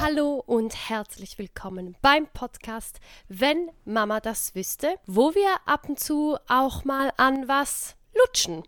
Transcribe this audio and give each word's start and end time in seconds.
Hallo 0.00 0.42
und 0.46 0.88
herzlich 0.88 1.38
willkommen 1.38 1.96
beim 2.02 2.26
Podcast 2.26 3.00
Wenn 3.28 3.70
Mama 3.84 4.20
das 4.20 4.54
wüsste, 4.54 4.96
wo 5.06 5.34
wir 5.34 5.48
ab 5.64 5.88
und 5.88 5.98
zu 5.98 6.36
auch 6.48 6.84
mal 6.84 7.12
an 7.16 7.48
was 7.48 7.96
lutschen. 8.14 8.62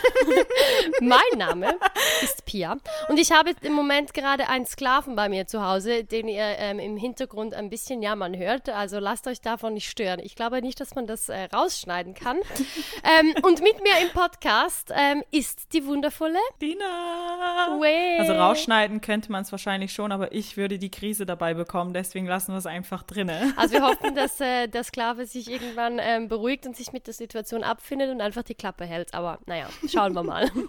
mein 1.00 1.38
Name 1.38 1.76
ist 2.22 2.44
Pia 2.44 2.76
und 3.08 3.18
ich 3.18 3.32
habe 3.32 3.52
im 3.62 3.72
Moment 3.72 4.14
gerade 4.14 4.48
einen 4.48 4.66
Sklaven 4.66 5.16
bei 5.16 5.28
mir 5.28 5.46
zu 5.46 5.64
Hause, 5.64 6.04
den 6.04 6.28
ihr 6.28 6.44
ähm, 6.58 6.78
im 6.78 6.96
Hintergrund 6.96 7.54
ein 7.54 7.70
bisschen 7.70 8.02
jammern 8.02 8.36
hört. 8.36 8.68
Also 8.68 8.98
lasst 8.98 9.26
euch 9.26 9.40
davon 9.40 9.74
nicht 9.74 9.88
stören. 9.88 10.20
Ich 10.22 10.34
glaube 10.34 10.60
nicht, 10.62 10.80
dass 10.80 10.94
man 10.94 11.06
das 11.06 11.28
äh, 11.28 11.44
rausschneiden 11.52 12.14
kann. 12.14 12.38
ähm, 13.18 13.34
und 13.42 13.62
mit 13.62 13.82
mir 13.82 14.00
im 14.02 14.10
Podcast 14.10 14.92
ähm, 14.94 15.22
ist 15.30 15.72
die 15.72 15.84
wundervolle 15.86 16.38
Dina. 16.60 17.78
Way. 17.80 18.18
Also 18.18 18.32
rausschneiden 18.34 19.00
könnte 19.00 19.32
man 19.32 19.42
es 19.42 19.52
wahrscheinlich 19.52 19.92
schon, 19.92 20.12
aber 20.12 20.32
ich 20.32 20.56
würde 20.56 20.78
die 20.78 20.90
Krise 20.90 21.26
dabei 21.26 21.54
bekommen, 21.54 21.92
deswegen 21.94 22.26
lassen 22.26 22.52
wir 22.52 22.58
es 22.58 22.66
einfach 22.66 23.02
drinne. 23.02 23.52
Also 23.56 23.74
wir 23.74 23.82
hoffen, 23.82 24.14
dass 24.14 24.40
äh, 24.40 24.68
der 24.68 24.84
Sklave 24.84 25.26
sich 25.26 25.50
irgendwann 25.50 25.98
ähm, 26.00 26.28
beruhigt 26.28 26.66
und 26.66 26.76
sich 26.76 26.92
mit 26.92 27.06
der 27.06 27.14
Situation 27.14 27.62
abfindet 27.62 28.10
und 28.10 28.20
einfach 28.20 28.42
die 28.42 28.54
Klappe 28.54 28.84
hält. 28.84 29.14
Aber 29.14 29.38
naja, 29.46 29.66
schauen 29.90 30.14
wir 30.14 30.22
mal. 30.22 30.50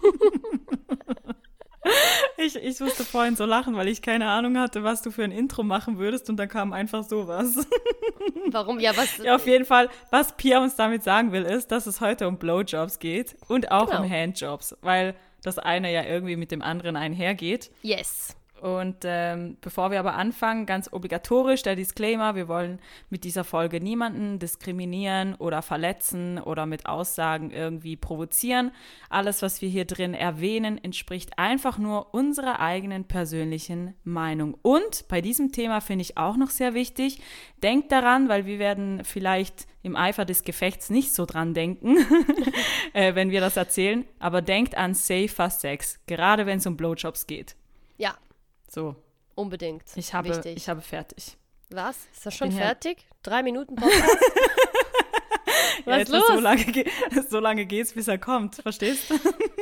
Ich, 2.38 2.56
ich 2.56 2.80
musste 2.80 3.04
vorhin 3.04 3.36
so 3.36 3.46
lachen, 3.46 3.76
weil 3.76 3.88
ich 3.88 4.02
keine 4.02 4.28
Ahnung 4.30 4.58
hatte, 4.58 4.84
was 4.84 5.02
du 5.02 5.10
für 5.12 5.24
ein 5.24 5.32
Intro 5.32 5.64
machen 5.64 5.98
würdest 5.98 6.30
und 6.30 6.38
dann 6.38 6.48
kam 6.48 6.74
einfach 6.74 7.04
sowas. 7.04 7.56
Warum? 8.52 8.80
Ja, 8.80 8.96
was? 8.96 9.18
Ja, 9.18 9.36
auf 9.36 9.48
jeden 9.48 9.66
Fall, 9.66 9.90
was 10.12 10.38
Pia 10.38 10.62
uns 10.62 10.76
damit 10.76 11.04
sagen 11.04 11.32
will, 11.32 11.44
ist, 11.44 11.72
dass 11.72 11.88
es 11.88 12.00
heute 12.00 12.28
um 12.28 12.38
Blowjobs 12.38 13.00
geht 13.00 13.36
und 13.48 13.72
auch 13.72 13.88
Genau. 13.90 14.04
um 14.04 14.10
Handjobs, 14.10 14.76
weil 14.82 15.16
das 15.44 15.58
eine 15.58 15.92
ja 15.92 16.04
irgendwie 16.04 16.36
mit 16.36 16.52
dem 16.52 16.62
anderen 16.62 16.96
einhergeht. 16.96 17.72
Yes. 17.82 18.36
Und 18.62 18.98
ähm, 19.06 19.58
bevor 19.60 19.90
wir 19.90 20.00
aber 20.00 20.14
anfangen, 20.14 20.68
ganz 20.68 20.88
obligatorisch 20.94 21.64
der 21.64 21.76
Disclaimer, 21.76 22.36
wir 22.36 22.48
wollen 22.48 22.78
mit 23.10 23.24
dieser 23.24 23.44
Folge 23.44 23.82
niemanden 23.82 24.38
diskriminieren 24.38 25.34
oder 25.34 25.64
verletzen 25.64 26.38
oder 26.38 26.68
mit 26.68 26.86
Aussagen 26.86 27.50
irgendwie 27.50 27.96
provozieren. 27.96 28.72
Alles, 29.10 29.42
was 29.42 29.64
wir 29.64 29.70
hier 29.70 29.86
drin 29.86 30.14
erwähnen, 30.14 30.78
entspricht 30.78 31.40
einfach 31.40 31.80
nur 31.80 32.14
unserer 32.14 32.60
eigenen 32.60 33.06
persönlichen 33.06 33.96
Meinung. 34.04 34.56
Und 34.62 35.08
bei 35.08 35.22
diesem 35.22 35.52
Thema 35.52 35.82
finde 35.82 36.04
ich 36.04 36.18
auch 36.18 36.38
noch 36.38 36.52
sehr 36.52 36.76
wichtig, 36.76 37.20
denkt 37.64 37.92
daran, 37.92 38.30
weil 38.30 38.46
wir 38.46 38.60
werden 38.60 39.04
vielleicht 39.04 39.66
im 39.82 39.96
Eifer 39.96 40.24
des 40.24 40.44
Gefechts 40.44 40.92
nicht 40.92 41.16
so 41.16 41.26
dran 41.26 41.56
denken, 41.56 41.98
äh, 42.94 43.16
wenn 43.16 43.32
wir 43.32 43.42
das 43.42 43.58
erzählen, 43.58 44.06
aber 44.20 44.44
denkt 44.44 44.78
an 44.78 44.94
safer 44.94 45.50
Sex, 45.50 46.00
gerade 46.06 46.46
wenn 46.46 46.60
es 46.60 46.68
um 46.68 46.78
Blowjobs 46.78 47.26
geht. 47.26 47.56
Ja, 47.98 48.16
So, 48.74 48.96
unbedingt. 49.36 49.84
ich 49.96 50.14
habe, 50.14 50.30
Wichtig. 50.30 50.56
ich 50.56 50.70
habe 50.70 50.80
fertig. 50.82 51.36
Was? 51.70 51.98
Ist 52.14 52.26
das 52.26 52.36
schon 52.36 52.50
bin 52.50 52.58
ja- 52.58 52.66
fertig? 52.68 53.06
Drei 53.22 53.44
Minuten 53.44 53.76
Podcast? 53.76 54.18
Ja, 55.86 55.94
Was 55.94 55.98
jetzt 56.00 56.12
los? 56.12 56.28
So 56.28 56.40
lange, 56.40 56.64
ge 56.66 56.86
so 57.30 57.40
lange 57.40 57.66
geht's, 57.66 57.94
bis 57.94 58.08
er 58.08 58.20
kommt, 58.20 58.56
verstehst 58.56 59.10
du? 59.10 59.16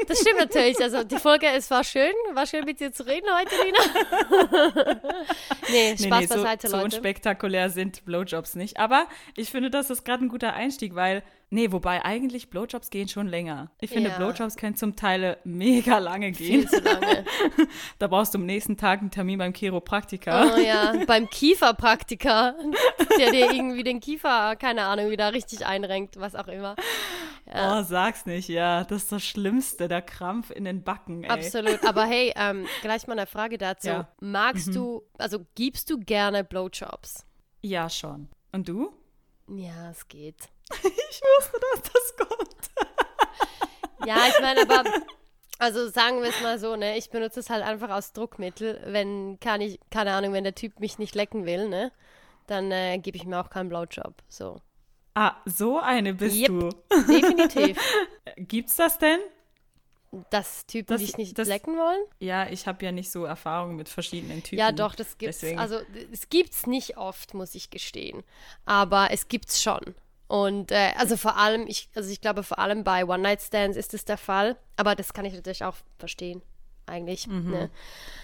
Das 0.07 0.19
stimmt 0.19 0.39
natürlich. 0.39 0.77
Also 0.81 1.03
die 1.03 1.15
Folge, 1.17 1.47
es 1.47 1.71
war 1.71 1.83
schön. 1.83 2.11
War 2.33 2.45
schön 2.45 2.65
mit 2.65 2.79
dir 2.81 2.91
zu 2.91 3.05
reden 3.05 3.27
heute, 3.33 3.55
Lina. 3.63 5.01
nee, 5.69 5.95
Spaß 5.97 6.27
so, 6.27 6.35
beiseite, 6.35 6.67
so 6.67 6.75
Leute. 6.75 6.85
unspektakulär 6.85 7.69
sind 7.69 8.03
Blowjobs 8.03 8.55
nicht. 8.55 8.79
Aber 8.79 9.07
ich 9.37 9.49
finde, 9.49 9.69
das 9.69 9.89
ist 9.89 10.03
gerade 10.03 10.25
ein 10.25 10.29
guter 10.29 10.53
Einstieg, 10.53 10.93
weil, 10.95 11.23
nee, 11.49 11.71
wobei 11.71 12.03
eigentlich 12.03 12.49
Blowjobs 12.49 12.89
gehen 12.89 13.07
schon 13.07 13.27
länger. 13.27 13.71
Ich 13.79 13.89
finde, 13.89 14.09
Ja. 14.09 14.17
Blowjobs 14.17 14.55
können 14.55 14.75
zum 14.75 14.95
Teil 14.95 15.37
mega 15.43 15.97
lange 15.97 16.31
gehen. 16.31 16.67
Viel 16.67 16.69
zu 16.69 16.79
lange. 16.81 17.25
Da 17.99 18.07
brauchst 18.07 18.33
du 18.33 18.37
am 18.37 18.45
nächsten 18.45 18.77
Tag 18.77 18.99
einen 19.01 19.11
Termin 19.11 19.39
beim 19.39 19.53
Chiropraktiker. 19.53 20.53
Oh 20.55 20.59
ja, 20.59 20.93
beim 21.07 21.29
Kieferpraktiker, 21.29 22.55
der 23.17 23.31
dir 23.31 23.51
irgendwie 23.51 23.83
den 23.83 23.99
Kiefer, 23.99 24.55
keine 24.55 24.83
Ahnung, 24.83 25.09
wieder 25.09 25.33
richtig 25.33 25.65
einrenkt, 25.65 26.19
was 26.19 26.35
auch 26.35 26.47
immer. 26.47 26.75
Oh, 27.51 27.81
sag's 27.81 28.25
nicht, 28.25 28.47
ja. 28.47 28.83
Das 28.83 29.03
ist 29.03 29.11
das 29.11 29.23
Schlimmste, 29.23 29.87
der 29.87 30.01
Krampf 30.03 30.51
in 30.51 30.65
den 30.65 30.83
Backen, 30.83 31.23
ey. 31.23 31.29
Absolut. 31.31 31.83
Aber 31.83 32.05
hey, 32.05 32.31
ähm, 32.35 32.67
gleich 32.81 33.07
mal 33.07 33.17
eine 33.17 33.25
Frage 33.27 33.57
dazu. 33.57 33.87
Ja. 33.87 34.07
Magst 34.19 34.75
du, 34.75 35.03
also 35.17 35.39
gibst 35.55 35.89
du 35.89 35.97
gerne 35.99 36.43
Blowjobs? 36.43 37.25
Ja, 37.61 37.89
schon. 37.89 38.29
Und 38.51 38.69
du? 38.69 38.93
Ja, 39.47 39.89
es 39.89 40.07
geht. 40.07 40.49
Ich 41.11 41.21
wusste, 41.21 41.59
dass 41.73 41.91
das 41.91 42.15
kommt. 42.27 42.55
Ja, 44.05 44.17
ich 44.29 44.39
meine, 44.41 44.61
aber, 44.61 44.83
also 45.59 45.89
sagen 45.89 46.21
wir 46.21 46.29
es 46.29 46.41
mal 46.41 46.57
so, 46.57 46.75
ne, 46.77 46.97
ich 46.97 47.09
benutze 47.09 47.41
es 47.41 47.49
halt 47.49 47.63
einfach 47.63 47.89
als 47.89 48.13
Druckmittel, 48.13 48.81
wenn, 48.85 49.39
kann 49.41 49.59
ich, 49.61 49.77
keine 49.91 50.13
Ahnung, 50.13 50.31
wenn 50.33 50.45
der 50.45 50.55
Typ 50.55 50.79
mich 50.79 50.97
nicht 50.99 51.15
lecken 51.15 51.45
will, 51.45 51.67
ne, 51.67 51.91
dann 52.47 52.71
äh, 52.71 52.97
gebe 52.97 53.17
ich 53.17 53.25
mir 53.25 53.39
auch 53.39 53.49
keinen 53.49 53.67
Blowjob, 53.69 54.15
so. 54.29 54.61
Ah, 55.15 55.35
so 55.45 55.79
eine 55.79 56.13
bist 56.13 56.37
Yep. 56.37 56.47
du. 56.47 56.69
Definitiv. 57.11 57.77
Gibt's 58.37 58.77
das 58.77 58.97
denn? 58.99 59.19
Dass 60.29 60.65
Typen 60.65 60.87
Das- 60.93 61.01
dich 61.01 61.17
nicht 61.17 61.37
das- 61.37 61.47
lecken 61.49 61.75
wollen? 61.77 62.01
Ja, 62.19 62.47
ich 62.49 62.65
habe 62.67 62.83
ja 62.85 62.91
nicht 62.93 63.11
so 63.11 63.25
Erfahrung 63.25 63.75
mit 63.75 63.89
verschiedenen 63.89 64.41
Typen. 64.43 64.59
Ja, 64.59 64.71
doch, 64.71 64.95
das 64.95 65.17
gibt's. 65.17 65.39
Deswegen. 65.41 65.59
Also 65.59 65.79
es 66.11 66.29
gibt's 66.29 66.65
nicht 66.67 66.97
oft, 66.97 67.33
muss 67.33 67.53
ich 67.53 67.69
gestehen. 67.69 68.23
Aber 68.65 69.09
es 69.11 69.27
gibt's 69.27 69.61
schon. 69.61 69.93
Und 70.29 70.71
äh, 70.71 70.91
also 70.95 71.17
vor 71.17 71.37
allem, 71.37 71.65
ich, 71.67 71.89
also 71.95 72.09
ich 72.09 72.21
glaube, 72.21 72.43
vor 72.43 72.59
allem 72.59 72.83
bei 72.83 73.03
One-Night-Stands 73.03 73.75
ist 73.75 73.93
es 73.93 74.05
der 74.05 74.17
Fall. 74.17 74.55
Aber 74.77 74.95
das 74.95 75.11
kann 75.13 75.25
ich 75.25 75.33
natürlich 75.33 75.63
auch 75.63 75.75
verstehen, 75.97 76.41
eigentlich. 76.85 77.27
Mhm. 77.27 77.49
Ne? 77.51 77.69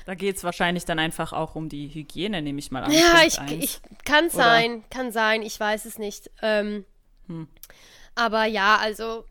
Da 0.05 0.13
geht 0.13 0.37
es 0.37 0.43
wahrscheinlich 0.43 0.85
dann 0.85 0.99
einfach 0.99 1.33
auch 1.33 1.55
um 1.55 1.67
die 1.67 1.87
Hygiene, 1.89 2.41
nehme 2.43 2.59
ich 2.59 2.69
mal 2.69 2.83
an. 2.83 2.91
Ja, 2.91 3.23
ich, 3.25 3.39
ich 3.51 3.81
kann 4.05 4.25
Oder? 4.25 4.33
sein, 4.35 4.83
kann 4.91 5.11
sein, 5.11 5.41
ich 5.41 5.59
weiß 5.59 5.85
es 5.85 5.97
nicht. 5.97 6.31
Ähm, 6.41 6.85
Hm. 7.27 7.47
Aber 8.13 8.45
ja, 8.45 8.77
also 8.77 9.25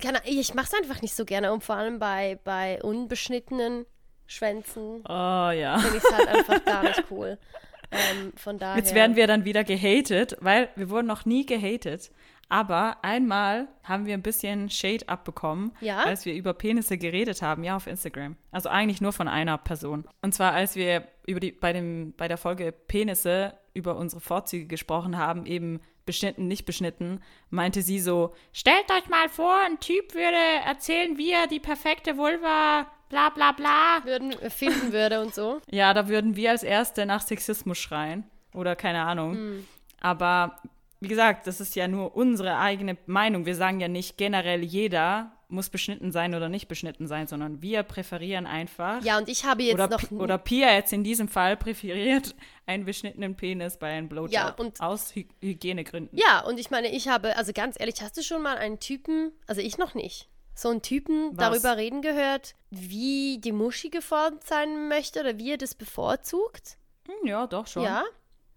keine, 0.00 0.20
ich 0.24 0.52
mache 0.54 0.66
es 0.66 0.74
einfach 0.74 1.02
nicht 1.02 1.14
so 1.14 1.24
gerne 1.24 1.52
und 1.52 1.64
vor 1.64 1.76
allem 1.76 1.98
bei, 1.98 2.38
bei 2.44 2.78
unbeschnittenen 2.82 3.86
Schwänzen 4.26 5.02
Oh 5.08 5.50
ja. 5.50 5.78
finde 5.78 5.96
ich 5.96 6.04
es 6.04 6.12
halt 6.12 6.28
einfach 6.28 6.64
gar 6.64 6.82
nicht 6.82 7.04
cool. 7.10 7.38
Ähm, 7.90 8.32
von 8.36 8.58
daher. 8.58 8.76
Jetzt 8.76 8.94
werden 8.94 9.16
wir 9.16 9.26
dann 9.26 9.44
wieder 9.44 9.64
gehatet, 9.64 10.36
weil 10.40 10.68
wir 10.76 10.90
wurden 10.90 11.06
noch 11.06 11.24
nie 11.24 11.46
gehatet. 11.46 12.10
Aber 12.50 12.96
einmal 13.02 13.68
haben 13.84 14.06
wir 14.06 14.14
ein 14.14 14.22
bisschen 14.22 14.70
Shade 14.70 15.06
abbekommen, 15.08 15.72
Ja? 15.80 16.04
als 16.04 16.24
wir 16.24 16.32
über 16.34 16.54
Penisse 16.54 16.96
geredet 16.96 17.42
haben, 17.42 17.62
ja, 17.62 17.76
auf 17.76 17.86
Instagram. 17.86 18.36
Also 18.50 18.70
eigentlich 18.70 19.02
nur 19.02 19.12
von 19.12 19.28
einer 19.28 19.58
Person. 19.58 20.06
Und 20.22 20.32
zwar, 20.34 20.54
als 20.54 20.74
wir 20.74 21.06
über 21.26 21.40
die, 21.40 21.52
bei, 21.52 21.74
dem, 21.74 22.14
bei 22.16 22.26
der 22.26 22.38
Folge 22.38 22.72
Penisse 22.72 23.52
über 23.74 23.96
unsere 23.96 24.22
Vorzüge 24.22 24.66
gesprochen 24.66 25.18
haben, 25.18 25.44
eben 25.44 25.80
beschnitten, 26.06 26.48
nicht 26.48 26.64
beschnitten, 26.64 27.20
meinte 27.50 27.82
sie 27.82 28.00
so, 28.00 28.34
stellt 28.54 28.90
euch 28.90 29.10
mal 29.10 29.28
vor, 29.28 29.54
ein 29.66 29.78
Typ 29.78 30.14
würde 30.14 30.38
erzählen, 30.66 31.18
wie 31.18 31.32
er 31.32 31.48
die 31.48 31.60
perfekte 31.60 32.16
Vulva, 32.16 32.86
bla 33.08 33.30
bla 33.30 33.52
bla. 33.52 34.04
würden, 34.04 34.32
finden 34.50 34.92
würde 34.92 35.20
und 35.20 35.34
so. 35.34 35.60
Ja, 35.70 35.94
da 35.94 36.08
würden 36.08 36.36
wir 36.36 36.50
als 36.50 36.62
Erste 36.62 37.06
nach 37.06 37.22
Sexismus 37.22 37.78
schreien. 37.78 38.24
Oder 38.54 38.76
keine 38.76 39.02
Ahnung. 39.02 39.34
Hm. 39.34 39.68
Aber 40.00 40.58
wie 41.00 41.08
gesagt, 41.08 41.46
das 41.46 41.60
ist 41.60 41.76
ja 41.76 41.86
nur 41.88 42.16
unsere 42.16 42.58
eigene 42.58 42.96
Meinung. 43.06 43.46
Wir 43.46 43.54
sagen 43.54 43.80
ja 43.80 43.88
nicht 43.88 44.16
generell, 44.16 44.62
jeder 44.64 45.32
muss 45.50 45.70
beschnitten 45.70 46.12
sein 46.12 46.34
oder 46.34 46.48
nicht 46.50 46.68
beschnitten 46.68 47.06
sein, 47.06 47.26
sondern 47.26 47.62
wir 47.62 47.82
präferieren 47.82 48.46
einfach. 48.46 49.02
Ja, 49.02 49.16
und 49.16 49.28
ich 49.30 49.44
habe 49.44 49.62
jetzt 49.62 49.74
oder, 49.74 49.88
noch. 49.88 50.10
Oder 50.10 50.36
Pia 50.36 50.72
jetzt 50.74 50.92
in 50.92 51.04
diesem 51.04 51.28
Fall 51.28 51.56
präferiert 51.56 52.34
einen 52.66 52.84
beschnittenen 52.84 53.34
Penis 53.34 53.78
bei 53.78 53.88
einem 53.88 54.08
Blowjob. 54.08 54.32
Ja, 54.32 54.50
und- 54.58 54.80
aus 54.80 55.14
Hy 55.14 55.26
Hygienegründen. 55.40 56.18
ja, 56.18 56.40
und 56.40 56.60
ich 56.60 56.70
meine, 56.70 56.88
ich 56.88 57.08
habe, 57.08 57.36
also 57.36 57.52
ganz 57.54 57.76
ehrlich, 57.78 58.02
hast 58.02 58.16
du 58.18 58.22
schon 58.22 58.42
mal 58.42 58.58
einen 58.58 58.78
Typen, 58.78 59.32
also 59.46 59.62
ich 59.62 59.78
noch 59.78 59.94
nicht, 59.94 60.28
so 60.58 60.70
einen 60.70 60.82
Typen 60.82 61.30
Was? 61.36 61.36
darüber 61.38 61.76
reden 61.76 62.02
gehört, 62.02 62.54
wie 62.70 63.38
die 63.38 63.52
Muschi 63.52 63.90
geformt 63.90 64.44
sein 64.44 64.88
möchte 64.88 65.20
oder 65.20 65.38
wie 65.38 65.52
er 65.52 65.56
das 65.58 65.74
bevorzugt? 65.74 66.78
Hm, 67.06 67.26
ja, 67.28 67.46
doch 67.46 67.66
schon. 67.66 67.84
Ja. 67.84 68.04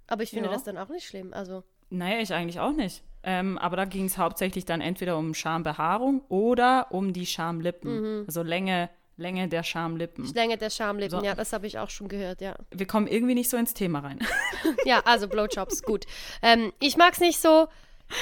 Aber 0.07 0.23
ich 0.23 0.31
finde 0.31 0.47
Ja. 0.49 0.53
das 0.53 0.63
dann 0.63 0.77
auch 0.77 0.89
nicht 0.89 1.05
schlimm. 1.07 1.33
Also, 1.33 1.63
Naja, 1.89 2.19
ich 2.19 2.33
eigentlich 2.33 2.59
auch 2.59 2.71
nicht. 2.71 3.03
Ähm, 3.23 3.57
aber 3.59 3.75
da 3.77 3.85
ging 3.85 4.05
es 4.05 4.17
hauptsächlich 4.17 4.65
dann 4.65 4.81
entweder 4.81 5.17
um 5.17 5.33
Schambehaarung 5.33 6.21
oder 6.29 6.87
um 6.91 7.13
die 7.13 7.25
Schamlippen. 7.27 8.19
Mhm. 8.19 8.23
Also 8.27 8.41
Länge, 8.41 8.89
Länge 9.17 9.47
der 9.47 9.61
Schamlippen. 9.63 10.25
Länge 10.33 10.57
der 10.57 10.69
Schamlippen, 10.71 11.19
So. 11.19 11.23
ja, 11.25 11.35
das 11.35 11.53
habe 11.53 11.67
ich 11.67 11.77
auch 11.77 11.89
schon 11.91 12.07
gehört, 12.07 12.41
ja. 12.41 12.55
Wir 12.71 12.87
kommen 12.87 13.05
irgendwie 13.07 13.35
nicht 13.35 13.49
so 13.49 13.57
ins 13.57 13.73
Thema 13.75 13.99
rein. 13.99 14.19
Ja, 14.85 15.01
also 15.05 15.27
Blowjobs, 15.27 15.83
gut. 15.83 16.05
Ähm, 16.41 16.73
ich 16.79 16.97
mag's 16.97 17.19
nicht 17.19 17.39
so. 17.39 17.67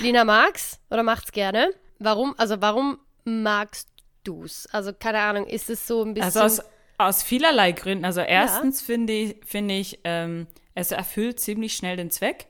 Lina 0.02 0.26
mag's 0.26 0.80
oder 0.92 1.04
macht's 1.04 1.32
gerne. 1.32 1.70
Warum? 2.00 2.36
Also 2.38 2.60
warum 2.62 2.98
magst 3.30 3.88
du's? 4.24 4.68
Also 4.72 4.92
keine 4.94 5.20
Ahnung, 5.20 5.48
ist 5.48 5.70
es 5.70 5.86
so 5.88 6.04
ein 6.04 6.14
bisschen. 6.14 6.26
Also 6.26 6.40
aus, 6.42 6.62
aus 6.98 7.24
vielerlei 7.24 7.72
Gründen. 7.72 8.06
Also 8.06 8.22
erstens 8.22 8.82
finde 8.82 9.14
ich, 9.14 9.36
finde 9.46 9.76
ich 9.76 10.00
ähm, 10.04 10.48
es 10.76 10.92
erfüllt 10.92 11.40
ziemlich 11.40 11.74
schnell 11.74 11.96
den 11.98 12.12
Zweck. 12.12 12.48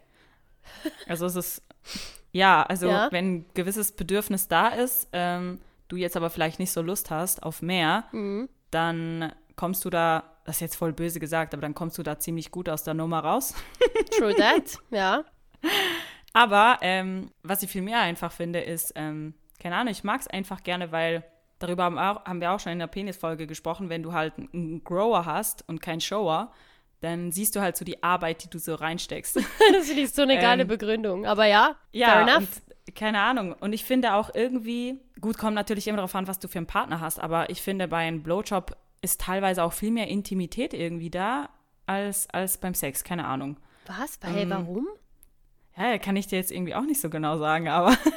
Also 1.07 1.25
es 1.25 1.35
ist, 1.35 1.61
ja, 2.31 2.63
also 2.63 2.87
Ja. 2.87 3.11
wenn 3.11 3.35
ein 3.39 3.45
gewisses 3.53 3.91
Bedürfnis 3.91 4.47
da 4.47 4.69
ist, 4.69 5.07
ähm, 5.13 5.59
du 5.87 5.95
jetzt 5.95 6.15
aber 6.15 6.29
vielleicht 6.29 6.59
nicht 6.59 6.71
so 6.71 6.81
Lust 6.81 7.09
hast 7.09 7.41
auf 7.43 7.61
mehr, 7.61 8.05
Mhm. 8.11 8.49
dann 8.71 9.33
kommst 9.55 9.83
du 9.83 9.89
da, 9.89 10.23
das 10.45 10.57
ist 10.57 10.61
jetzt 10.61 10.75
voll 10.75 10.93
böse 10.93 11.19
gesagt, 11.19 11.53
aber 11.53 11.61
dann 11.61 11.73
kommst 11.73 11.97
du 11.97 12.03
da 12.03 12.19
ziemlich 12.19 12.51
gut 12.51 12.69
aus 12.69 12.83
der 12.83 12.93
Nummer 12.93 13.19
raus. 13.19 13.53
True 14.17 14.35
that, 14.35 14.77
ja. 14.91 15.23
Aber 16.33 16.77
ähm, 16.81 17.31
was 17.43 17.63
ich 17.63 17.69
viel 17.71 17.81
mehr 17.81 17.99
einfach 18.01 18.31
finde, 18.31 18.59
ist, 18.61 18.93
ähm, 18.95 19.33
keine 19.59 19.75
Ahnung, 19.75 19.91
ich 19.91 20.03
mag 20.03 20.21
es 20.21 20.27
einfach 20.27 20.63
gerne, 20.63 20.91
weil 20.91 21.23
darüber 21.59 21.83
haben, 21.83 21.97
auch, 21.99 22.23
haben 22.25 22.39
wir 22.41 22.51
auch 22.51 22.59
schon 22.59 22.71
in 22.71 22.79
der 22.79 22.87
Penisfolge 22.87 23.45
gesprochen, 23.47 23.89
wenn 23.89 24.01
du 24.03 24.13
halt 24.13 24.33
einen 24.37 24.83
Grower 24.83 25.25
hast 25.25 25.67
und 25.67 25.81
keinen 25.81 25.99
Shower, 26.01 26.51
dann 27.01 27.31
siehst 27.31 27.55
du 27.55 27.61
halt 27.61 27.75
so 27.77 27.83
die 27.85 28.01
Arbeit, 28.03 28.43
die 28.43 28.49
du 28.49 28.59
so 28.59 28.75
reinsteckst. 28.75 29.35
Das 29.73 29.87
finde 29.87 30.01
ich 30.03 30.11
so 30.11 30.21
eine 30.21 30.37
geile 30.37 30.63
Ähm, 30.63 30.67
Begründung. 30.67 31.25
Aber 31.25 31.45
ja, 31.45 31.75
fair 31.91 31.99
Ja, 31.99 32.21
enough. 32.21 32.47
und 32.87 32.95
keine 32.95 33.21
Ahnung. 33.21 33.53
Und 33.59 33.73
ich 33.73 33.83
finde 33.85 34.13
auch 34.15 34.33
irgendwie, 34.33 34.99
gut, 35.21 35.37
kommt 35.37 35.55
natürlich 35.55 35.87
immer 35.87 35.97
darauf 35.97 36.15
an, 36.15 36.27
was 36.27 36.39
du 36.39 36.47
für 36.47 36.57
einen 36.59 36.67
Partner 36.67 36.99
hast, 37.01 37.19
aber 37.19 37.49
ich 37.49 37.61
finde, 37.61 37.87
bei 37.87 37.97
einem 37.97 38.23
Blowjob 38.23 38.75
ist 39.01 39.21
teilweise 39.21 39.63
auch 39.63 39.73
viel 39.73 39.91
mehr 39.91 40.07
Intimität 40.07 40.73
irgendwie 40.73 41.09
da 41.09 41.49
als, 41.85 42.29
als 42.31 42.57
beim 42.57 42.73
Sex. 42.73 43.03
Keine 43.03 43.25
Ahnung. 43.25 43.57
Was? 43.85 44.19
Hey, 44.23 44.43
ähm, 44.43 44.49
warum? 44.49 44.87
Ja, 45.77 45.97
kann 45.97 46.15
ich 46.17 46.27
dir 46.27 46.37
jetzt 46.37 46.51
irgendwie 46.51 46.75
auch 46.75 46.81
nicht 46.83 46.99
so 46.99 47.09
genau 47.09 47.37
sagen, 47.37 47.67
aber. 47.69 47.95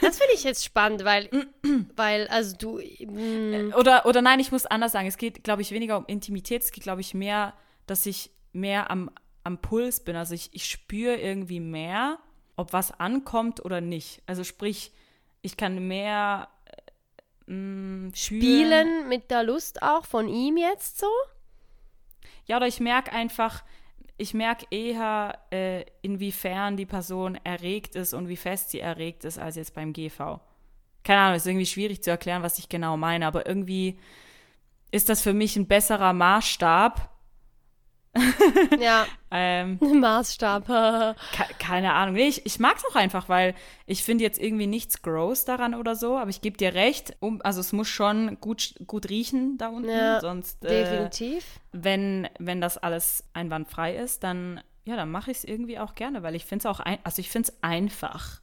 Das 0.00 0.18
finde 0.18 0.34
ich 0.34 0.44
jetzt 0.44 0.64
spannend, 0.64 1.04
weil, 1.04 1.28
weil, 1.96 2.28
also 2.28 2.56
du, 2.56 2.78
mm, 2.78 3.72
Oder, 3.76 4.06
oder 4.06 4.22
nein, 4.22 4.40
ich 4.40 4.52
muss 4.52 4.66
anders 4.66 4.92
sagen. 4.92 5.08
Es 5.08 5.16
geht, 5.16 5.44
glaube 5.44 5.62
ich, 5.62 5.70
weniger 5.70 5.96
um 5.96 6.06
Intimität. 6.06 6.62
Es 6.62 6.72
geht, 6.72 6.84
glaube 6.84 7.00
ich, 7.00 7.14
mehr, 7.14 7.54
dass 7.86 8.06
ich 8.06 8.30
mehr 8.52 8.90
am, 8.90 9.10
am 9.44 9.58
Puls 9.58 10.04
bin. 10.04 10.16
Also 10.16 10.34
ich, 10.34 10.50
ich 10.52 10.66
spüre 10.66 11.16
irgendwie 11.16 11.60
mehr, 11.60 12.18
ob 12.56 12.72
was 12.72 12.92
ankommt 12.98 13.64
oder 13.64 13.80
nicht. 13.80 14.22
Also 14.26 14.44
sprich, 14.44 14.92
ich 15.42 15.56
kann 15.56 15.86
mehr 15.88 16.48
äh, 16.66 17.50
spüren. 17.50 18.14
spielen 18.14 19.08
mit 19.08 19.30
der 19.30 19.42
Lust 19.44 19.82
auch 19.82 20.04
von 20.04 20.28
ihm 20.28 20.56
jetzt 20.56 20.98
so? 20.98 21.08
Ja, 22.46 22.56
oder 22.56 22.66
ich 22.66 22.80
merke 22.80 23.12
einfach, 23.12 23.62
ich 24.18 24.34
merke 24.34 24.66
eher, 24.70 25.38
äh, 25.50 25.84
inwiefern 26.02 26.76
die 26.76 26.86
Person 26.86 27.38
erregt 27.44 27.94
ist 27.94 28.12
und 28.12 28.28
wie 28.28 28.36
fest 28.36 28.70
sie 28.70 28.80
erregt 28.80 29.24
ist, 29.24 29.38
als 29.38 29.56
jetzt 29.56 29.74
beim 29.74 29.92
GV. 29.92 30.40
Keine 31.04 31.20
Ahnung, 31.20 31.36
ist 31.36 31.46
irgendwie 31.46 31.66
schwierig 31.66 32.02
zu 32.02 32.10
erklären, 32.10 32.42
was 32.42 32.58
ich 32.58 32.68
genau 32.68 32.96
meine, 32.96 33.26
aber 33.26 33.46
irgendwie 33.46 33.98
ist 34.90 35.08
das 35.08 35.22
für 35.22 35.32
mich 35.32 35.56
ein 35.56 35.68
besserer 35.68 36.12
Maßstab. 36.12 37.08
Ja, 38.80 39.06
Ähm, 39.30 39.78
Maßstab. 40.00 40.66
ke 41.32 41.44
keine 41.58 41.92
Ahnung. 41.92 42.14
Nee, 42.14 42.28
ich, 42.28 42.46
ich 42.46 42.58
mag 42.58 42.76
es 42.76 42.84
auch 42.84 42.96
einfach, 42.96 43.28
weil 43.28 43.54
ich 43.86 44.02
finde 44.02 44.24
jetzt 44.24 44.40
irgendwie 44.40 44.66
nichts 44.66 45.02
gross 45.02 45.44
daran 45.44 45.74
oder 45.74 45.94
so, 45.96 46.16
aber 46.16 46.30
ich 46.30 46.40
gebe 46.40 46.56
dir 46.56 46.74
recht, 46.74 47.16
um, 47.20 47.40
also 47.42 47.60
es 47.60 47.72
muss 47.72 47.88
schon 47.88 48.40
gut, 48.40 48.74
gut 48.86 49.08
riechen 49.10 49.58
da 49.58 49.68
unten, 49.68 49.88
Ja, 49.90 50.20
sonst 50.20 50.64
äh, 50.64 50.68
Definitiv. 50.68 51.44
wenn, 51.72 52.28
wenn 52.38 52.60
das 52.60 52.78
alles 52.78 53.24
einwandfrei 53.34 53.96
ist, 53.96 54.24
dann, 54.24 54.60
ja, 54.84 54.96
dann 54.96 55.10
mache 55.10 55.30
ich 55.30 55.38
es 55.38 55.44
irgendwie 55.44 55.78
auch 55.78 55.94
gerne, 55.94 56.22
weil 56.22 56.34
ich 56.34 56.46
finde 56.46 56.62
es 56.62 56.66
auch, 56.66 56.80
ein, 56.80 56.98
also 57.04 57.20
ich 57.20 57.30
finde 57.30 57.50
es 57.50 57.62
einfach. 57.62 58.40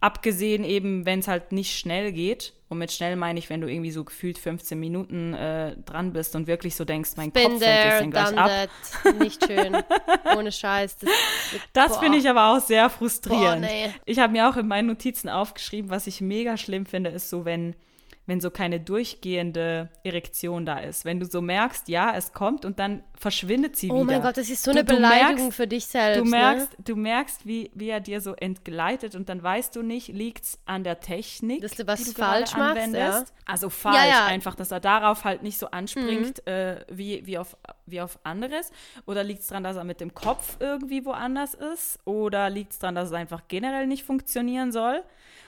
Abgesehen 0.00 0.64
eben, 0.64 1.06
wenn 1.06 1.20
es 1.20 1.28
halt 1.28 1.52
nicht 1.52 1.76
schnell 1.78 2.12
geht. 2.12 2.54
Und 2.68 2.78
mit 2.78 2.90
schnell 2.90 3.16
meine 3.16 3.38
ich, 3.38 3.50
wenn 3.50 3.60
du 3.60 3.68
irgendwie 3.70 3.90
so 3.90 4.02
gefühlt 4.02 4.38
15 4.38 4.80
Minuten 4.80 5.34
äh, 5.34 5.76
dran 5.84 6.12
bist 6.14 6.34
und 6.34 6.46
wirklich 6.46 6.74
so 6.74 6.84
denkst, 6.86 7.10
mein 7.16 7.30
Been 7.30 7.50
Kopf 7.52 7.62
fällt 7.62 7.84
jetzt 7.84 7.88
there, 7.90 8.00
dann 8.00 8.10
gleich 8.10 8.38
ab. 8.38 8.50
that. 9.04 9.18
Nicht 9.20 9.44
schön. 9.46 9.76
Ohne 10.38 10.50
Scheiß. 10.50 10.96
Das, 10.96 11.10
Das 11.74 11.88
boah. 11.92 12.00
finde 12.00 12.18
ich 12.18 12.28
aber 12.28 12.48
auch 12.56 12.60
sehr 12.60 12.84
Boah, 12.88 12.90
frustrierend. 12.90 13.60
nee. 13.60 13.90
Ich 14.06 14.18
habe 14.18 14.32
mir 14.32 14.48
auch 14.48 14.56
in 14.56 14.66
meinen 14.68 14.86
Notizen 14.86 15.28
aufgeschrieben, 15.28 15.90
was 15.90 16.06
ich 16.06 16.20
mega 16.22 16.56
schlimm 16.56 16.86
finde, 16.86 17.10
ist 17.10 17.28
so, 17.28 17.44
wenn, 17.44 17.76
wenn 18.26 18.40
so 18.40 18.50
keine 18.52 18.78
durchgehende 18.78 19.88
Erektion 20.04 20.64
da 20.64 20.78
ist. 20.78 21.04
Wenn 21.04 21.18
du 21.18 21.26
so 21.26 21.40
merkst, 21.42 21.88
ja, 21.88 22.14
es 22.16 22.32
kommt 22.32 22.64
und 22.64 22.78
dann 22.78 23.02
verschwindet 23.14 23.76
sie 23.76 23.90
Oh 23.90 23.96
wieder. 23.96 24.04
mein 24.04 24.22
Gott, 24.22 24.36
das 24.36 24.48
ist 24.48 24.62
so 24.62 24.70
Du- 24.72 24.78
eine 24.78 24.84
du 24.86 24.94
Beleidigung 24.94 25.48
merkst- 25.48 25.52
für 25.52 25.66
dich 25.66 25.86
selbst. 25.86 26.18
Du 26.20 26.24
ne? 26.24 26.30
merkst, 26.30 26.68
du 26.84 26.96
merkst 26.96 27.46
wie, 27.46 27.70
wie 27.74 27.88
er 27.88 28.00
dir 28.00 28.20
so 28.20 28.34
entgleitet 28.34 29.16
und 29.16 29.28
dann 29.28 29.42
weißt 29.42 29.74
du 29.74 29.82
nicht, 29.82 30.08
liegt 30.08 30.44
es 30.44 30.58
an 30.66 30.84
der 30.84 31.00
Technik, 31.00 31.62
Dass 31.62 31.72
du 31.72 31.86
was 31.86 31.98
die 32.04 32.12
du 32.14 32.20
falsch 32.20 32.56
machst, 32.56 32.76
anwendest. 32.78 33.32
Also 33.44 33.68
falsch, 33.70 33.96
Ja, 33.96 34.06
ja. 34.06 34.26
einfach, 34.26 34.54
dass 34.54 34.70
er 34.70 34.80
darauf 34.80 35.24
halt 35.24 35.42
nicht 35.42 35.58
so 35.58 35.66
anspringt 35.72 36.42
Mhm. 36.46 36.52
äh, 36.52 36.76
wie, 36.90 37.26
wie, 37.26 37.38
auf, 37.38 37.56
wie 37.86 38.00
auf 38.00 38.18
anderes. 38.24 38.70
Oder 39.04 39.24
liegt 39.24 39.40
es 39.40 39.48
daran, 39.48 39.64
dass 39.64 39.76
er 39.76 39.84
mit 39.84 40.00
dem 40.00 40.14
Kopf 40.14 40.56
irgendwie 40.60 41.04
woanders 41.04 41.54
ist? 41.54 41.98
Oder 42.04 42.50
liegt 42.50 42.72
es 42.72 42.78
daran, 42.78 42.94
dass 42.94 43.08
es 43.08 43.14
einfach 43.14 43.42
generell 43.48 43.86
nicht 43.88 44.04
funktionieren 44.04 44.70
soll? 44.70 45.02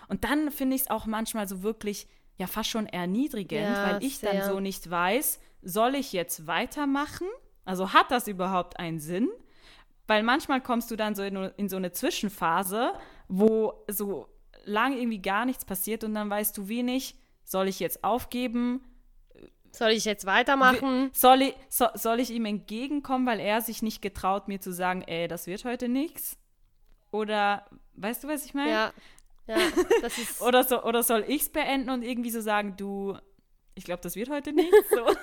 Und 0.09 0.25
dann 0.25 0.50
finde 0.50 0.75
ich 0.77 0.82
es 0.82 0.91
auch 0.91 1.06
manchmal 1.06 1.47
so 1.49 1.62
wirklich, 1.62 2.06
ja, 2.37 2.47
fast 2.47 2.71
schon 2.71 2.87
erniedrigend, 2.87 3.77
Ja, 3.77 3.83
weil 3.83 4.03
ich 4.03 4.19
sehr. 4.19 4.33
dann 4.33 4.43
so 4.43 4.61
nicht 4.61 4.91
weiß, 4.91 5.41
soll 5.63 5.95
ich 5.95 6.13
jetzt 6.13 6.47
weitermachen? 6.47 7.27
Also 7.65 7.93
hat 7.93 8.11
das 8.11 8.29
überhaupt 8.29 8.79
einen 8.79 8.99
Sinn? 8.99 9.29
Weil 10.07 10.23
manchmal 10.23 10.61
kommst 10.61 10.91
du 10.91 10.97
dann 10.97 11.15
so 11.15 11.23
in, 11.23 11.37
in 11.57 11.69
so 11.69 11.77
eine 11.77 11.93
Zwischenphase, 11.93 12.93
wo 13.29 13.85
so 13.89 14.29
lang 14.65 14.93
irgendwie 14.97 15.23
gar 15.23 15.45
nichts 15.47 15.65
passiert 15.65 16.05
und 16.05 16.15
dann 16.15 16.29
weißt 16.29 16.57
du 16.59 16.69
wenig, 16.69 17.17
soll 17.45 17.69
ich 17.69 17.81
jetzt 17.81 18.05
aufgeben? 18.05 18.83
Soll 19.71 19.91
ich 19.91 20.05
jetzt 20.05 20.25
weitermachen? 20.27 21.11
Soll 21.13 21.43
ich, 21.43 21.55
so, 21.69 21.87
soll 21.95 22.21
ich 22.21 22.31
ihm 22.31 22.45
entgegenkommen, 22.45 23.27
weil 23.27 23.41
er 23.41 23.61
sich 23.61 23.83
nicht 23.83 24.03
getraut, 24.03 24.47
mir 24.47 24.61
zu 24.61 24.73
sagen, 24.73 25.03
ey, 25.03 25.27
das 25.27 25.47
wird 25.47 25.65
heute 25.65 25.89
nichts? 25.89 26.39
Oder, 27.11 27.65
weißt 27.95 28.25
du, 28.25 28.29
was 28.29 28.45
ich 28.45 28.55
meine? 28.55 28.71
Ja. 28.71 28.93
Ja, 29.46 29.58
das 30.00 30.19
ist. 30.19 30.41
Oder, 30.43 30.64
so, 30.64 30.82
oder 30.82 31.02
soll 31.02 31.25
ich 31.29 31.43
es 31.43 31.49
beenden 31.50 31.91
und 31.91 32.02
irgendwie 32.02 32.31
so 32.31 32.41
sagen, 32.41 32.76
du, 32.76 33.17
ich 33.75 33.85
glaube, 33.85 34.02
das 34.02 34.17
wird 34.17 34.31
heute 34.31 34.52
nichts? 34.52 34.75
So. 34.91 35.14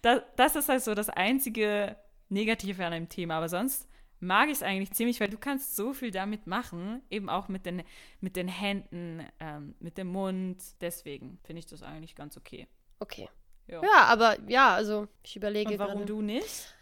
das, 0.00 0.22
das 0.36 0.56
ist 0.56 0.68
halt 0.70 0.82
so 0.82 0.94
das 0.94 1.10
einzige 1.10 1.96
Negative 2.30 2.84
an 2.84 2.94
einem 2.94 3.08
Thema. 3.10 3.34
Aber 3.36 3.48
sonst 3.50 3.86
mag 4.20 4.46
ich 4.46 4.54
es 4.54 4.62
eigentlich 4.62 4.92
ziemlich, 4.92 5.20
weil 5.20 5.28
du 5.28 5.36
kannst 5.36 5.76
so 5.76 5.92
viel 5.92 6.10
damit 6.10 6.46
machen, 6.46 7.02
eben 7.10 7.28
auch 7.28 7.48
mit 7.48 7.66
den, 7.66 7.82
mit 8.20 8.36
den 8.36 8.48
Händen, 8.48 9.26
ähm, 9.38 9.74
mit 9.80 9.98
dem 9.98 10.08
Mund. 10.08 10.62
Deswegen 10.80 11.38
finde 11.44 11.60
ich 11.60 11.66
das 11.66 11.82
eigentlich 11.82 12.14
ganz 12.14 12.36
okay. 12.36 12.66
Okay. 13.00 13.28
Ja. 13.66 13.82
Ja, 13.82 14.04
aber 14.04 14.38
ja, 14.48 14.74
also 14.74 15.08
ich 15.22 15.36
überlege 15.36 15.72
Und 15.72 15.78
warum 15.78 15.94
gerade. 15.98 16.06
du 16.06 16.22
nicht? 16.22 16.74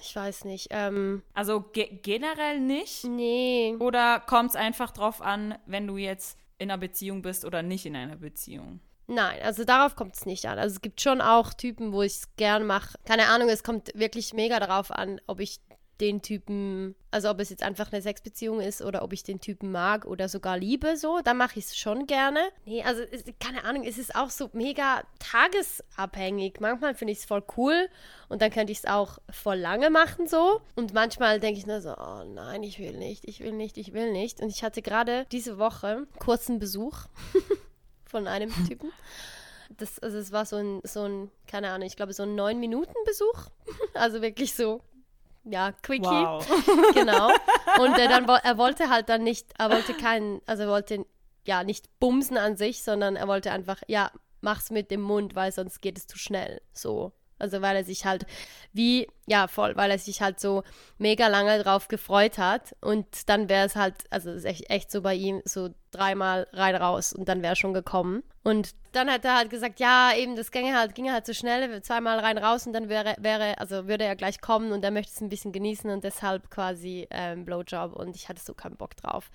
Ich 0.00 0.16
weiß 0.16 0.44
nicht. 0.44 0.68
Ähm, 0.70 1.22
Also 1.34 1.60
ge 1.60 1.98
generell 2.02 2.58
nicht? 2.60 3.04
nee. 3.04 3.76
Oder 3.78 4.20
kommt 4.20 4.50
es 4.50 4.56
einfach 4.56 4.90
drauf 4.90 5.20
an, 5.22 5.56
wenn 5.66 5.86
du 5.86 5.96
jetzt 5.98 6.38
in 6.58 6.70
einer 6.70 6.78
Beziehung 6.78 7.22
bist 7.22 7.44
oder 7.44 7.62
nicht 7.62 7.86
in 7.86 7.96
einer 7.96 8.16
Beziehung? 8.16 8.80
Nein, 9.06 9.40
also 9.42 9.64
darauf 9.64 9.96
kommt 9.96 10.14
es 10.16 10.24
nicht 10.24 10.46
an. 10.46 10.58
Also 10.58 10.74
es 10.76 10.80
gibt 10.82 11.00
schon 11.00 11.20
auch 11.20 11.52
Typen, 11.52 11.92
wo 11.92 12.02
ich 12.02 12.12
es 12.12 12.36
gern 12.36 12.64
mache. 12.66 12.96
Keine 13.04 13.26
Ahnung, 13.28 13.48
es 13.48 13.62
kommt 13.64 13.90
wirklich 13.94 14.34
mega 14.34 14.60
darauf 14.60 14.90
an, 14.92 15.20
ob 15.26 15.40
ich 15.40 15.60
den 16.00 16.22
Typen, 16.22 16.94
also 17.10 17.30
ob 17.30 17.40
es 17.40 17.50
jetzt 17.50 17.62
einfach 17.62 17.92
eine 17.92 18.00
Sexbeziehung 18.00 18.60
ist 18.60 18.82
oder 18.82 19.02
ob 19.02 19.12
ich 19.12 19.22
den 19.22 19.40
Typen 19.40 19.70
mag 19.70 20.06
oder 20.06 20.28
sogar 20.28 20.58
liebe, 20.58 20.96
so, 20.96 21.20
dann 21.22 21.36
mache 21.36 21.58
ich 21.58 21.66
es 21.66 21.76
schon 21.76 22.06
gerne. 22.06 22.40
Nee, 22.64 22.82
also 22.82 23.02
keine 23.38 23.64
Ahnung, 23.64 23.84
es 23.84 23.98
ist 23.98 24.14
auch 24.14 24.30
so 24.30 24.50
mega 24.52 25.02
tagesabhängig. 25.18 26.60
Manchmal 26.60 26.94
finde 26.94 27.12
ich 27.12 27.18
es 27.18 27.24
voll 27.24 27.44
cool 27.56 27.88
und 28.28 28.42
dann 28.42 28.50
könnte 28.50 28.72
ich 28.72 28.78
es 28.78 28.86
auch 28.86 29.18
voll 29.30 29.58
lange 29.58 29.90
machen 29.90 30.26
so. 30.26 30.60
Und 30.76 30.94
manchmal 30.94 31.40
denke 31.40 31.58
ich 31.58 31.66
nur 31.66 31.80
so, 31.80 31.96
oh 31.96 32.24
nein, 32.24 32.62
ich 32.62 32.78
will 32.78 32.96
nicht, 32.96 33.26
ich 33.26 33.40
will 33.40 33.52
nicht, 33.52 33.76
ich 33.76 33.92
will 33.92 34.12
nicht. 34.12 34.40
Und 34.40 34.48
ich 34.48 34.64
hatte 34.64 34.82
gerade 34.82 35.26
diese 35.32 35.58
Woche 35.58 36.06
kurzen 36.18 36.58
Besuch 36.58 37.06
von 38.06 38.26
einem 38.26 38.50
Typen. 38.68 38.90
Das, 39.76 39.98
also 40.00 40.18
es 40.18 40.32
war 40.32 40.46
so 40.46 40.56
ein, 40.56 40.80
so 40.82 41.04
ein, 41.04 41.30
keine 41.46 41.70
Ahnung, 41.70 41.86
ich 41.86 41.96
glaube 41.96 42.12
so 42.12 42.24
ein 42.24 42.34
neun 42.34 42.58
Minuten 42.58 42.94
Besuch. 43.04 43.48
Also 43.94 44.22
wirklich 44.22 44.54
so, 44.54 44.82
ja, 45.50 45.72
Quickie. 45.82 46.06
Wow. 46.06 46.46
Genau. 46.94 47.28
Und 47.78 47.98
äh, 47.98 48.08
dann, 48.08 48.28
er 48.28 48.58
wollte 48.58 48.90
halt 48.90 49.08
dann 49.08 49.22
nicht, 49.22 49.52
er 49.58 49.70
wollte 49.70 49.94
keinen, 49.94 50.40
also 50.46 50.64
er 50.64 50.68
wollte 50.68 51.06
ja 51.46 51.64
nicht 51.64 51.88
bumsen 51.98 52.36
an 52.36 52.56
sich, 52.56 52.82
sondern 52.82 53.16
er 53.16 53.28
wollte 53.28 53.50
einfach, 53.52 53.82
ja, 53.86 54.10
mach's 54.40 54.70
mit 54.70 54.90
dem 54.90 55.00
Mund, 55.00 55.34
weil 55.34 55.52
sonst 55.52 55.80
geht 55.80 55.98
es 55.98 56.06
zu 56.06 56.18
schnell. 56.18 56.60
So. 56.72 57.12
Also 57.40 57.62
weil 57.62 57.76
er 57.76 57.84
sich 57.84 58.04
halt 58.04 58.26
wie, 58.72 59.08
ja 59.26 59.48
voll, 59.48 59.76
weil 59.76 59.90
er 59.90 59.98
sich 59.98 60.22
halt 60.22 60.40
so 60.40 60.62
mega 60.98 61.26
lange 61.28 61.62
drauf 61.62 61.88
gefreut 61.88 62.38
hat 62.38 62.76
und 62.80 63.28
dann 63.28 63.48
wäre 63.48 63.66
es 63.66 63.76
halt, 63.76 63.94
also 64.10 64.30
es 64.30 64.38
ist 64.38 64.44
echt, 64.44 64.70
echt 64.70 64.90
so 64.90 65.02
bei 65.02 65.14
ihm, 65.14 65.42
so 65.44 65.70
dreimal 65.90 66.46
rein 66.52 66.76
raus 66.76 67.12
und 67.12 67.28
dann 67.28 67.42
wäre 67.42 67.54
er 67.54 67.56
schon 67.56 67.74
gekommen. 67.74 68.22
Und 68.42 68.74
dann 68.92 69.10
hat 69.10 69.24
er 69.24 69.36
halt 69.36 69.50
gesagt, 69.50 69.80
ja, 69.80 70.12
eben 70.16 70.36
das 70.36 70.50
ginge 70.50 70.76
halt, 70.76 70.94
ginge 70.94 71.12
halt 71.12 71.26
so 71.26 71.32
schnell, 71.32 71.82
zweimal 71.82 72.18
rein 72.20 72.38
raus 72.38 72.66
und 72.66 72.72
dann 72.72 72.88
wäre, 72.88 73.16
wäre, 73.18 73.58
also 73.58 73.88
würde 73.88 74.04
er 74.04 74.16
gleich 74.16 74.40
kommen 74.40 74.72
und 74.72 74.84
er 74.84 74.90
möchte 74.90 75.12
es 75.12 75.20
ein 75.20 75.28
bisschen 75.28 75.52
genießen 75.52 75.90
und 75.90 76.04
deshalb 76.04 76.50
quasi 76.50 77.08
ähm, 77.10 77.44
Blowjob 77.44 77.94
und 77.94 78.14
ich 78.14 78.28
hatte 78.28 78.42
so 78.42 78.54
keinen 78.54 78.76
Bock 78.76 78.96
drauf. 78.96 79.30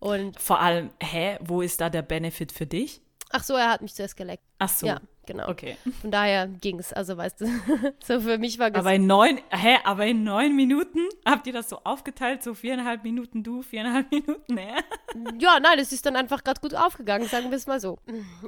Und 0.00 0.40
Vor 0.40 0.60
allem, 0.60 0.90
hä, 1.00 1.38
wo 1.40 1.62
ist 1.62 1.80
da 1.80 1.90
der 1.90 2.02
Benefit 2.02 2.52
für 2.52 2.66
dich? 2.66 3.02
ach 3.30 3.42
so, 3.42 3.54
er 3.54 3.70
hat 3.70 3.80
mich 3.80 3.94
zuerst 3.94 4.16
geleckt. 4.16 4.44
Ach 4.58 4.68
so. 4.68 4.86
Ja, 4.86 5.00
genau. 5.32 5.48
Okay. 5.48 5.76
Von 6.00 6.10
daher 6.10 6.46
ging's. 6.48 6.92
Also 6.92 7.16
weißt 7.16 7.40
du, 7.40 7.46
so 8.02 8.20
für 8.20 8.38
mich 8.38 8.58
war. 8.58 8.74
Aber 8.74 8.92
in 8.94 9.06
neun, 9.06 9.40
hä, 9.50 9.76
aber 9.84 10.06
in 10.06 10.24
neun 10.24 10.54
Minuten 10.56 11.00
habt 11.26 11.46
ihr 11.46 11.52
das 11.52 11.68
so 11.68 11.80
aufgeteilt, 11.84 12.42
so 12.42 12.54
viereinhalb 12.54 13.04
Minuten 13.04 13.42
du, 13.42 13.62
viereinhalb 13.62 14.10
Minuten 14.12 14.58
er? 14.58 14.76
Ja, 15.38 15.58
nein, 15.60 15.78
es 15.78 15.92
ist 15.92 16.06
dann 16.06 16.16
einfach 16.16 16.44
gerade 16.44 16.60
gut 16.60 16.74
aufgegangen, 16.74 17.26
sagen 17.28 17.50
wir 17.50 17.56
es 17.56 17.66
mal 17.66 17.80
so. 17.80 17.98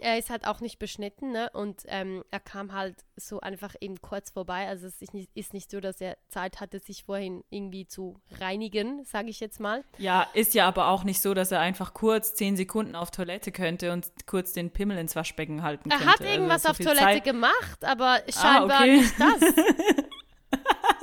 Er 0.00 0.18
ist 0.18 0.30
halt 0.30 0.46
auch 0.46 0.60
nicht 0.60 0.78
beschnitten, 0.78 1.32
ne? 1.32 1.50
Und 1.52 1.82
ähm, 1.86 2.24
er 2.30 2.40
kam 2.40 2.72
halt 2.72 2.96
so 3.16 3.40
einfach 3.40 3.74
eben 3.80 4.00
kurz 4.00 4.30
vorbei. 4.30 4.68
Also 4.68 4.86
es 4.86 5.00
ist 5.02 5.14
nicht, 5.14 5.30
ist 5.34 5.52
nicht 5.54 5.70
so, 5.70 5.80
dass 5.80 6.00
er 6.00 6.16
Zeit 6.28 6.60
hatte, 6.60 6.78
sich 6.78 7.04
vorhin 7.04 7.44
irgendwie 7.50 7.86
zu 7.86 8.20
reinigen, 8.40 9.04
sage 9.04 9.28
ich 9.28 9.40
jetzt 9.40 9.60
mal. 9.60 9.84
Ja, 9.98 10.26
ist 10.34 10.54
ja 10.54 10.66
aber 10.66 10.88
auch 10.88 11.04
nicht 11.04 11.20
so, 11.20 11.34
dass 11.34 11.52
er 11.52 11.60
einfach 11.60 11.94
kurz 11.94 12.34
zehn 12.34 12.56
Sekunden 12.56 12.94
auf 12.94 13.10
Toilette 13.10 13.52
könnte 13.52 13.92
und 13.92 14.06
kurz 14.26 14.52
den 14.52 14.70
Pimmel 14.70 14.98
ins 14.98 15.14
Waschbecken 15.16 15.62
halten 15.62 15.90
Er 15.90 15.98
könnte. 15.98 16.12
hat 16.12 16.20
irgendwas 16.20 16.64
also 16.64 16.68
so 16.68 16.71
auf 16.72 16.78
Toilette 16.78 17.00
Zeit- 17.00 17.24
gemacht, 17.24 17.84
aber 17.84 18.20
scheinbar 18.28 18.80
okay. 18.82 18.96
nicht 18.98 19.14
das. 19.18 19.40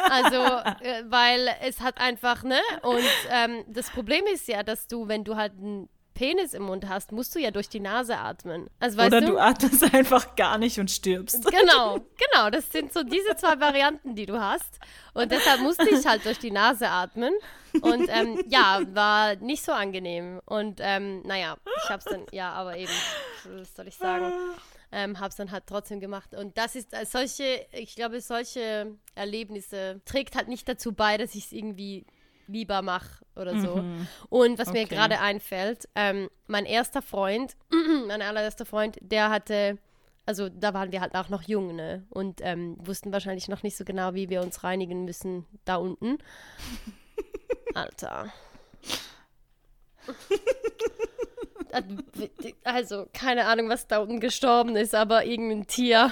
Also, 0.09 0.38
äh, 0.83 1.03
weil 1.07 1.49
es 1.61 1.81
hat 1.81 1.99
einfach, 1.99 2.43
ne? 2.43 2.59
Und 2.83 3.03
ähm, 3.31 3.63
das 3.67 3.89
Problem 3.89 4.25
ist 4.31 4.47
ja, 4.47 4.63
dass 4.63 4.88
du, 4.88 5.07
wenn 5.07 5.23
du 5.23 5.35
halt 5.35 5.53
einen 5.53 5.89
Penis 6.13 6.53
im 6.53 6.63
Mund 6.63 6.88
hast, 6.88 7.11
musst 7.11 7.33
du 7.33 7.39
ja 7.39 7.49
durch 7.49 7.69
die 7.69 7.79
Nase 7.79 8.17
atmen. 8.17 8.69
Also, 8.79 9.01
Oder 9.01 9.21
du? 9.21 9.27
du 9.27 9.38
atmest 9.39 9.93
einfach 9.93 10.35
gar 10.35 10.57
nicht 10.57 10.79
und 10.79 10.91
stirbst. 10.91 11.45
Genau, 11.51 11.99
genau. 12.17 12.49
Das 12.49 12.71
sind 12.71 12.93
so 12.93 13.03
diese 13.03 13.35
zwei 13.38 13.59
Varianten, 13.59 14.15
die 14.15 14.25
du 14.25 14.39
hast. 14.39 14.79
Und 15.13 15.31
deshalb 15.31 15.61
musste 15.61 15.89
ich 15.89 16.05
halt 16.05 16.25
durch 16.25 16.39
die 16.39 16.51
Nase 16.51 16.89
atmen. 16.89 17.33
Und 17.81 18.09
ähm, 18.09 18.43
ja, 18.47 18.81
war 18.93 19.35
nicht 19.38 19.63
so 19.63 19.71
angenehm. 19.71 20.41
Und 20.45 20.79
ähm, 20.81 21.21
naja, 21.23 21.55
ich 21.83 21.89
hab's 21.89 22.05
dann, 22.05 22.25
ja, 22.31 22.51
aber 22.51 22.77
eben, 22.77 22.91
was 23.45 23.75
soll 23.75 23.88
ich 23.88 23.95
sagen? 23.95 24.33
Ähm, 24.91 25.19
hab's 25.19 25.36
dann 25.36 25.51
halt 25.51 25.65
trotzdem 25.67 26.00
gemacht. 26.00 26.34
Und 26.34 26.58
das 26.58 26.75
ist 26.75 26.93
äh, 26.93 27.05
solche, 27.05 27.65
ich 27.72 27.96
glaube, 27.96 28.22
solche 28.22 28.96
Erlebnisse 29.15 30.01
trägt 30.05 30.36
halt 30.36 30.48
nicht 30.48 30.67
dazu 30.67 30.93
bei, 30.93 31.17
dass 31.17 31.36
ich 31.36 31.46
es 31.46 31.51
irgendwie 31.51 32.05
lieber 32.48 32.81
mache 32.81 33.24
oder 33.36 33.55
so. 33.55 33.86
Und 34.29 34.58
was 34.58 34.74
mir 34.74 34.86
Okay. 34.86 34.96
gerade 34.96 35.19
einfällt, 35.19 35.88
ähm, 35.96 36.29
mein 36.48 36.65
erster 36.65 37.03
Freund, 37.03 37.55
mein 38.08 38.22
allererster 38.24 38.65
Freund, 38.65 38.98
der 39.01 39.29
hatte 39.29 39.77
also 40.25 40.48
da 40.48 40.75
waren 40.75 40.91
wir 40.91 41.01
halt 41.01 41.15
auch 41.15 41.29
noch 41.29 41.41
jung, 41.41 41.75
ne? 41.75 42.05
Und 42.12 42.39
ähm, 42.43 42.77
wussten 42.86 43.12
wahrscheinlich 43.12 43.48
noch 43.48 43.63
nicht 43.63 43.75
so 43.75 43.84
genau, 43.84 44.13
wie 44.13 44.29
wir 44.29 44.43
uns 44.43 44.63
reinigen 44.63 45.03
müssen 45.03 45.48
da 45.65 45.77
unten. 45.77 46.19
Alter. 47.74 48.31
Also, 52.63 53.07
keine 53.13 53.45
Ahnung, 53.45 53.69
was 53.69 53.88
da 53.88 53.99
unten 53.99 54.19
gestorben 54.19 54.75
ist, 54.75 54.95
aber 54.95 55.25
irgendein 55.25 55.67
Tier. 55.67 56.11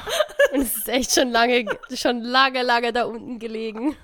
Und 0.54 0.62
es 0.62 0.78
ist 0.78 0.90
echt 0.90 1.12
schon 1.14 1.30
lange, 1.32 1.66
schon 1.94 2.22
lange, 2.22 2.64
lange 2.64 2.94
da 2.94 3.06
unten 3.06 3.40
gelegen. 3.40 3.96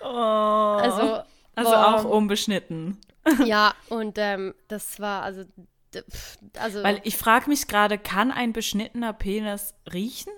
Oh. 0.00 0.06
Also, 0.06 1.22
also 1.54 1.70
boah. 1.70 1.94
auch 1.94 2.04
unbeschnitten. 2.04 2.98
ja, 3.44 3.74
und 3.88 4.16
ähm, 4.18 4.54
das 4.68 4.98
war, 5.00 5.22
also, 5.22 5.44
also, 6.58 6.82
Weil 6.82 7.00
ich 7.04 7.16
frage 7.16 7.50
mich 7.50 7.66
gerade, 7.66 7.98
kann 7.98 8.30
ein 8.30 8.52
beschnittener 8.52 9.12
Penis 9.12 9.74
riechen? 9.92 10.32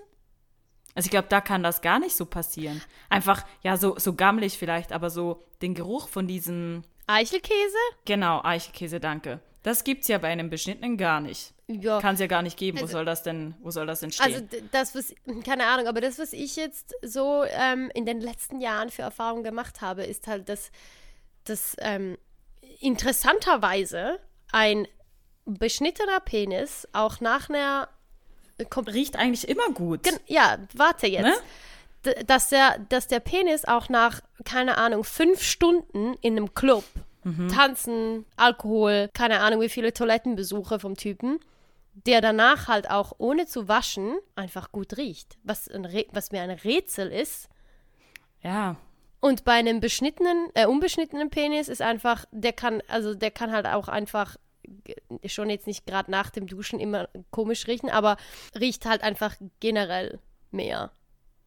Also 0.95 1.07
ich 1.07 1.11
glaube, 1.11 1.27
da 1.29 1.41
kann 1.41 1.63
das 1.63 1.81
gar 1.81 1.99
nicht 1.99 2.15
so 2.15 2.25
passieren. 2.25 2.81
Einfach, 3.09 3.45
ja, 3.63 3.77
so, 3.77 3.97
so 3.97 4.13
gammelig 4.13 4.57
vielleicht, 4.57 4.91
aber 4.91 5.09
so 5.09 5.43
den 5.61 5.73
Geruch 5.73 6.07
von 6.07 6.27
diesem, 6.27 6.83
Eichelkäse? 7.07 7.77
genau, 8.05 8.41
Eichelkäse, 8.43 8.99
danke. 8.99 9.39
Das 9.63 9.83
gibt's 9.83 10.07
ja 10.09 10.17
bei 10.17 10.27
einem 10.27 10.49
beschnittenen 10.49 10.97
gar 10.97 11.21
nicht. 11.21 11.53
Ja. 11.67 11.99
Kann 12.01 12.15
es 12.15 12.19
ja 12.19 12.27
gar 12.27 12.41
nicht 12.41 12.57
geben. 12.57 12.77
wo 12.79 12.83
Also- 12.83 12.91
soll 12.93 13.05
das 13.05 13.23
denn, 13.23 13.55
wo 13.61 13.71
soll 13.71 13.85
das 13.87 14.01
denn 14.01 14.11
stehen? 14.11 14.25
Also 14.25 14.45
das, 14.71 14.93
was, 14.93 15.15
keine 15.45 15.65
Ahnung, 15.65 15.87
aber 15.87 16.01
das, 16.01 16.19
was 16.19 16.33
ich 16.33 16.55
jetzt 16.57 16.93
so 17.01 17.43
ähm, 17.47 17.89
in 17.95 18.05
den 18.05 18.19
letzten 18.21 18.59
Jahren 18.59 18.89
für 18.89 19.01
Erfahrungen 19.03 19.43
gemacht 19.43 19.79
habe, 19.81 20.03
ist 20.03 20.27
halt, 20.27 20.49
dass, 20.49 20.69
dass 21.45 21.75
ähm, 21.79 22.17
interessanterweise 23.07 24.19
ein 24.51 24.87
beschnittener 25.45 26.19
Penis 26.19 26.87
auch 26.93 27.19
nach 27.21 27.49
einer 27.49 27.89
kom- 28.59 28.91
Riecht 28.91 29.15
eigentlich 29.17 29.47
immer 29.47 29.69
gut. 29.73 30.01
Ja, 30.27 30.57
warte 30.73 31.07
jetzt. 31.07 31.23
Ne? 32.03 32.23
Dass, 32.25 32.49
der, 32.49 32.79
dass 32.89 33.07
der 33.07 33.19
Penis 33.21 33.63
auch 33.65 33.87
nach, 33.89 34.21
keine 34.45 34.77
Ahnung, 34.77 35.03
fünf 35.05 35.41
Stunden 35.41 36.15
in 36.21 36.35
einem 36.37 36.53
Club, 36.53 36.83
Mhm. 37.23 37.47
Tanzen, 37.49 38.25
Alkohol, 38.35 39.09
keine 39.13 39.39
Ahnung, 39.41 39.61
wie 39.61 39.69
viele 39.69 39.93
Toilettenbesuche 39.93 40.79
vom 40.79 40.95
Typen, 40.95 41.39
der 41.93 42.21
danach 42.21 42.67
halt 42.67 42.89
auch 42.89 43.13
ohne 43.17 43.45
zu 43.45 43.67
waschen 43.67 44.15
einfach 44.35 44.71
gut 44.71 44.97
riecht. 44.97 45.37
Was, 45.43 45.69
was 46.11 46.31
mir 46.31 46.41
ein 46.41 46.49
Rätsel 46.51 47.11
ist. 47.11 47.49
Ja. 48.41 48.75
Und 49.19 49.45
bei 49.45 49.53
einem 49.53 49.79
beschnittenen, 49.79 50.49
äh, 50.53 50.65
unbeschnittenen 50.65 51.29
Penis 51.29 51.69
ist 51.69 51.81
einfach, 51.81 52.25
der 52.31 52.51
kann, 52.51 52.81
also 52.87 53.13
der 53.13 53.31
kann 53.31 53.51
halt 53.53 53.65
auch 53.67 53.87
einfach 53.87 54.35
g- 54.83 54.95
schon 55.29 55.49
jetzt 55.49 55.65
nicht 55.67 55.85
gerade 55.85 56.11
nach 56.11 56.29
dem 56.29 56.45
Duschen 56.47 56.79
immer 56.79 57.07
komisch 57.31 57.67
riechen, 57.67 57.89
aber 57.89 58.17
riecht 58.59 58.85
halt 58.85 59.01
einfach 59.01 59.35
generell 59.61 60.19
mehr. 60.51 60.91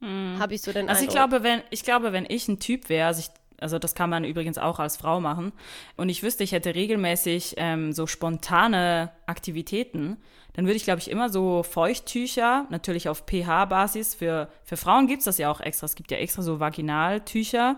Habe 0.02 0.54
ich 0.54 0.60
so 0.62 0.72
den 0.72 0.88
Also 0.88 1.02
ich 1.04 1.08
Eindruck. 1.10 1.30
glaube, 1.30 1.42
wenn 1.42 1.62
ich 1.70 1.82
glaube, 1.82 2.12
wenn 2.12 2.26
ich 2.28 2.48
ein 2.48 2.60
Typ 2.60 2.88
wäre, 2.90 3.08
also, 3.08 3.20
ich, 3.20 3.28
also 3.60 3.78
das 3.78 3.94
kann 3.94 4.10
man 4.10 4.24
übrigens 4.24 4.58
auch 4.58 4.78
als 4.78 4.96
Frau 4.96 5.20
machen, 5.20 5.52
und 5.96 6.08
ich 6.08 6.22
wüsste, 6.22 6.44
ich 6.44 6.52
hätte 6.52 6.74
regelmäßig 6.74 7.54
ähm, 7.56 7.92
so 7.92 8.06
spontane 8.06 9.12
Aktivitäten, 9.26 10.16
dann 10.56 10.64
würde 10.64 10.76
ich, 10.76 10.84
glaube 10.84 11.00
ich, 11.00 11.10
immer 11.10 11.28
so 11.28 11.62
Feuchttücher, 11.62 12.66
natürlich 12.70 13.10
auf 13.10 13.24
pH-Basis, 13.26 14.14
für, 14.14 14.48
für 14.64 14.78
Frauen 14.78 15.06
gibt 15.06 15.18
es 15.18 15.26
das 15.26 15.36
ja 15.36 15.50
auch 15.50 15.60
extra. 15.60 15.84
Es 15.84 15.96
gibt 15.96 16.10
ja 16.10 16.16
extra 16.16 16.40
so 16.40 16.60
Vaginaltücher, 16.60 17.76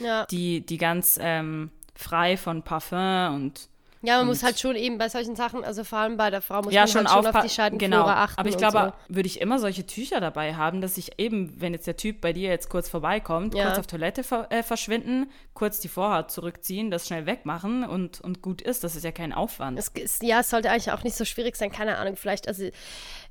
ja. 0.00 0.26
die, 0.26 0.64
die 0.64 0.76
ganz 0.76 1.18
ähm, 1.22 1.70
frei 1.94 2.36
von 2.36 2.62
Parfum 2.62 3.34
und 3.34 3.70
ja, 4.02 4.14
man 4.14 4.22
und- 4.22 4.28
muss 4.28 4.42
halt 4.42 4.58
schon 4.58 4.76
eben 4.76 4.98
bei 4.98 5.08
solchen 5.08 5.36
Sachen, 5.36 5.64
also 5.64 5.84
vor 5.84 5.98
allem 5.98 6.16
bei 6.16 6.30
der 6.30 6.40
Frau, 6.40 6.62
muss 6.62 6.72
ja, 6.72 6.82
man 6.82 6.88
schon, 6.88 7.06
halt 7.08 7.24
schon 7.24 7.34
auf 7.34 7.42
die 7.42 7.48
Scheidenflora 7.50 8.02
genau. 8.02 8.06
achten. 8.06 8.38
Aber 8.40 8.48
ich 8.48 8.56
glaube, 8.56 8.92
würde 9.08 9.26
ich 9.26 9.40
immer 9.40 9.58
solche 9.58 9.86
Tücher 9.86 10.20
dabei 10.20 10.54
haben, 10.54 10.80
dass 10.80 10.96
ich 10.98 11.18
eben, 11.18 11.60
wenn 11.60 11.72
jetzt 11.72 11.86
der 11.86 11.96
Typ 11.96 12.20
bei 12.20 12.32
dir 12.32 12.48
jetzt 12.50 12.68
kurz 12.70 12.88
vorbeikommt, 12.88 13.54
Ja. 13.54 13.66
kurz 13.66 13.78
auf 13.78 13.86
Toilette 13.86 14.22
ver 14.24 14.46
äh, 14.50 14.62
verschwinden, 14.62 15.30
kurz 15.54 15.80
die 15.80 15.88
Vorhaut 15.88 16.30
zurückziehen, 16.30 16.90
das 16.90 17.06
schnell 17.06 17.26
wegmachen 17.26 17.84
und, 17.84 18.20
und 18.20 18.42
gut 18.42 18.62
ist. 18.62 18.84
Das 18.84 18.94
ist 18.96 19.04
ja 19.04 19.12
kein 19.12 19.32
Aufwand. 19.32 19.78
Es 19.78 19.88
ist, 19.88 20.22
ja, 20.22 20.40
es 20.40 20.50
sollte 20.50 20.70
eigentlich 20.70 20.92
auch 20.92 21.02
nicht 21.02 21.16
so 21.16 21.24
schwierig 21.24 21.56
sein, 21.56 21.72
keine 21.72 21.98
Ahnung, 21.98 22.16
vielleicht, 22.16 22.48
also 22.48 22.68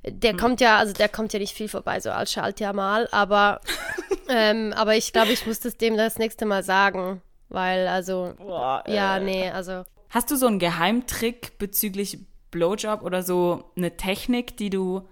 der 0.04 0.32
Hm. 0.32 0.38
kommt 0.38 0.60
ja, 0.60 0.78
also 0.78 0.92
der 0.92 1.08
kommt 1.08 1.32
ja 1.32 1.38
nicht 1.38 1.54
viel 1.54 1.68
vorbei, 1.68 2.00
so 2.00 2.10
als 2.10 2.32
schalt 2.32 2.60
ja 2.60 2.72
mal, 2.72 3.08
aber, 3.12 3.60
ähm, 4.28 4.72
aber 4.76 4.96
ich 4.96 5.12
glaube, 5.12 5.32
ich 5.32 5.46
muss 5.46 5.60
das 5.60 5.76
dem 5.76 5.96
das 5.96 6.18
nächste 6.18 6.46
Mal 6.46 6.62
sagen, 6.62 7.22
weil, 7.48 7.86
also, 7.88 8.34
Boah, 8.38 8.82
ja, 8.88 9.18
äh. 9.18 9.20
nee, 9.20 9.50
also, 9.50 9.84
Hast 10.10 10.30
du 10.30 10.36
so 10.36 10.46
einen 10.46 10.58
Geheimtrick 10.58 11.58
bezüglich 11.58 12.18
Blowjob 12.50 13.02
oder 13.02 13.22
so 13.22 13.70
eine 13.76 13.96
Technik, 13.96 14.56
die 14.56 14.70
du 14.70 15.06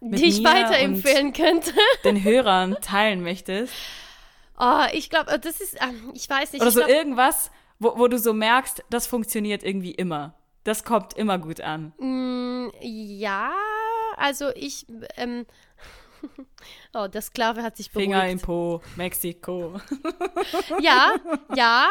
mit 0.00 0.20
die 0.20 0.26
ich 0.26 0.38
mir 0.38 0.50
weiterempfehlen 0.50 1.32
könnte. 1.32 1.72
den 2.04 2.22
Hörern 2.22 2.76
teilen 2.80 3.22
möchtest? 3.22 3.72
Oh, 4.58 4.84
ich 4.92 5.10
glaube, 5.10 5.38
das 5.38 5.60
ist, 5.60 5.76
ähm, 5.80 6.12
ich 6.14 6.28
weiß 6.28 6.52
nicht, 6.52 6.62
Oder 6.62 6.70
so 6.70 6.80
glaub, 6.80 6.90
irgendwas, 6.90 7.50
wo, 7.78 7.98
wo 7.98 8.06
du 8.06 8.18
so 8.18 8.32
merkst, 8.32 8.84
das 8.90 9.06
funktioniert 9.06 9.62
irgendwie 9.62 9.92
immer. 9.92 10.34
Das 10.62 10.84
kommt 10.84 11.14
immer 11.14 11.38
gut 11.38 11.60
an. 11.60 11.92
Mm, 11.98 12.70
ja, 12.80 13.50
also 14.16 14.50
ich, 14.54 14.86
ähm, 15.16 15.46
oh, 16.94 17.08
der 17.08 17.22
Sklave 17.22 17.62
hat 17.62 17.76
sich 17.76 17.90
beruhigt. 17.90 18.12
Finger 18.12 18.28
im 18.28 18.40
Po, 18.40 18.80
Mexiko. 18.96 19.80
Ja, 20.80 21.14
ja, 21.54 21.88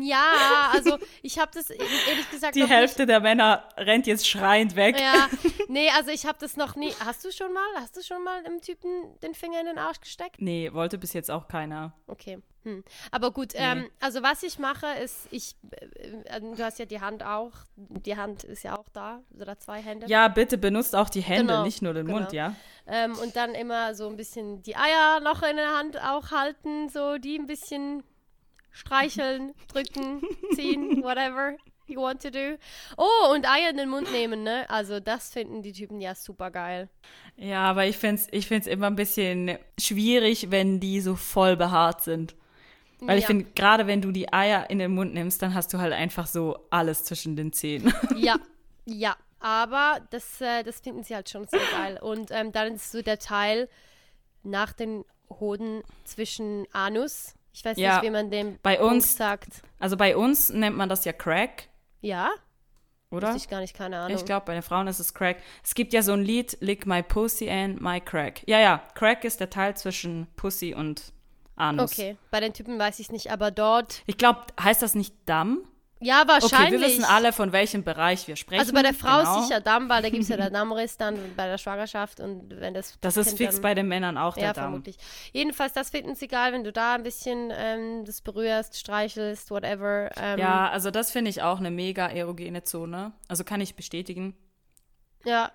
ja, 0.00 0.70
also 0.72 0.98
ich 1.22 1.38
habe 1.38 1.50
das 1.54 1.70
ehrlich 1.70 2.30
gesagt 2.30 2.54
Die 2.54 2.66
Hälfte 2.66 3.06
der 3.06 3.20
Männer 3.20 3.68
rennt 3.76 4.06
jetzt 4.06 4.28
schreiend 4.28 4.76
weg. 4.76 4.94
nicht. 4.94 5.04
Ja, 5.04 5.28
nee, 5.68 5.88
also 5.90 6.10
ich 6.10 6.26
habe 6.26 6.38
das 6.40 6.56
noch 6.56 6.76
nie. 6.76 6.92
Hast 7.04 7.24
du 7.24 7.32
schon 7.32 7.52
mal, 7.52 7.66
hast 7.76 7.96
du 7.96 8.02
schon 8.02 8.22
mal 8.22 8.44
einem 8.44 8.60
Typen 8.60 9.18
den 9.22 9.34
Finger 9.34 9.60
in 9.60 9.66
den 9.66 9.78
Arsch 9.78 10.00
gesteckt? 10.00 10.40
Nee, 10.40 10.72
wollte 10.72 10.98
bis 10.98 11.12
jetzt 11.12 11.30
auch 11.30 11.48
keiner. 11.48 11.92
Okay. 12.06 12.38
Hm. 12.66 12.82
Aber 13.12 13.30
gut, 13.30 13.52
ähm, 13.54 13.88
also 14.00 14.24
was 14.24 14.42
ich 14.42 14.58
mache, 14.58 14.86
ist, 15.02 15.28
ich, 15.30 15.54
äh, 16.24 16.40
du 16.40 16.58
hast 16.64 16.80
ja 16.80 16.84
die 16.84 17.00
Hand 17.00 17.24
auch, 17.24 17.52
die 17.76 18.16
Hand 18.16 18.42
ist 18.42 18.64
ja 18.64 18.76
auch 18.76 18.88
da, 18.92 19.20
oder 19.40 19.56
zwei 19.60 19.80
Hände. 19.80 20.06
Ja, 20.08 20.26
bitte 20.26 20.58
benutzt 20.58 20.96
auch 20.96 21.08
die 21.08 21.20
Hände, 21.20 21.52
Genau, 21.52 21.64
nicht 21.64 21.80
nur 21.80 21.94
den 21.94 22.06
genau. 22.06 22.18
Mund, 22.18 22.32
ja? 22.32 22.56
Ähm, 22.88 23.16
und 23.18 23.36
dann 23.36 23.54
immer 23.54 23.94
so 23.94 24.08
ein 24.08 24.16
bisschen 24.16 24.45
die 24.62 24.76
Eier 24.76 25.20
noch 25.20 25.42
in 25.42 25.56
der 25.56 25.76
Hand 25.76 26.00
auch 26.02 26.30
halten, 26.30 26.88
so 26.88 27.18
die 27.18 27.38
ein 27.38 27.46
bisschen 27.46 28.02
streicheln, 28.70 29.54
drücken, 29.72 30.22
ziehen, 30.54 31.02
whatever 31.02 31.56
you 31.86 32.00
want 32.00 32.20
to 32.22 32.30
do. 32.30 32.56
Oh, 32.96 33.32
und 33.32 33.48
Eier 33.48 33.70
in 33.70 33.76
den 33.76 33.88
Mund 33.88 34.10
nehmen, 34.12 34.42
ne? 34.42 34.68
Also 34.68 34.98
das 35.00 35.32
finden 35.32 35.62
die 35.62 35.72
Typen 35.72 36.00
ja 36.00 36.14
super 36.14 36.50
geil. 36.50 36.88
Ja, 37.36 37.62
aber 37.70 37.86
ich 37.86 37.96
finde 37.96 38.22
es 38.22 38.28
ich 38.32 38.46
find's 38.48 38.66
immer 38.66 38.88
ein 38.88 38.96
bisschen 38.96 39.56
schwierig, 39.78 40.50
wenn 40.50 40.80
die 40.80 41.00
so 41.00 41.14
voll 41.16 41.56
behaart 41.56 42.02
sind. 42.02 42.34
Weil 43.00 43.18
ich 43.18 43.22
Ja. 43.22 43.28
finde, 43.28 43.44
gerade 43.54 43.86
wenn 43.86 44.00
du 44.00 44.10
die 44.10 44.32
Eier 44.32 44.68
in 44.70 44.78
den 44.78 44.92
Mund 44.94 45.14
nimmst, 45.14 45.42
dann 45.42 45.54
hast 45.54 45.72
du 45.72 45.78
halt 45.78 45.92
einfach 45.92 46.26
so 46.26 46.58
alles 46.70 47.04
zwischen 47.04 47.36
den 47.36 47.52
Zähnen. 47.52 47.92
Ja, 48.16 48.36
ja, 48.86 49.14
aber 49.38 50.00
das, 50.10 50.40
äh, 50.40 50.62
das 50.64 50.80
finden 50.80 51.02
sie 51.04 51.14
halt 51.14 51.28
schon 51.28 51.46
sehr 51.46 51.60
geil. 51.70 51.98
Und 52.00 52.30
ähm, 52.30 52.52
dann 52.52 52.74
ist 52.74 52.90
so 52.90 53.02
der 53.02 53.18
Teil 53.18 53.68
nach 54.46 54.72
den 54.72 55.04
Hoden 55.30 55.82
zwischen 56.04 56.66
Anus. 56.72 57.34
Ich 57.52 57.64
weiß 57.64 57.76
Ja, 57.78 57.94
nicht, 57.96 58.04
wie 58.06 58.10
man 58.10 58.30
dem 58.30 58.58
bei 58.62 58.76
Punkt 58.76 58.94
uns- 58.94 59.16
sagt. 59.16 59.62
Also 59.78 59.96
bei 59.96 60.16
uns 60.16 60.50
nennt 60.50 60.76
man 60.76 60.88
das 60.88 61.04
ja 61.04 61.12
Crack, 61.12 61.68
Ja? 62.00 62.30
oder? 63.10 63.28
Wusste 63.28 63.38
ich 63.38 63.48
gar 63.48 63.60
nicht, 63.60 63.74
keine 63.74 63.98
Ahnung. 63.98 64.16
Ich 64.16 64.24
glaube, 64.24 64.46
bei 64.46 64.52
den 64.54 64.62
Frauen 64.62 64.86
ist 64.88 64.98
es 64.98 65.14
Crack. 65.14 65.38
Es 65.64 65.74
gibt 65.74 65.92
ja 65.92 66.02
so 66.02 66.12
ein 66.12 66.22
Lied, 66.22 66.58
Lick 66.60 66.86
My 66.86 67.02
Pussy 67.02 67.48
and 67.50 67.80
My 67.80 68.00
Crack. 68.00 68.42
Ja, 68.46 68.58
ja, 68.60 68.82
Crack 68.94 69.24
ist 69.24 69.40
der 69.40 69.48
Teil 69.50 69.76
zwischen 69.76 70.26
Pussy 70.36 70.74
und 70.74 71.12
Anus. 71.56 71.92
Okay, 71.92 72.16
bei 72.30 72.40
den 72.40 72.52
Typen 72.52 72.78
weiß 72.78 72.98
ich 72.98 73.10
nicht, 73.10 73.30
aber 73.32 73.50
dort. 73.50 74.02
Ich 74.06 74.18
glaube, 74.18 74.40
heißt 74.60 74.82
das 74.82 74.94
nicht 74.94 75.14
Damm? 75.24 75.66
Ja, 75.98 76.24
wahrscheinlich. 76.26 76.52
Okay, 76.52 76.70
wir 76.72 76.80
wissen 76.80 77.04
alle, 77.04 77.32
von 77.32 77.52
welchem 77.52 77.82
Bereich 77.82 78.28
wir 78.28 78.36
sprechen. 78.36 78.60
Also 78.60 78.74
bei 78.74 78.82
der 78.82 78.92
Frau 78.92 79.18
genau. 79.18 79.40
ist 79.40 79.48
sicher 79.48 79.60
Damm, 79.60 79.88
weil 79.88 80.02
da 80.02 80.10
gibt 80.10 80.24
es 80.24 80.28
ja 80.28 80.36
den 80.48 80.52
Dammriss 80.52 80.98
dann 80.98 81.18
bei 81.36 81.46
der 81.46 81.56
Schwangerschaft 81.56 82.20
und 82.20 82.60
wenn 82.60 82.74
das. 82.74 82.98
Das 83.00 83.16
ist 83.16 83.28
Kind 83.28 83.38
fix 83.38 83.54
dann, 83.54 83.62
bei 83.62 83.74
den 83.74 83.88
Männern 83.88 84.18
auch 84.18 84.34
der 84.34 84.44
Ja, 84.44 84.52
Damm. 84.52 84.64
vermutlich. 84.64 84.98
Jedenfalls, 85.32 85.72
das 85.72 85.90
finden 85.90 86.14
sie 86.14 86.28
geil, 86.28 86.52
wenn 86.52 86.64
du 86.64 86.72
da 86.72 86.94
ein 86.94 87.02
bisschen 87.02 87.50
ähm, 87.54 88.04
das 88.04 88.20
berührst, 88.20 88.78
streichelst, 88.78 89.50
whatever. 89.50 90.10
Ähm, 90.20 90.38
Ja, 90.38 90.68
also 90.68 90.90
das 90.90 91.10
finde 91.10 91.30
ich 91.30 91.42
auch 91.42 91.60
eine 91.60 91.70
mega 91.70 92.06
erogene 92.06 92.62
Zone. 92.62 93.12
Also 93.28 93.44
kann 93.44 93.62
ich 93.62 93.74
bestätigen. 93.74 94.36
Ja, 95.24 95.50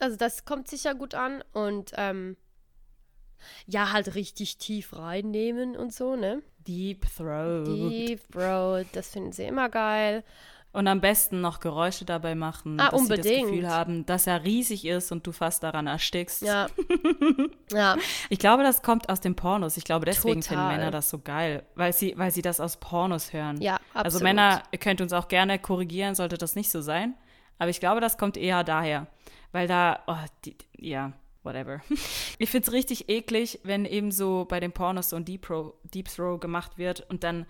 also 0.00 0.16
das 0.16 0.44
kommt 0.44 0.68
sicher 0.68 0.94
gut 0.94 1.14
an 1.14 1.42
und 1.52 1.92
ähm, 1.96 2.36
ja, 3.66 3.92
halt 3.92 4.14
richtig 4.14 4.58
tief 4.58 4.96
reinnehmen 4.96 5.76
und 5.76 5.92
so, 5.92 6.16
ne? 6.16 6.42
Deep 6.66 7.06
Throat. 7.16 7.66
Deep 7.66 8.28
Bro, 8.30 8.84
das 8.92 9.10
finden 9.10 9.32
sie 9.32 9.44
immer 9.44 9.68
geil. 9.68 10.22
Und 10.70 10.86
am 10.86 11.00
besten 11.00 11.40
noch 11.40 11.60
Geräusche 11.60 12.04
dabei 12.04 12.34
machen, 12.34 12.78
Ah, 12.78 12.90
dass 12.90 13.00
sie 13.00 13.08
das 13.08 13.16
unbedingt. 13.18 13.48
Gefühl 13.48 13.68
haben, 13.70 14.04
dass 14.04 14.26
er 14.26 14.44
riesig 14.44 14.84
ist 14.84 15.10
und 15.10 15.26
du 15.26 15.32
fast 15.32 15.62
daran 15.62 15.86
erstickst. 15.86 16.42
Ja. 16.42 16.66
ja, 17.72 17.96
Ich 18.28 18.38
glaube, 18.38 18.62
das 18.64 18.82
kommt 18.82 19.08
aus 19.08 19.20
den 19.20 19.34
Pornos. 19.34 19.78
Ich 19.78 19.84
glaube, 19.84 20.04
deswegen 20.04 20.42
finden 20.42 20.60
Total. 20.62 20.76
Männer 20.76 20.90
das 20.90 21.08
so 21.08 21.18
geil, 21.20 21.64
weil 21.74 21.94
sie, 21.94 22.12
weil 22.18 22.30
sie 22.30 22.42
das 22.42 22.60
aus 22.60 22.76
Pornos 22.76 23.32
hören. 23.32 23.60
ja, 23.62 23.76
absolut. 23.94 24.04
Also 24.04 24.20
Männer, 24.20 24.62
ihr 24.70 24.78
könnt 24.78 25.00
uns 25.00 25.14
auch 25.14 25.28
gerne 25.28 25.58
korrigieren, 25.58 26.14
sollte 26.14 26.36
das 26.36 26.54
nicht 26.54 26.70
so 26.70 26.82
sein. 26.82 27.14
Aber 27.58 27.70
ich 27.70 27.80
glaube, 27.80 28.02
das 28.02 28.18
kommt 28.18 28.36
eher 28.36 28.62
daher. 28.62 29.06
Weil 29.52 29.66
da, 29.68 30.00
oh, 30.06 30.16
die, 30.44 30.54
ja, 30.76 31.12
whatever. 31.48 31.80
Ich 32.40 32.50
finde 32.50 32.68
es 32.68 32.72
richtig 32.72 33.08
eklig, 33.08 33.58
wenn 33.64 33.84
eben 33.84 34.12
so 34.12 34.44
bei 34.48 34.60
den 34.60 34.70
Pornos 34.70 35.10
so 35.10 35.16
ein 35.16 35.24
Deep, 35.24 35.46
Throw, 35.46 35.72
Deep 35.82 36.08
Throw 36.08 36.38
gemacht 36.38 36.78
wird 36.78 37.04
und 37.10 37.24
dann 37.24 37.46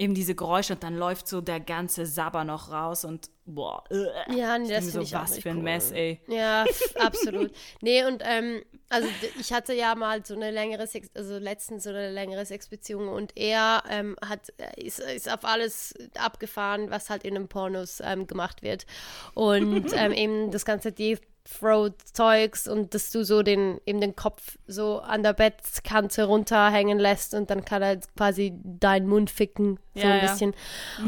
eben 0.00 0.14
diese 0.14 0.34
Geräusche 0.34 0.72
und 0.72 0.82
dann 0.82 0.96
läuft 0.96 1.28
so 1.28 1.42
der 1.42 1.60
ganze 1.60 2.06
Sabber 2.06 2.44
noch 2.44 2.70
raus 2.72 3.04
und 3.04 3.28
boah. 3.44 3.84
äh. 3.90 4.34
Ja, 4.34 4.56
nee, 4.56 4.64
Ich 4.64 4.70
das 4.70 4.86
finde 4.86 5.02
ich 5.02 5.10
so, 5.10 5.16
auch 5.16 5.22
was 5.22 5.38
für 5.38 5.50
ein 5.50 5.58
cool. 5.58 5.62
Mess, 5.62 5.90
ey. 5.90 6.20
Ja, 6.26 6.64
absolut. 6.98 7.52
Nee, 7.82 8.04
und 8.04 8.22
ähm, 8.24 8.62
also 8.88 9.08
ich 9.38 9.52
hatte 9.52 9.74
ja 9.74 9.94
mal 9.94 10.24
so 10.24 10.34
eine 10.34 10.50
längere 10.50 10.86
Sex, 10.86 11.10
also 11.14 11.36
letztens 11.38 11.84
so 11.84 11.90
eine 11.90 12.10
längere 12.10 12.46
Sexbeziehung 12.46 13.08
und 13.08 13.36
er 13.36 13.82
ähm, 13.90 14.16
hat, 14.26 14.48
äh, 14.56 14.82
ist, 14.82 15.00
ist 15.00 15.30
auf 15.30 15.44
alles 15.44 15.92
abgefahren, 16.16 16.90
was 16.90 17.10
halt 17.10 17.24
in 17.24 17.34
den 17.34 17.48
Pornos 17.48 18.00
ähm, 18.02 18.26
gemacht 18.26 18.62
wird. 18.62 18.86
Und 19.34 19.92
ähm, 19.96 20.12
eben 20.12 20.50
das 20.50 20.64
ganze 20.64 20.92
Deep 20.92 21.20
Throat-Zeugs 21.44 22.68
und 22.68 22.94
dass 22.94 23.10
du 23.10 23.24
so 23.24 23.42
den, 23.42 23.80
eben 23.86 24.00
den 24.00 24.14
Kopf 24.16 24.56
so 24.66 25.00
an 25.00 25.22
der 25.22 25.32
Bettkante 25.32 26.24
runterhängen 26.24 26.98
lässt 26.98 27.34
und 27.34 27.50
dann 27.50 27.64
kann 27.64 27.82
er 27.82 27.96
quasi 28.16 28.52
deinen 28.62 29.08
Mund 29.08 29.30
ficken, 29.30 29.78
so 29.94 30.00
Ja, 30.02 30.12
ein 30.14 30.20
ja. 30.24 30.30
bisschen. 30.30 30.54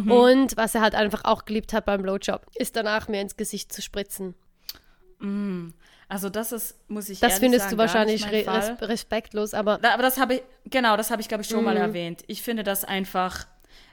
Und 0.09 0.57
was 0.57 0.75
er 0.75 0.81
halt 0.81 0.95
einfach 0.95 1.25
auch 1.25 1.45
geliebt 1.45 1.73
hat 1.73 1.85
beim 1.85 2.03
Blowjob, 2.03 2.47
ist 2.55 2.77
danach 2.77 3.09
mir 3.09 3.21
ins 3.21 3.37
Gesicht 3.37 3.73
zu 3.73 3.83
spritzen. 3.83 4.35
Also 6.09 6.29
das 6.29 6.51
ist, 6.53 6.77
muss 6.89 7.09
ich 7.09 7.21
Das 7.21 7.35
ehrlich 7.35 7.41
findest 7.45 7.65
sagen, 7.67 7.77
du 7.77 7.79
wahrscheinlich 7.79 8.31
res 8.31 8.49
respektlos, 8.83 9.55
aber 9.55 9.79
Da, 9.79 9.95
aber 9.95 10.03
das 10.03 10.19
habe 10.19 10.35
ich, 10.35 10.43
genau, 10.69 10.97
das 10.97 11.11
habe 11.11 11.23
ich, 11.23 11.29
glaube 11.29 11.43
ich, 11.43 11.49
schon 11.49 11.63
mal 11.65 11.75
Mhm. 11.77 11.81
erwähnt. 11.81 12.23
Ich 12.27 12.43
finde 12.43 12.65
das 12.65 12.85
einfach, 12.85 13.47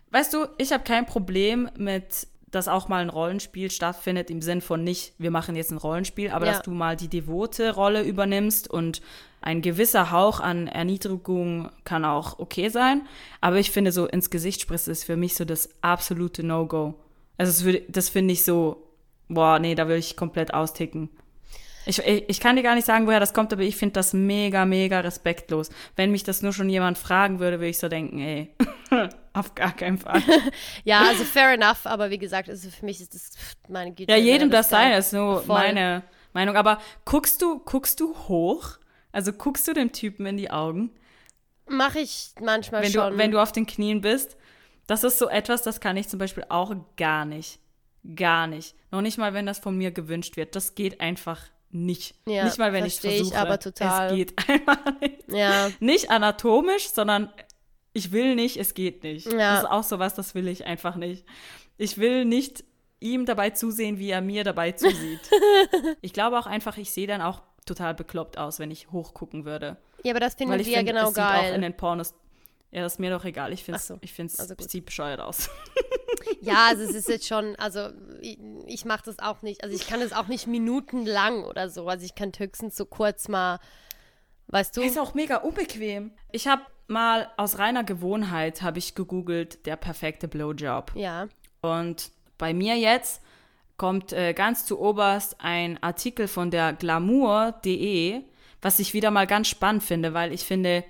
weißt 0.09 0.33
du, 0.33 0.47
ich 0.57 0.73
habe 0.73 0.83
kein 0.83 1.05
Problem 1.05 1.69
mit, 1.77 2.27
dass 2.51 2.67
auch 2.67 2.87
mal 2.87 3.01
ein 3.01 3.09
Rollenspiel 3.09 3.69
stattfindet, 3.71 4.29
im 4.29 4.41
Sinn 4.41 4.61
von 4.61 4.83
nicht, 4.83 5.13
wir 5.17 5.31
machen 5.31 5.55
jetzt 5.55 5.71
ein 5.71 5.77
Rollenspiel, 5.77 6.31
aber 6.31 6.45
Ja. 6.45 6.53
dass 6.53 6.61
du 6.61 6.71
mal 6.71 6.95
die 6.95 7.07
devote 7.07 7.73
Rolle 7.75 8.03
übernimmst 8.03 8.69
und 8.69 9.01
ein 9.41 9.61
gewisser 9.61 10.11
Hauch 10.11 10.39
an 10.39 10.67
Erniedrigung 10.67 11.69
kann 11.85 12.03
auch 12.05 12.39
okay 12.39 12.69
sein. 12.69 13.07
Aber 13.39 13.57
ich 13.57 13.71
finde 13.71 13.91
so 13.91 14.05
ins 14.05 14.29
Gesicht 14.29 14.61
spritzen 14.61 14.91
ist 14.91 15.05
für 15.05 15.15
mich 15.15 15.35
so 15.35 15.45
das 15.45 15.69
absolute 15.81 16.43
No-Go. 16.43 16.95
Also 17.37 17.63
würde, 17.65 17.83
das 17.87 18.09
finde 18.09 18.33
ich 18.33 18.43
so, 18.43 18.83
boah, 19.29 19.59
nee, 19.59 19.75
da 19.75 19.87
würde 19.87 19.99
ich 19.99 20.17
komplett 20.17 20.53
austicken. 20.53 21.09
Ich, 21.85 21.99
ich, 21.99 22.39
kann 22.39 22.55
dir 22.55 22.63
gar 22.63 22.75
nicht 22.75 22.85
sagen, 22.85 23.07
woher 23.07 23.19
das 23.19 23.33
kommt, 23.33 23.51
aber 23.53 23.63
ich 23.63 23.75
finde 23.75 23.93
das 23.93 24.13
mega, 24.13 24.65
mega 24.65 24.99
respektlos. 24.99 25.69
Wenn 25.95 26.11
mich 26.11 26.23
das 26.23 26.41
nur 26.41 26.53
schon 26.53 26.69
jemand 26.69 26.97
fragen 26.97 27.39
würde, 27.39 27.59
würde 27.59 27.69
ich 27.69 27.79
so 27.79 27.87
denken, 27.87 28.19
ey, 28.19 28.53
auf 29.33 29.55
gar 29.55 29.75
keinen 29.75 29.97
Fall. 29.97 30.21
ja, 30.83 31.01
also 31.01 31.23
fair 31.23 31.53
enough, 31.53 31.85
aber 31.85 32.09
wie 32.09 32.17
gesagt, 32.17 32.49
also 32.49 32.69
für 32.69 32.85
mich 32.85 33.01
ist 33.01 33.15
das, 33.15 33.31
meine 33.67 33.91
Güte. 33.93 34.11
Ja, 34.11 34.17
jedem 34.17 34.51
das 34.51 34.69
sein, 34.69 34.91
ist 34.93 35.13
nur 35.13 35.41
Voll. 35.43 35.57
meine 35.57 36.03
Meinung. 36.33 36.55
Aber 36.57 36.79
guckst 37.05 37.41
du, 37.41 37.59
guckst 37.59 37.99
du 37.99 38.15
hoch? 38.27 38.77
Also 39.11 39.33
guckst 39.33 39.67
du 39.67 39.73
dem 39.73 39.91
Typen 39.91 40.25
in 40.25 40.37
die 40.37 40.51
Augen, 40.51 40.91
Mache 41.69 41.99
ich 41.99 42.31
manchmal 42.41 42.83
wenn 42.83 42.91
schon. 42.91 43.13
du, 43.13 43.17
wenn 43.17 43.31
du 43.31 43.41
auf 43.41 43.51
den 43.51 43.67
Knien 43.67 44.01
bist? 44.01 44.37
Das 44.87 45.03
ist 45.03 45.19
so 45.19 45.29
etwas, 45.29 45.61
das 45.61 45.79
kann 45.79 45.97
ich 45.97 46.09
zum 46.09 46.17
Beispiel 46.19 46.45
auch 46.49 46.75
gar 46.97 47.25
nicht. 47.25 47.59
Gar 48.15 48.47
nicht. 48.47 48.75
Noch 48.91 49.01
nicht 49.01 49.17
mal, 49.17 49.33
wenn 49.33 49.45
das 49.45 49.59
von 49.59 49.77
mir 49.77 49.91
gewünscht 49.91 50.35
wird. 50.35 50.55
Das 50.55 50.73
geht 50.73 50.99
einfach 50.99 51.41
nicht. 51.71 52.15
Ja, 52.25 52.45
nicht 52.45 52.57
mal, 52.57 52.73
wenn 52.73 52.85
ich 52.85 52.99
versteh 52.99 53.15
ich 53.17 53.27
versuche. 53.29 53.39
aber 53.39 53.59
total. 53.59 54.07
Es 54.09 54.15
geht 54.15 54.33
einfach 54.49 54.99
nicht. 55.01 55.23
ja, 55.27 55.69
Nicht 55.79 56.09
anatomisch, 56.09 56.89
sondern 56.89 57.31
ich 57.93 58.11
will 58.11 58.35
nicht, 58.35 58.57
es 58.57 58.73
geht 58.73 59.03
nicht. 59.03 59.31
Ja. 59.31 59.55
Das 59.55 59.63
ist 59.63 59.69
auch 59.69 59.83
sowas, 59.83 60.13
das 60.15 60.35
will 60.35 60.47
ich 60.47 60.65
einfach 60.65 60.95
nicht. 60.95 61.25
Ich 61.77 61.97
will 61.97 62.25
nicht 62.25 62.63
ihm 62.99 63.25
dabei 63.25 63.51
zusehen, 63.51 63.97
wie 63.99 64.09
er 64.09 64.21
mir 64.21 64.43
dabei 64.43 64.73
zusieht. 64.73 65.21
ich 66.01 66.13
glaube 66.13 66.37
auch 66.37 66.47
einfach, 66.47 66.77
ich 66.77 66.91
sehe 66.91 67.07
dann 67.07 67.21
auch 67.21 67.41
total 67.65 67.93
bekloppt 67.93 68.37
aus, 68.37 68.59
wenn 68.59 68.71
ich 68.71 68.91
hochgucken 68.91 69.45
würde. 69.45 69.77
ja, 70.03 70.11
aber 70.11 70.19
das 70.19 70.35
finden 70.35 70.57
wir 70.57 70.63
finde, 70.65 70.83
genau 70.85 71.09
es 71.09 71.15
sieht 71.15 71.23
auch 71.23 71.43
in 71.43 71.49
geil. 71.51 71.61
den 71.61 71.77
Pornos. 71.77 72.13
Ja, 72.71 72.81
das 72.81 72.93
ist 72.93 72.99
mir 72.99 73.09
doch 73.09 73.25
egal. 73.25 73.51
Ich 73.53 73.63
finde 73.63 73.79
Ach 73.79 73.83
so, 73.85 73.93
es 73.95 73.99
ich 74.03 74.13
find's, 74.13 74.39
also 74.39 74.55
gut. 74.55 74.69
sieht 74.69 74.85
bescheuert 74.85 75.19
aus. 75.19 75.49
Ja, 76.41 76.67
also 76.67 76.83
es 76.83 76.93
ist 76.93 77.07
jetzt 77.09 77.27
schon, 77.27 77.55
also 77.55 77.89
ich, 78.21 78.37
ich 78.67 78.85
mache 78.85 79.03
das 79.05 79.19
auch 79.19 79.41
nicht, 79.41 79.63
also 79.63 79.75
ich 79.75 79.87
kann 79.87 79.99
das 79.99 80.13
auch 80.13 80.27
nicht 80.27 80.47
minutenlang 80.47 81.43
oder 81.43 81.69
so, 81.69 81.87
also 81.87 82.05
ich 82.05 82.13
kann 82.13 82.31
höchstens 82.37 82.75
so 82.75 82.85
kurz 82.85 83.27
mal, 83.27 83.59
weißt 84.47 84.77
du? 84.77 84.81
Ist 84.81 84.99
auch 84.99 85.13
mega 85.13 85.37
unbequem. 85.37 86.11
Ich 86.31 86.47
habe 86.47 86.61
mal 86.87 87.29
aus 87.37 87.57
reiner 87.57 87.83
Gewohnheit 87.83 88.61
habe 88.61 88.79
ich 88.79 88.95
gegoogelt, 88.95 89.65
der 89.65 89.75
perfekte 89.75 90.27
Blowjob. 90.27 90.91
Ja, 90.95 91.27
Und 91.61 92.11
bei 92.37 92.53
mir 92.53 92.75
jetzt 92.77 93.21
kommt 93.77 94.13
äh, 94.13 94.33
ganz 94.33 94.65
zu 94.65 94.79
oberst 94.79 95.37
ein 95.39 95.81
Artikel 95.81 96.27
von 96.27 96.51
der 96.51 96.73
glamour.de, 96.73 98.21
was 98.61 98.79
ich 98.79 98.93
wieder 98.93 99.09
mal 99.11 99.27
ganz 99.27 99.47
spannend 99.47 99.83
finde, 99.83 100.13
weil 100.13 100.33
ich 100.33 100.43
finde, 100.43 100.83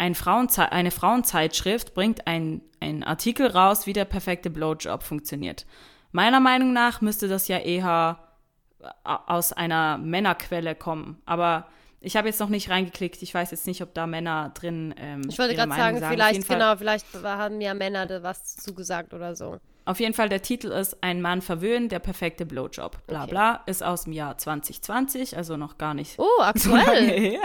ein 0.00 0.14
Frauenzei 0.14 0.64
eine 0.72 0.90
Frauenzeitschrift 0.90 1.94
bringt 1.94 2.26
ein- 2.26 2.62
einen 2.80 3.04
Artikel 3.04 3.46
raus, 3.46 3.86
wie 3.86 3.92
der 3.92 4.06
perfekte 4.06 4.48
Blowjob 4.50 5.02
funktioniert. 5.02 5.66
Meiner 6.10 6.40
Meinung 6.40 6.72
nach 6.72 7.02
müsste 7.02 7.28
das 7.28 7.46
ja 7.48 7.58
eher 7.58 8.18
äh, 8.82 8.86
aus 9.04 9.52
einer 9.52 9.98
Männerquelle 9.98 10.74
kommen. 10.74 11.20
Aber 11.26 11.66
ich 12.00 12.16
habe 12.16 12.28
jetzt 12.28 12.40
noch 12.40 12.48
nicht 12.48 12.70
reingeklickt. 12.70 13.20
Ich 13.20 13.34
weiß 13.34 13.50
jetzt 13.50 13.66
nicht, 13.66 13.82
ob 13.82 13.92
da 13.92 14.06
Männer 14.06 14.50
drin. 14.54 14.94
Ähm, 14.96 15.20
ich 15.28 15.38
wollte 15.38 15.54
gerade 15.54 15.70
sagen, 15.70 15.98
sagen. 16.00 16.14
Vielleicht, 16.14 16.48
genau, 16.48 16.76
vielleicht 16.76 17.06
haben 17.22 17.60
ja 17.60 17.74
Männer 17.74 18.06
da 18.06 18.22
was 18.22 18.56
zugesagt 18.56 19.12
oder 19.12 19.36
so. 19.36 19.58
Auf 19.84 19.98
jeden 20.00 20.14
Fall, 20.14 20.28
der 20.28 20.42
Titel 20.42 20.68
ist 20.68 21.02
Ein 21.02 21.20
Mann 21.22 21.42
verwöhnen, 21.42 21.88
der 21.88 21.98
perfekte 21.98 22.46
Blowjob. 22.46 23.06
Bla 23.06 23.22
Okay. 23.22 23.30
bla. 23.30 23.62
Ist 23.66 23.82
aus 23.82 24.04
dem 24.04 24.12
Jahr 24.12 24.38
2020, 24.38 25.36
also 25.36 25.56
noch 25.56 25.78
gar 25.78 25.94
nicht 25.94 26.18
Oh, 26.18 26.24
so 26.38 26.42
aktuell. 26.74 27.08
her. 27.08 27.40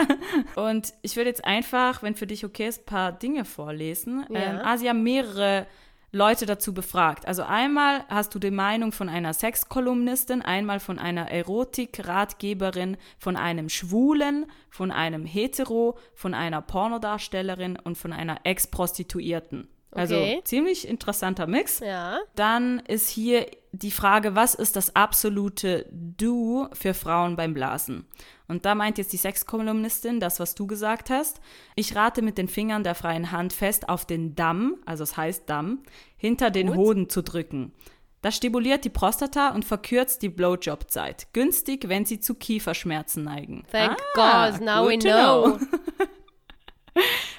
Und 0.56 0.94
ich 1.02 1.16
würde 1.16 1.30
jetzt 1.30 1.44
einfach, 1.46 2.04
wenn 2.04 2.16
für 2.16 2.28
dich 2.28 2.46
okay 2.46 2.68
ist, 2.68 2.82
ein 2.82 2.86
paar 2.86 3.12
Dinge 3.14 3.46
vorlesen. 3.46 4.26
Ja. 4.30 4.40
Ähm, 4.40 4.60
ah, 4.64 4.78
sie 4.78 4.90
haben 4.90 5.02
mehrere 5.04 5.66
Leute 6.12 6.46
dazu 6.46 6.74
befragt. 6.74 7.28
Also 7.28 7.44
einmal 7.44 8.06
hast 8.08 8.34
du 8.36 8.40
die 8.40 8.52
Meinung 8.52 8.92
von 8.94 9.10
einer 9.10 9.34
Sexkolumnistin, 9.34 10.42
einmal 10.42 10.80
von 10.80 10.98
einer 10.98 11.30
Erotik-Ratgeberin, 11.30 12.98
von 13.18 13.36
einem 13.36 13.70
Schwulen, 13.70 14.46
von 14.70 14.92
einem 14.92 15.26
Hetero, 15.26 15.98
von 16.14 16.34
einer 16.34 16.62
Pornodarstellerin 16.62 17.78
und 17.84 17.98
von 17.98 18.14
einer 18.14 18.40
Ex-Prostituierten. 18.44 19.68
Also 19.96 20.16
Okay. 20.16 20.42
ziemlich 20.44 20.88
interessanter 20.88 21.48
Mix. 21.48 21.80
Ja, 21.80 22.20
Dann 22.36 22.80
ist 22.88 23.10
hier 23.10 23.48
die 23.72 23.92
Frage, 23.92 24.36
was 24.36 24.54
ist 24.56 24.76
das 24.76 24.96
absolute 24.96 25.86
Du 25.92 26.68
für 26.74 26.94
Frauen 26.94 27.36
beim 27.36 27.54
Blasen? 27.54 28.06
Und 28.48 28.66
da 28.66 28.76
meint 28.76 28.98
jetzt 28.98 29.12
die 29.14 29.18
Sexkolumnistin 29.18 30.20
das, 30.20 30.40
was 30.40 30.54
du 30.56 30.68
gesagt 30.68 31.10
hast. 31.10 31.42
Ich 31.76 31.96
rate 31.96 32.22
mit 32.22 32.38
den 32.38 32.48
Fingern 32.48 32.84
der 32.84 32.96
freien 32.96 33.32
Hand 33.32 33.54
fest 33.54 33.90
auf 33.90 34.06
den 34.06 34.36
Damm, 34.36 34.78
also 34.86 35.04
es 35.04 35.18
heißt 35.18 35.50
Damm, 35.50 35.80
hinter 36.18 36.52
den 36.52 36.68
Gut. 36.68 36.76
Hoden 36.78 37.10
zu 37.10 37.22
drücken. 37.24 37.74
Das 38.22 38.36
stimuliert 38.38 38.84
die 38.86 38.90
Prostata 38.90 39.50
und 39.50 39.66
verkürzt 39.66 40.22
die 40.24 40.30
Blowjob-Zeit. 40.30 41.28
Günstig, 41.34 41.90
wenn 41.90 42.06
sie 42.06 42.20
zu 42.20 42.34
Kieferschmerzen 42.36 43.24
neigen. 43.24 43.66
Thank 43.72 43.98
Ah, 44.16 44.50
God, 44.52 44.62
now 44.62 44.88
we 44.88 44.98
to 44.98 45.08
know. 45.10 45.60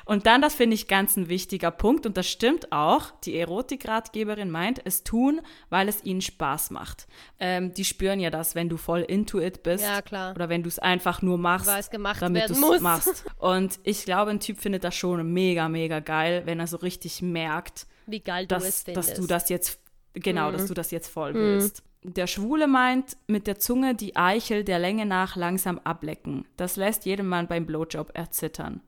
Und 0.06 0.24
dann, 0.26 0.40
das 0.40 0.54
finde 0.54 0.74
ich 0.74 0.86
ganz 0.86 1.16
ein 1.16 1.28
wichtiger 1.28 1.70
Punkt, 1.72 2.06
und 2.06 2.16
das 2.16 2.28
stimmt 2.28 2.70
auch, 2.72 3.10
die 3.24 3.36
Erotikratgeberin 3.38 4.50
meint, 4.50 4.80
es 4.84 5.02
tun, 5.02 5.40
weil 5.68 5.88
es 5.88 6.04
ihnen 6.04 6.20
Spaß 6.20 6.70
macht. 6.70 7.08
Ähm, 7.40 7.74
die 7.74 7.84
spüren 7.84 8.20
ja 8.20 8.30
das, 8.30 8.54
wenn 8.54 8.68
du 8.68 8.76
voll 8.76 9.00
into 9.00 9.40
it 9.40 9.64
bist. 9.64 9.84
Ja, 9.84 10.02
klar. 10.02 10.32
Oder 10.34 10.48
wenn 10.48 10.62
du 10.62 10.68
es 10.68 10.78
einfach 10.78 11.22
nur 11.22 11.38
machst, 11.38 11.66
Weil 11.66 11.80
es 11.80 11.90
gemacht 11.90 12.22
damit 12.22 12.48
du 12.48 12.72
es 12.72 12.80
machst. 12.80 13.24
Und 13.38 13.80
ich 13.82 14.04
glaube, 14.04 14.30
ein 14.30 14.40
Typ 14.40 14.58
findet 14.60 14.84
das 14.84 14.94
schon 14.94 15.30
mega, 15.32 15.68
mega 15.68 15.98
geil, 16.00 16.42
wenn 16.46 16.60
er 16.60 16.68
so 16.68 16.76
richtig 16.78 17.20
merkt, 17.20 17.86
Wie 18.06 18.20
geil 18.20 18.46
du 18.46 18.54
es 18.54 18.62
dass, 18.62 18.82
findest. 18.84 19.08
dass 19.10 19.16
du 19.18 19.26
das 19.26 19.48
jetzt, 19.48 19.80
genau, 20.14 20.48
Mhm. 20.48 20.52
dass 20.52 20.66
du 20.66 20.74
das 20.74 20.92
jetzt 20.92 21.08
voll 21.08 21.34
willst. 21.34 21.82
Der 22.04 22.28
Schwule 22.28 22.68
meint, 22.68 23.16
mit 23.26 23.48
der 23.48 23.58
Zunge 23.58 23.96
die 23.96 24.14
Eichel 24.14 24.62
der 24.62 24.78
Länge 24.78 25.04
nach 25.04 25.34
langsam 25.34 25.80
ablecken. 25.80 26.46
Das 26.56 26.76
lässt 26.76 27.04
jedem 27.06 27.26
Mann 27.26 27.48
beim 27.48 27.66
Blowjob 27.66 28.12
erzittern. 28.16 28.80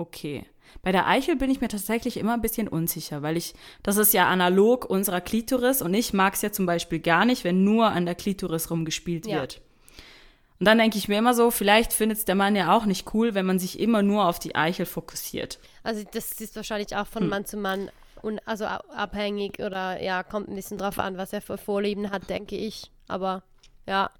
Okay. 0.00 0.46
Bei 0.82 0.92
der 0.92 1.06
Eichel 1.08 1.36
bin 1.36 1.50
ich 1.50 1.60
mir 1.60 1.68
tatsächlich 1.68 2.16
immer 2.16 2.32
ein 2.34 2.40
bisschen 2.42 2.68
unsicher, 2.68 3.22
weil 3.22 3.36
ich, 3.36 3.54
das 3.82 3.96
ist 3.96 4.14
ja 4.14 4.28
analog 4.28 4.84
unserer 4.88 5.20
Klitoris 5.20 5.82
und 5.82 5.92
ich 5.94 6.12
mag 6.12 6.34
es 6.34 6.42
ja 6.42 6.52
zum 6.52 6.64
Beispiel 6.64 7.00
gar 7.00 7.24
nicht, 7.24 7.42
wenn 7.44 7.64
nur 7.64 7.88
an 7.88 8.06
der 8.06 8.14
Klitoris 8.14 8.70
rumgespielt 8.70 9.26
Ja. 9.26 9.40
wird. 9.40 9.60
Und 10.58 10.66
dann 10.66 10.78
denke 10.78 10.96
ich 10.98 11.08
mir 11.08 11.18
immer 11.18 11.34
so, 11.34 11.50
vielleicht 11.50 11.92
findet 11.92 12.18
es 12.18 12.24
der 12.24 12.34
Mann 12.34 12.54
ja 12.54 12.74
auch 12.76 12.84
nicht 12.84 13.12
cool, 13.14 13.34
wenn 13.34 13.46
man 13.46 13.58
sich 13.58 13.80
immer 13.80 14.02
nur 14.02 14.26
auf 14.26 14.38
die 14.38 14.54
Eichel 14.54 14.86
fokussiert. 14.86 15.58
Also 15.82 16.04
das 16.12 16.32
ist 16.40 16.54
wahrscheinlich 16.56 16.94
auch 16.94 17.00
Hm. 17.06 17.12
von 17.12 17.28
Mann 17.28 17.44
zu 17.46 17.56
Mann 17.56 17.90
und 18.22 18.40
also 18.46 18.64
abhängig 18.66 19.58
oder 19.60 20.00
ja, 20.02 20.22
kommt 20.22 20.48
ein 20.48 20.54
bisschen 20.54 20.78
drauf 20.78 20.98
an, 20.98 21.16
was 21.16 21.32
er 21.32 21.40
für 21.40 21.58
Vorlieben 21.58 22.10
hat, 22.10 22.28
denke 22.30 22.56
ich. 22.56 22.90
Aber 23.08 23.42
ja, 23.86 24.10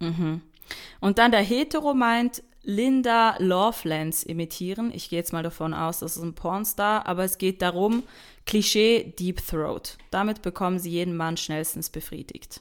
Und 1.00 1.18
dann 1.18 1.30
der 1.30 1.42
Hetero 1.42 1.94
meint, 1.94 2.42
Linda 2.62 3.36
Lovelace 3.38 4.22
imitieren. 4.22 4.92
Ich 4.94 5.08
gehe 5.08 5.18
jetzt 5.18 5.32
mal 5.32 5.42
davon 5.42 5.72
aus, 5.72 6.00
das 6.00 6.16
ist 6.16 6.22
ein 6.22 6.34
Pornstar, 6.34 7.06
aber 7.06 7.24
es 7.24 7.38
geht 7.38 7.62
darum, 7.62 8.02
Klischee 8.46 9.14
Deep 9.18 9.46
Throat. 9.46 9.96
Damit 10.10 10.42
bekommen 10.42 10.78
sie 10.78 10.90
jeden 10.90 11.16
Mann 11.16 11.36
schnellstens 11.36 11.90
befriedigt. 11.90 12.60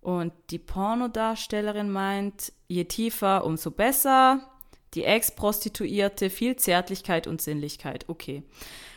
Und 0.00 0.32
die 0.50 0.58
Pornodarstellerin 0.58 1.90
meint, 1.90 2.52
je 2.68 2.84
tiefer, 2.84 3.44
umso 3.44 3.70
besser. 3.70 4.50
Die 4.92 5.04
Ex-Prostituierte, 5.04 6.30
viel 6.30 6.56
Zärtlichkeit 6.56 7.26
und 7.26 7.40
Sinnlichkeit. 7.40 8.04
Okay. 8.08 8.42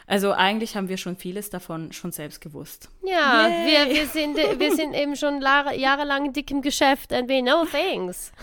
Also 0.09 0.31
eigentlich 0.31 0.77
haben 0.77 0.87
wir 0.87 0.95
schon 0.97 1.17
vieles 1.17 1.49
davon 1.49 1.91
schon 1.91 2.11
selbst 2.13 2.39
gewusst. 2.39 2.89
ja, 3.05 3.47
Yay. 3.47 3.65
wir, 3.89 3.93
wir, 3.95 4.07
sind, 4.07 4.37
wir 4.37 4.73
sind 4.75 4.93
eben 4.93 5.15
schon 5.17 5.41
la- 5.41 5.73
jahrelang 5.73 6.31
dick 6.31 6.49
im 6.49 6.61
Geschäft 6.61 7.11
and 7.11 7.29
we 7.29 7.41
know 7.41 7.65
things. 7.65 8.31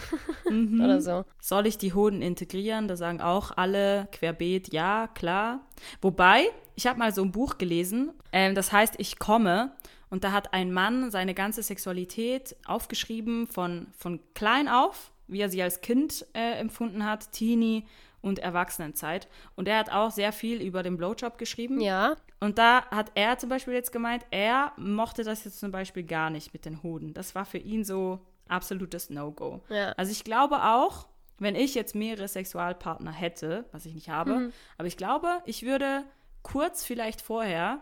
Mhm. 0.51 0.83
Oder 0.85 1.01
so. 1.01 1.25
Soll 1.41 1.67
ich 1.67 1.79
die 1.79 1.95
Hoden 1.95 2.21
integrieren? 2.21 2.87
Da 2.87 2.97
sagen 2.97 3.23
auch 3.23 3.57
alle 3.57 4.09
querbeet, 4.13 4.75
ja, 4.75 5.09
klar. 5.15 5.61
Wobei, 6.03 6.45
ich 6.75 6.87
habe 6.87 6.99
mal 6.99 7.15
so 7.15 7.23
ein 7.23 7.33
Buch 7.33 7.57
gelesen, 7.57 8.13
ähm, 8.31 8.55
das 8.55 8.71
heißt 8.71 8.95
Ich 8.99 9.19
komme. 9.19 9.73
Und 10.11 10.23
da 10.23 10.33
hat 10.33 10.53
ein 10.53 10.71
Mann 10.71 11.11
seine 11.11 11.33
ganze 11.33 11.63
Sexualität 11.63 12.55
aufgeschrieben, 12.67 13.47
von, 13.47 13.87
von 13.97 14.21
klein 14.35 14.69
auf, 14.69 15.13
wie 15.29 15.41
er 15.41 15.49
sie 15.49 15.63
als 15.63 15.81
Kind 15.81 16.27
äh, 16.35 16.59
empfunden 16.59 17.05
hat, 17.07 17.33
Teenie 17.33 17.87
und 18.25 18.39
Erwachsenenzeit. 18.41 19.29
Und 19.55 19.69
er 19.69 19.79
hat 19.79 19.91
auch 19.93 20.11
sehr 20.11 20.33
viel 20.33 20.61
über 20.63 20.83
den 20.83 20.97
Blowjob 20.97 21.39
geschrieben. 21.39 21.81
Ja, 21.81 22.17
Und 22.41 22.59
da 22.59 22.85
hat 22.91 23.13
er 23.15 23.39
zum 23.39 23.49
Beispiel 23.51 23.75
jetzt 23.75 23.93
gemeint, 23.93 24.25
er 24.31 24.73
mochte 24.77 25.23
das 25.25 25.45
jetzt 25.45 25.61
zum 25.61 25.71
Beispiel 25.71 26.03
gar 26.05 26.31
nicht 26.31 26.53
mit 26.53 26.65
den 26.65 26.83
Hoden. 26.83 27.15
Das 27.15 27.35
war 27.35 27.45
für 27.45 27.59
ihn 27.59 27.85
so 27.85 28.19
absolutes 28.49 29.11
No-Go. 29.11 29.61
Ja. 29.69 29.93
Also 29.93 30.13
ich 30.13 30.25
glaube 30.25 30.63
auch, 30.65 31.07
wenn 31.39 31.55
ich 31.55 31.75
jetzt 31.75 31.95
mehrere 31.95 32.29
Sexualpartner 32.29 33.13
hätte, 33.13 33.65
was 33.73 33.87
ich 33.87 33.95
nicht 33.95 34.09
habe, 34.09 34.35
Mhm. 34.39 34.53
aber 34.79 34.87
ich 34.89 34.97
glaube, 34.97 35.43
ich 35.47 35.63
würde 35.65 36.05
kurz 36.43 36.85
vielleicht 36.85 37.21
vorher 37.23 37.81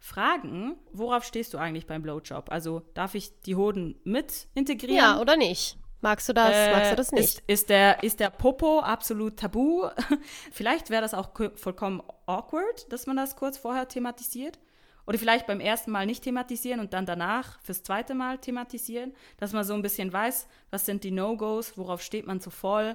fragen, 0.00 0.76
worauf 0.92 1.24
stehst 1.24 1.54
du 1.54 1.58
eigentlich 1.58 1.86
beim 1.86 2.02
Blowjob? 2.02 2.50
Also 2.50 2.82
darf 2.94 3.14
ich 3.14 3.40
die 3.42 3.56
Hoden 3.56 4.00
mit 4.04 4.48
integrieren? 4.54 4.96
ja, 4.96 5.20
oder 5.20 5.36
nicht? 5.36 5.76
Magst 6.00 6.28
du 6.28 6.32
das? 6.32 6.54
Äh, 6.54 6.70
magst 6.72 6.92
du 6.92 6.96
das 6.96 7.12
nicht? 7.12 7.38
Ist, 7.38 7.42
ist, 7.46 7.70
der, 7.70 8.02
ist 8.02 8.20
der 8.20 8.30
Popo 8.30 8.80
absolut 8.80 9.36
tabu? 9.38 9.88
vielleicht 10.52 10.90
wäre 10.90 11.02
das 11.02 11.14
auch 11.14 11.34
ko- 11.34 11.50
vollkommen 11.56 12.02
awkward, 12.26 12.90
dass 12.92 13.06
man 13.06 13.16
das 13.16 13.36
kurz 13.36 13.58
vorher 13.58 13.88
thematisiert. 13.88 14.58
Oder 15.06 15.18
vielleicht 15.18 15.46
beim 15.46 15.60
ersten 15.60 15.90
Mal 15.90 16.04
nicht 16.04 16.22
thematisieren 16.22 16.80
und 16.80 16.92
dann 16.92 17.06
danach 17.06 17.58
fürs 17.62 17.82
zweite 17.82 18.14
Mal 18.14 18.36
thematisieren, 18.38 19.14
dass 19.38 19.52
man 19.54 19.64
so 19.64 19.72
ein 19.72 19.80
bisschen 19.80 20.12
weiß, 20.12 20.46
was 20.70 20.84
sind 20.84 21.02
die 21.02 21.10
No-Gos, 21.10 21.78
worauf 21.78 22.02
steht 22.02 22.26
man 22.26 22.40
so 22.40 22.50
voll. 22.50 22.94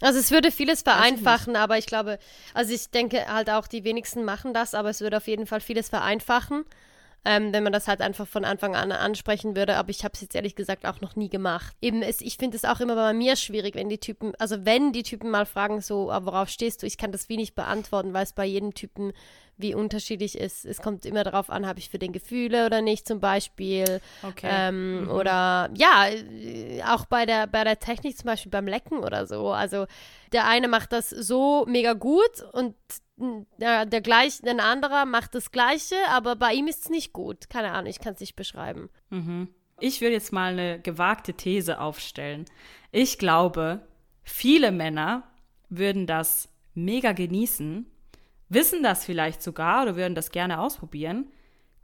Also 0.00 0.18
es 0.18 0.32
würde 0.32 0.50
vieles 0.50 0.80
ich 0.80 0.84
vereinfachen, 0.84 1.54
aber 1.54 1.78
ich 1.78 1.86
glaube, 1.86 2.18
also 2.54 2.74
ich 2.74 2.90
denke 2.90 3.24
halt 3.32 3.50
auch, 3.50 3.68
die 3.68 3.84
wenigsten 3.84 4.24
machen 4.24 4.52
das, 4.52 4.74
aber 4.74 4.90
es 4.90 5.00
würde 5.00 5.18
auf 5.18 5.28
jeden 5.28 5.46
Fall 5.46 5.60
vieles 5.60 5.88
vereinfachen, 5.90 6.64
ähm, 7.24 7.52
wenn 7.52 7.62
man 7.62 7.72
das 7.72 7.88
halt 7.88 8.00
einfach 8.00 8.26
von 8.26 8.44
Anfang 8.44 8.74
an 8.74 8.90
ansprechen 8.92 9.54
würde. 9.56 9.76
Aber 9.76 9.90
ich 9.90 10.04
habe 10.04 10.12
es 10.14 10.20
jetzt 10.20 10.34
ehrlich 10.34 10.56
gesagt 10.56 10.86
auch 10.86 11.00
noch 11.00 11.16
nie 11.16 11.28
gemacht. 11.30 11.74
Eben, 11.80 12.02
es, 12.02 12.20
ich 12.20 12.36
finde 12.36 12.56
es 12.56 12.64
auch 12.64 12.80
immer 12.80 12.94
bei 12.96 13.12
mir 13.12 13.36
schwierig, 13.36 13.74
wenn 13.74 13.88
die 13.88 13.98
Typen, 13.98 14.32
also 14.38 14.64
wenn 14.64 14.92
die 14.92 15.02
Typen 15.04 15.30
mal 15.30 15.46
fragen, 15.46 15.80
so, 15.80 16.10
"Ah, 16.10 16.24
worauf 16.24 16.48
stehst 16.48 16.82
du? 16.82 16.86
Ich 16.86 16.98
kann 16.98 17.12
das 17.12 17.28
wie 17.28 17.36
nicht 17.36 17.54
beantworten, 17.54 18.12
weil 18.12 18.24
es 18.24 18.32
bei 18.32 18.44
jedem 18.44 18.74
Typen 18.74 19.12
wie 19.56 19.74
unterschiedlich 19.74 20.36
ist. 20.38 20.64
Es 20.64 20.80
kommt 20.80 21.04
immer 21.06 21.24
darauf 21.24 21.50
an, 21.50 21.66
habe 21.66 21.78
ich 21.78 21.88
für 21.88 21.98
den 21.98 22.12
Gefühle 22.12 22.66
oder 22.66 22.82
nicht 22.82 23.06
zum 23.06 23.20
Beispiel. 23.20 24.00
Okay. 24.22 24.48
Ähm, 24.50 25.08
Oder 25.10 25.70
ja, 25.74 26.08
äh, 26.08 26.82
auch 26.82 27.06
bei 27.06 27.26
der, 27.26 27.46
bei 27.46 27.64
der 27.64 27.78
Technik 27.78 28.16
zum 28.16 28.26
Beispiel 28.26 28.50
beim 28.50 28.66
Lecken 28.66 28.98
oder 28.98 29.26
so. 29.26 29.50
Also 29.50 29.86
der 30.32 30.46
eine 30.46 30.68
macht 30.68 30.92
das 30.92 31.10
so 31.10 31.64
mega 31.66 31.92
gut 31.92 32.42
und 32.52 32.74
der, 33.58 33.86
der, 33.86 34.00
gleich, 34.00 34.40
der 34.40 34.58
andere 34.64 35.06
macht 35.06 35.34
das 35.34 35.50
Gleiche, 35.50 35.96
aber 36.08 36.36
bei 36.36 36.52
ihm 36.52 36.66
ist 36.66 36.82
es 36.82 36.90
nicht 36.90 37.12
gut. 37.12 37.48
Keine 37.48 37.72
Ahnung, 37.72 37.90
ich 37.90 38.00
kann 38.00 38.14
es 38.14 38.20
nicht 38.20 38.36
beschreiben. 38.36 38.90
Ich 39.80 40.00
will 40.00 40.12
jetzt 40.12 40.32
mal 40.32 40.52
eine 40.52 40.80
gewagte 40.80 41.34
These 41.34 41.80
aufstellen. 41.80 42.46
Ich 42.90 43.18
glaube, 43.18 43.80
viele 44.22 44.72
Männer 44.72 45.24
würden 45.68 46.06
das 46.06 46.48
mega 46.74 47.12
genießen, 47.12 47.86
wissen 48.52 48.82
das 48.82 49.04
vielleicht 49.04 49.42
sogar 49.42 49.82
oder 49.82 49.96
würden 49.96 50.14
das 50.14 50.30
gerne 50.30 50.60
ausprobieren, 50.60 51.26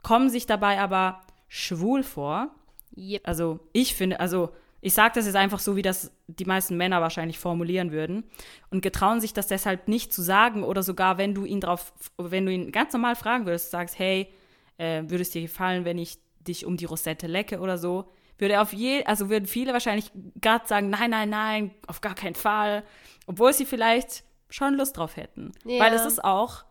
kommen 0.03 0.29
sich 0.29 0.45
dabei 0.45 0.79
aber 0.79 1.21
schwul 1.47 2.03
vor. 2.03 2.49
Yep. 2.95 3.21
Also 3.23 3.59
ich 3.73 3.95
finde, 3.95 4.19
also 4.19 4.51
ich 4.81 4.93
sage 4.93 5.13
das 5.15 5.25
jetzt 5.25 5.35
einfach 5.35 5.59
so, 5.59 5.75
wie 5.75 5.81
das 5.81 6.11
die 6.27 6.45
meisten 6.45 6.77
Männer 6.77 7.01
wahrscheinlich 7.01 7.39
formulieren 7.39 7.91
würden 7.91 8.23
und 8.69 8.81
getrauen 8.81 9.19
sich 9.19 9.33
das 9.33 9.47
deshalb 9.47 9.87
nicht 9.87 10.13
zu 10.13 10.21
sagen 10.21 10.63
oder 10.63 10.83
sogar, 10.83 11.17
wenn 11.17 11.33
du 11.33 11.43
ihn 11.43 11.59
drauf, 11.59 11.93
wenn 12.17 12.45
du 12.45 12.53
ihn 12.53 12.71
ganz 12.71 12.93
normal 12.93 13.15
fragen 13.15 13.45
würdest, 13.45 13.71
sagst, 13.71 13.99
hey, 13.99 14.29
äh, 14.77 15.03
würde 15.03 15.23
es 15.23 15.31
dir 15.31 15.41
gefallen, 15.41 15.83
wenn 15.85 15.97
ich 15.97 16.17
dich 16.39 16.65
um 16.65 16.77
die 16.77 16.85
Rosette 16.85 17.27
lecke 17.27 17.59
oder 17.59 17.77
so, 17.77 18.09
würde 18.37 18.61
auf 18.61 18.71
je, 18.71 19.03
also 19.03 19.29
würden 19.29 19.45
viele 19.45 19.73
wahrscheinlich 19.73 20.11
gerade 20.39 20.65
sagen, 20.65 20.89
nein, 20.89 21.09
nein, 21.09 21.29
nein, 21.29 21.71
auf 21.87 21.99
gar 21.99 22.15
keinen 22.15 22.35
Fall, 22.35 22.83
obwohl 23.27 23.53
sie 23.53 23.65
vielleicht 23.65 24.23
schon 24.49 24.75
Lust 24.75 24.97
drauf 24.97 25.15
hätten, 25.17 25.51
Ja. 25.65 25.79
weil 25.83 25.93
es 25.93 26.05
ist 26.05 26.23
auch 26.23 26.65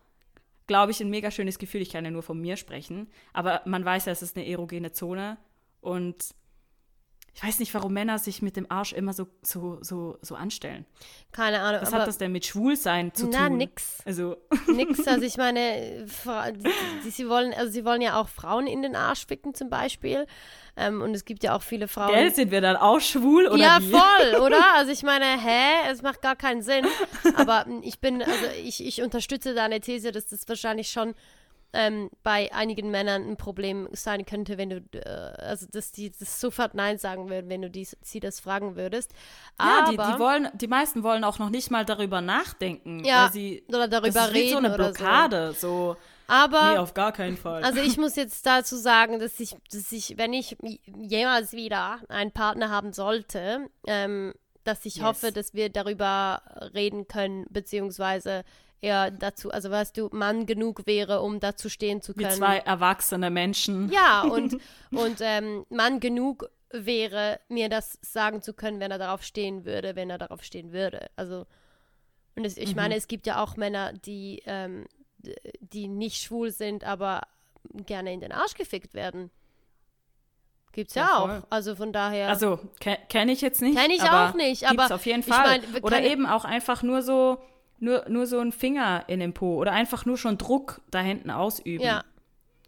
glaube 0.67 0.91
ich, 0.91 1.01
ein 1.01 1.09
mega 1.09 1.31
schönes 1.31 1.57
Gefühl. 1.57 1.81
Ich 1.81 1.89
kann 1.89 2.05
ja 2.05 2.11
nur 2.11 2.21
von 2.21 2.39
mir 2.39 2.55
sprechen. 2.55 3.09
Aber 3.33 3.63
man 3.65 3.83
weiß 3.83 4.05
ja, 4.05 4.11
es 4.11 4.21
ist 4.21 4.37
eine 4.37 4.47
erogene 4.47 4.91
Zone. 4.91 5.37
Und 5.81 6.35
ich 7.33 7.43
weiß 7.43 7.57
nicht, 7.57 7.73
warum 7.73 7.91
Männer 7.91 8.19
sich 8.19 8.43
mit 8.43 8.55
dem 8.55 8.69
Arsch 8.69 8.93
immer 8.93 9.13
so, 9.13 9.25
so, 9.41 9.79
so, 9.81 10.19
so 10.21 10.35
anstellen. 10.35 10.85
Keine 11.31 11.61
Ahnung. 11.61 11.81
Was 11.81 11.91
hat 11.91 12.07
das 12.07 12.19
denn 12.19 12.31
mit 12.31 12.45
Schwulsein 12.45 13.13
zu 13.15 13.29
Na, 13.31 13.47
tun? 13.47 13.57
nix. 13.57 13.99
Also, 14.05 14.37
Nix, 14.67 15.07
also 15.07 15.23
ich 15.25 15.37
meine, 15.37 16.05
die, 17.03 17.09
sie 17.09 17.27
wollen, 17.27 17.51
also 17.53 17.71
sie 17.71 17.83
wollen 17.83 18.01
ja 18.01 18.21
auch 18.21 18.29
Frauen 18.29 18.67
in 18.67 18.83
den 18.83 18.95
Arsch 18.95 19.25
ficken 19.25 19.55
zum 19.55 19.71
Beispiel. 19.71 20.27
Ähm, 20.75 21.01
und 21.01 21.13
es 21.13 21.25
gibt 21.25 21.43
ja 21.43 21.55
auch 21.55 21.61
viele 21.61 21.87
Frauen. 21.87 22.13
gell, 22.13 22.33
sind 22.33 22.51
wir 22.51 22.61
dann 22.61 22.77
auch 22.77 22.99
schwul 22.99 23.47
oder 23.47 23.61
ja, 23.61 23.77
wie? 23.79 23.91
voll, 23.91 24.41
oder? 24.41 24.75
Also 24.75 24.91
ich 24.91 25.03
meine, 25.03 25.25
hä? 25.25 25.89
Es 25.91 26.01
macht 26.01 26.21
gar 26.21 26.35
keinen 26.35 26.61
Sinn. 26.61 26.85
Aber 27.35 27.65
mm, 27.65 27.81
ich 27.83 27.99
bin, 27.99 28.21
also 28.21 28.45
ich, 28.63 28.85
ich 28.85 29.01
unterstütze 29.01 29.53
deine 29.53 29.79
These, 29.79 30.11
dass 30.11 30.27
das 30.27 30.47
wahrscheinlich 30.47 30.89
schon 30.89 31.15
ähm, 31.71 32.09
bei 32.23 32.51
einigen 32.51 32.89
Männern 32.89 33.29
ein 33.29 33.37
Problem 33.37 33.87
sein 33.91 34.25
könnte, 34.25 34.57
wenn 34.57 34.69
du, 34.69 34.83
äh, 34.93 35.07
also 35.41 35.67
dass 35.71 35.91
die 35.91 36.11
das 36.11 36.39
sofort 36.39 36.73
Nein 36.73 36.97
sagen 36.97 37.29
würden, 37.29 37.49
wenn 37.49 37.61
du 37.61 37.69
die, 37.69 37.87
sie 38.01 38.19
das 38.19 38.39
fragen 38.39 38.75
würdest. 38.75 39.11
Ja, 39.59 39.83
Aber, 39.83 39.91
die, 39.91 40.13
die, 40.13 40.19
wollen, 40.19 40.49
die 40.53 40.67
meisten 40.67 41.03
wollen 41.03 41.23
auch 41.23 41.37
noch 41.37 41.49
nicht 41.49 41.69
mal 41.69 41.85
darüber 41.85 42.21
nachdenken. 42.21 43.03
Ja, 43.03 43.25
weil 43.25 43.33
sie, 43.33 43.63
oder 43.67 43.87
darüber 43.87 44.11
das 44.11 44.27
ist 44.29 44.33
wie 44.33 44.39
reden 44.39 44.51
so 44.51 44.57
eine 44.57 44.73
oder 44.73 44.85
so. 44.85 44.93
Blockade. 44.93 45.53
So, 45.53 45.97
aber 46.29 46.71
nee, 46.73 46.77
auf 46.77 46.93
gar 46.93 47.11
keinen 47.11 47.37
Fall. 47.37 47.63
Also 47.63 47.79
ich 47.81 47.97
muss 47.97 48.15
jetzt 48.15 48.45
dazu 48.45 48.75
sagen, 48.77 49.19
dass 49.19 49.39
ich, 49.39 49.55
dass 49.71 49.91
ich, 49.91 50.17
wenn 50.17 50.33
ich 50.33 50.57
jemals 50.97 51.53
wieder 51.53 51.99
einen 52.09 52.31
Partner 52.31 52.69
haben 52.69 52.93
sollte, 52.93 53.69
ähm, 53.87 54.33
dass 54.63 54.85
ich 54.85 54.95
Yes. 54.97 55.03
hoffe, 55.05 55.31
dass 55.31 55.53
wir 55.53 55.69
darüber 55.69 56.41
reden 56.73 57.07
können, 57.07 57.45
beziehungsweise 57.49 58.43
er 58.81 59.11
dazu, 59.11 59.51
also 59.51 59.69
weißt 59.71 59.97
du, 59.97 60.09
Mann 60.11 60.45
genug 60.45 60.85
wäre, 60.85 61.21
um 61.21 61.39
dazu 61.39 61.69
stehen 61.69 62.01
zu 62.01 62.15
Wie 62.15 62.23
können. 62.23 62.35
zwei 62.35 62.59
erwachsene 62.59 63.29
Menschen. 63.29 63.91
Ja, 63.91 64.21
und, 64.31 64.57
und 64.91 65.17
ähm, 65.21 65.65
Mann 65.69 65.99
genug 65.99 66.49
wäre, 66.71 67.39
mir 67.49 67.67
das 67.67 67.97
sagen 68.01 68.41
zu 68.41 68.53
können, 68.53 68.79
wenn 68.79 68.91
er 68.91 68.99
darauf 68.99 69.23
stehen 69.23 69.65
würde, 69.65 69.95
wenn 69.95 70.09
er 70.09 70.17
darauf 70.19 70.43
stehen 70.43 70.71
würde. 70.71 71.09
Also, 71.15 71.45
und 72.35 72.45
es, 72.45 72.57
ich 72.57 72.75
meine, 72.75 72.95
es 72.95 73.07
gibt 73.07 73.25
ja 73.27 73.43
auch 73.43 73.57
Männer, 73.57 73.91
die, 73.93 74.43
ähm, 74.45 74.85
die 75.59 75.87
nicht 75.87 76.21
schwul 76.21 76.51
sind, 76.51 76.83
aber 76.83 77.21
gerne 77.85 78.13
in 78.13 78.19
den 78.21 78.31
Arsch 78.31 78.53
gefickt 78.55 78.93
werden. 78.93 79.29
Gibt's 80.71 80.95
ja, 80.95 81.01
Ja, 81.03 81.17
auch. 81.17 81.27
voll. 81.27 81.43
Also 81.49 81.75
von 81.75 81.91
daher. 81.91 82.29
Also 82.29 82.59
ke 82.79 82.97
kenne 83.09 83.31
ich 83.31 83.41
jetzt 83.41 83.61
nicht. 83.61 83.77
Kenn 83.77 83.91
ich 83.91 84.03
auch 84.03 84.33
nicht, 84.33 84.61
gibt's 84.67 84.83
aber 84.85 84.95
auf 84.95 85.05
jeden 85.05 85.21
ich 85.21 85.25
Fall. 85.25 85.59
mein, 85.61 85.73
wir 85.73 85.83
oder 85.83 86.01
eben 86.01 86.25
auch 86.25 86.45
einfach 86.45 86.83
nur 86.83 87.01
so 87.01 87.39
nur, 87.79 88.05
nur 88.09 88.27
so 88.27 88.39
ein 88.39 88.51
Finger 88.51 89.05
in 89.07 89.19
den 89.19 89.33
Po 89.33 89.55
oder 89.55 89.71
einfach 89.71 90.05
nur 90.05 90.17
schon 90.17 90.37
Druck 90.37 90.81
da 90.91 90.99
hinten 90.99 91.31
ausüben. 91.31 91.83
ja. 91.83 92.03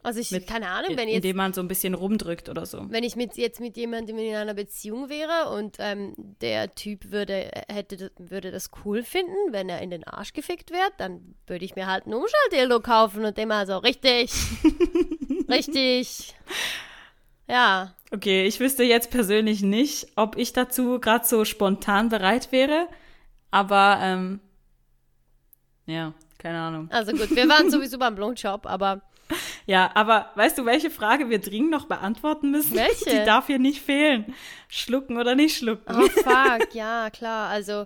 Also 0.03 0.19
ich, 0.19 0.31
Mit- 0.31 0.47
keine 0.47 0.67
Ahnung, 0.69 0.97
wenn 0.97 1.07
jetzt 1.07 1.17
indem 1.17 1.37
man 1.37 1.53
so 1.53 1.61
ein 1.61 1.67
bisschen 1.67 1.93
rumdrückt 1.93 2.49
oder 2.49 2.65
so. 2.65 2.85
wenn 2.89 3.03
ich 3.03 3.15
mit, 3.15 3.37
jetzt 3.37 3.59
mit 3.59 3.77
jemandem 3.77 4.17
in 4.17 4.35
einer 4.35 4.53
Beziehung 4.53 5.09
wäre 5.09 5.49
und 5.55 5.77
ähm, 5.79 6.13
der 6.41 6.73
Typ 6.75 7.11
würde, 7.11 7.51
hätte, 7.69 8.11
würde 8.17 8.51
das 8.51 8.71
cool 8.83 9.03
finden, 9.03 9.35
wenn 9.51 9.69
er 9.69 9.81
in 9.81 9.89
den 9.91 10.03
Arsch 10.03 10.33
gefickt 10.33 10.71
wird, 10.71 10.91
dann 10.97 11.35
würde 11.47 11.65
ich 11.65 11.75
mir 11.75 11.87
halt 11.87 12.05
einen 12.05 12.15
Umschaltdildo 12.15 12.79
kaufen 12.79 13.25
und 13.25 13.37
immer 13.37 13.65
so, 13.65 13.77
richtig, 13.77 14.31
richtig. 15.49 16.33
Ja, 17.47 17.93
Okay, 18.13 18.45
ich 18.45 18.59
wüsste 18.59 18.83
jetzt 18.83 19.09
persönlich 19.09 19.61
nicht, 19.61 20.07
ob 20.17 20.37
ich 20.37 20.51
dazu 20.51 20.99
gerade 20.99 21.25
so 21.25 21.45
spontan 21.45 22.09
bereit 22.09 22.51
wäre. 22.51 22.87
Aber 23.51 23.99
ähm, 24.01 24.41
ja, 25.85 26.13
keine 26.37 26.59
Ahnung. 26.59 26.89
also 26.91 27.13
gut, 27.13 27.33
wir 27.33 27.47
waren 27.47 27.69
sowieso 27.71 27.97
beim 27.97 28.15
Blowjob, 28.15 28.65
aber 28.65 29.01
Ja, 29.65 29.91
aber 29.93 30.31
weißt 30.35 30.57
du, 30.57 30.65
welche 30.65 30.89
Frage 30.89 31.29
wir 31.29 31.39
dringend 31.39 31.71
noch 31.71 31.85
beantworten 31.85 32.51
müssen? 32.51 32.75
Welche? 32.75 33.09
Die 33.09 33.25
darf 33.25 33.47
hier 33.47 33.59
nicht 33.59 33.81
fehlen. 33.81 34.33
Schlucken 34.67 35.17
oder 35.17 35.35
nicht 35.35 35.57
schlucken? 35.57 35.95
oh 35.95 36.07
fuck, 36.07 36.73
ja, 36.73 37.09
klar, 37.09 37.49
also, 37.49 37.85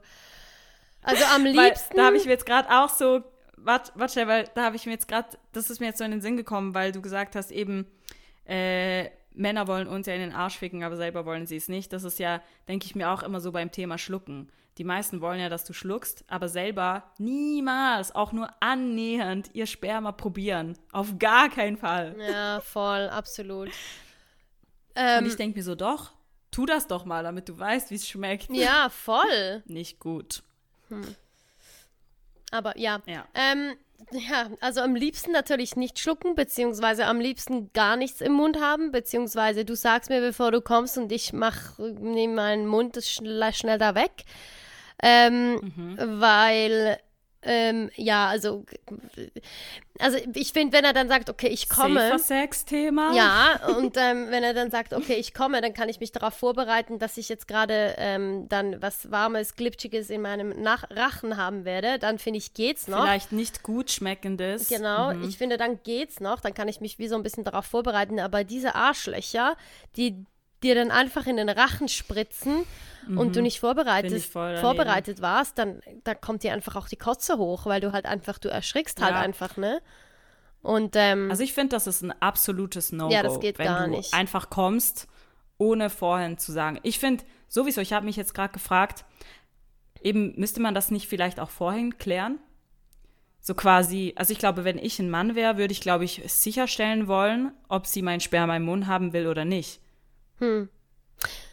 also 1.02 1.24
am 1.36 1.44
Weil 1.44 1.68
liebsten, 1.68 1.96
da 1.96 2.06
habe 2.06 2.18
ich 2.18 2.26
mir 2.26 2.32
jetzt 2.32 2.46
gerade 2.46 2.70
auch 2.70 2.90
so, 2.90 3.24
warte, 3.58 3.92
warte, 3.96 4.28
weil 4.28 4.50
da 4.56 4.64
habe 4.64 4.76
ich 4.76 4.86
mir 4.86 4.94
jetzt 4.94 5.08
gerade, 5.08 5.28
das 5.52 5.70
ist 5.70 5.80
mir 5.80 5.88
jetzt 5.88 5.98
so 5.98 6.04
in 6.04 6.12
den 6.12 6.22
Sinn 6.22 6.38
gekommen, 6.38 6.74
weil 6.74 6.92
du 6.92 7.02
gesagt 7.02 7.36
hast, 7.36 7.52
eben, 7.52 7.86
äh, 8.48 9.10
Männer 9.34 9.68
wollen 9.68 9.88
uns 9.88 10.08
ja 10.08 10.14
in 10.14 10.22
den 10.22 10.34
Arsch 10.34 10.58
ficken, 10.58 10.84
aber 10.84 10.96
selber 10.96 11.26
wollen 11.26 11.46
sie 11.46 11.58
es 11.58 11.68
nicht. 11.68 11.92
Das 11.94 12.04
ist 12.04 12.20
ja, 12.20 12.42
denke 12.68 12.86
ich 12.86 12.96
mir 12.96 13.10
auch 13.10 13.24
immer 13.24 13.40
so 13.40 13.52
beim 13.52 13.72
Thema 13.72 13.98
Schlucken. 13.98 14.50
Die 14.78 14.84
meisten 14.84 15.22
wollen 15.22 15.40
ja, 15.40 15.48
dass 15.48 15.64
du 15.64 15.72
schluckst, 15.72 16.26
aber 16.28 16.50
selber 16.50 17.12
niemals, 17.18 18.14
auch 18.14 18.34
nur 18.34 18.50
annähernd 18.60 19.50
ihr 19.54 19.68
Sperma 19.68 20.12
probieren. 20.12 20.78
Auf 20.92 21.18
gar 21.18 21.50
keinen 21.50 21.78
Fall. 21.78 22.16
ja, 22.20 22.60
voll, 22.60 23.08
absolut. 23.10 23.68
Und 23.68 23.74
Ähm, 24.96 25.26
ich 25.26 25.36
denke 25.38 25.58
mir 25.58 25.64
so, 25.64 25.76
doch, 25.76 26.12
tu 26.52 26.66
das 26.66 26.88
doch 26.88 27.06
mal, 27.06 27.24
damit 27.24 27.48
du 27.50 27.58
weißt, 27.58 27.90
wie 27.92 27.96
es 27.96 28.08
schmeckt. 28.08 28.50
ja, 28.50 28.90
voll. 28.90 29.64
Nicht 29.66 30.00
gut. 30.00 30.44
Aber 32.52 32.78
ja. 32.78 33.02
Ja. 33.06 33.26
Ähm, 33.34 33.76
ja, 34.12 34.50
also 34.60 34.82
am 34.82 34.96
liebsten 34.96 35.32
natürlich 35.32 35.76
nicht 35.76 36.00
schlucken, 36.00 36.36
beziehungsweise 36.36 37.06
am 37.08 37.20
liebsten 37.20 37.72
gar 37.74 37.96
nichts 37.96 38.22
im 38.22 38.34
Mund 38.34 38.60
haben, 38.62 38.92
beziehungsweise 38.92 39.66
du 39.66 39.76
sagst 39.76 40.10
mir, 40.10 40.22
bevor 40.22 40.52
du 40.52 40.62
kommst 40.62 40.98
und 40.98 41.12
ich 41.12 41.34
mach, 41.34 41.80
nehme 41.80 42.36
meinen 42.36 42.68
Mund 42.68 43.02
schnell, 43.04 43.54
schnell 43.54 43.78
da 43.78 43.96
weg. 43.96 44.24
Ähm, 45.04 45.60
Weil, 45.98 46.98
ähm, 47.48 47.92
ja, 47.96 48.28
also, 48.28 48.66
also 50.00 50.18
ich 50.34 50.52
finde, 50.52 50.76
wenn 50.76 50.84
er 50.84 50.94
dann 50.94 51.08
sagt, 51.08 51.30
okay, 51.30 51.48
ich 51.48 51.70
komme. 51.70 52.18
Sex-Thema. 52.18 53.14
Ja, 53.14 53.60
und 53.78 53.96
ähm, 53.98 54.28
wenn 54.30 54.44
er 54.44 54.56
dann 54.56 54.72
sagt, 54.72 54.94
okay, 54.94 55.14
ich 55.14 55.34
komme, 55.34 55.62
dann 55.62 55.74
kann 55.74 55.88
ich 55.88 56.00
mich 56.00 56.12
darauf 56.12 56.34
vorbereiten, 56.34 56.98
dass 56.98 57.18
ich 57.18 57.30
jetzt 57.30 57.48
gerade 57.48 57.94
ähm, 57.98 58.50
dann 58.50 58.82
was 58.82 59.12
Warmes, 59.12 59.56
Glitschiges 59.56 60.10
in 60.10 60.22
meinem 60.22 60.62
Nach 60.62 60.90
Rachen 60.90 61.38
haben 61.38 61.66
werde. 61.66 62.00
Dann 62.00 62.18
finde 62.18 62.40
ich, 62.40 62.56
geht's 62.56 62.88
noch. 62.88 63.04
Vielleicht 63.04 63.32
nicht 63.32 63.62
gut 63.62 63.92
schmeckendes. 63.92 64.68
Genau, 64.68 65.12
ich 65.12 65.38
finde, 65.38 65.58
dann 65.58 65.82
geht's 65.84 66.20
noch. 66.20 66.40
Dann 66.40 66.56
kann 66.56 66.68
ich 66.68 66.82
mich 66.82 66.98
wie 66.98 67.08
so 67.08 67.16
ein 67.16 67.24
bisschen 67.24 67.44
darauf 67.44 67.66
vorbereiten. 67.66 68.20
Aber 68.20 68.44
diese 68.44 68.74
Arschlöcher, 68.74 69.56
die 69.98 70.26
dir 70.66 70.76
dann 70.76 70.92
einfach 70.92 71.26
in 71.28 71.38
den 71.38 71.48
Rachen 71.50 71.88
spritzen 71.88 72.64
und 73.08 73.36
du 73.36 73.42
nicht 73.42 73.60
Finde 73.60 73.76
vorbereitet, 73.76 74.24
vorbereitet 74.24 75.22
warst, 75.22 75.58
dann, 75.58 75.82
dann 76.04 76.20
kommt 76.20 76.44
dir 76.44 76.54
einfach 76.54 76.76
auch 76.76 76.90
die 76.90 76.98
Kotze 76.98 77.38
hoch, 77.38 77.66
weil 77.66 77.80
du 77.80 77.92
halt 77.94 78.06
einfach, 78.06 78.40
du 78.40 78.50
erschrickst 78.50 79.02
halt 79.02 79.14
Ja. 79.14 79.22
einfach, 79.22 79.58
ne? 79.58 79.82
Und 80.62 80.96
ähm, 80.96 81.30
Also 81.30 81.44
ich 81.44 81.54
finde, 81.54 81.76
das 81.76 81.86
ist 81.86 82.02
ein 82.02 82.12
absolutes 82.22 82.92
No-Go. 82.92 83.14
Ja, 83.14 83.22
das 83.22 83.40
geht 83.40 83.60
wenn 83.60 83.66
gar 83.68 83.86
du 83.86 83.92
nicht. 83.92 84.14
einfach 84.14 84.50
kommst, 84.50 85.08
ohne 85.60 85.90
vorhin 85.92 86.40
zu 86.40 86.52
sagen. 86.52 86.80
Ich 86.82 86.98
finde, 86.98 87.24
sowieso, 87.48 87.80
ich 87.82 87.94
habe 87.94 88.06
mich 88.06 88.16
jetzt 88.16 88.34
gerade 88.34 88.52
gefragt, 88.52 89.06
eben 90.02 90.34
müsste 90.38 90.62
man 90.62 90.74
das 90.74 90.90
nicht 90.90 91.08
vielleicht 91.08 91.40
auch 91.40 91.52
vorhin 91.52 91.98
klären? 92.00 92.40
So 93.40 93.54
quasi, 93.54 94.14
also 94.16 94.34
ich 94.34 94.40
glaube, 94.40 94.64
wenn 94.64 94.80
ich 94.80 94.98
ein 94.98 95.12
Mann 95.12 95.36
wäre, 95.36 95.58
würde 95.58 95.72
ich, 95.72 95.82
glaube 95.82 96.04
ich, 96.04 96.24
sicherstellen 96.26 97.08
wollen, 97.08 97.52
ob 97.70 97.86
sie 97.86 98.02
mein 98.02 98.20
Sperma 98.20 98.56
im 98.58 98.64
Mund 98.64 98.88
haben 98.88 99.14
will 99.14 99.28
oder 99.28 99.46
nicht. 99.46 99.80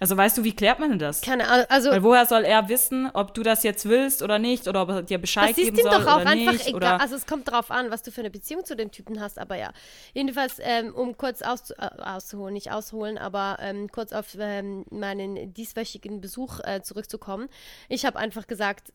Also 0.00 0.16
weißt 0.16 0.38
du, 0.38 0.44
wie 0.44 0.54
klärt 0.54 0.80
man 0.80 0.90
denn 0.90 0.98
das? 0.98 1.20
keine 1.20 1.48
Ahnung, 1.48 1.66
also 1.68 1.90
Weil 1.90 2.02
woher 2.02 2.26
soll 2.26 2.44
er 2.44 2.68
wissen, 2.68 3.08
ob 3.14 3.32
du 3.34 3.42
das 3.42 3.62
jetzt 3.62 3.88
willst 3.88 4.22
oder 4.22 4.38
nicht 4.38 4.66
oder 4.66 4.82
ob 4.82 4.88
er 4.88 5.02
dir 5.02 5.18
Bescheid 5.18 5.50
Das 5.50 5.58
ist 5.58 5.64
geben 5.64 5.78
ihm 5.78 5.82
soll 5.82 5.92
doch 5.92 6.06
auch 6.06 6.20
oder 6.20 6.30
einfach 6.30 6.52
nicht 6.52 6.66
egal. 6.66 6.74
oder 6.74 7.00
Also 7.00 7.14
es 7.14 7.26
kommt 7.26 7.48
darauf 7.48 7.70
an, 7.70 7.90
was 7.90 8.02
du 8.02 8.10
für 8.10 8.20
eine 8.20 8.30
Beziehung 8.30 8.64
zu 8.64 8.74
dem 8.74 8.90
Typen 8.90 9.20
hast, 9.20 9.38
aber 9.38 9.56
ja. 9.56 9.72
Jedenfalls, 10.12 10.56
ähm, 10.60 10.92
um 10.94 11.16
kurz 11.16 11.42
auszu 11.42 11.74
äh, 11.74 11.88
auszuholen, 12.02 12.54
nicht 12.54 12.72
ausholen, 12.72 13.18
aber 13.18 13.58
ähm, 13.60 13.90
kurz 13.90 14.12
auf 14.12 14.36
ähm, 14.38 14.84
meinen 14.90 15.54
dieswöchigen 15.54 16.20
Besuch 16.20 16.58
äh, 16.64 16.82
zurückzukommen. 16.82 17.48
Ich 17.88 18.04
habe 18.04 18.18
einfach 18.18 18.46
gesagt, 18.48 18.92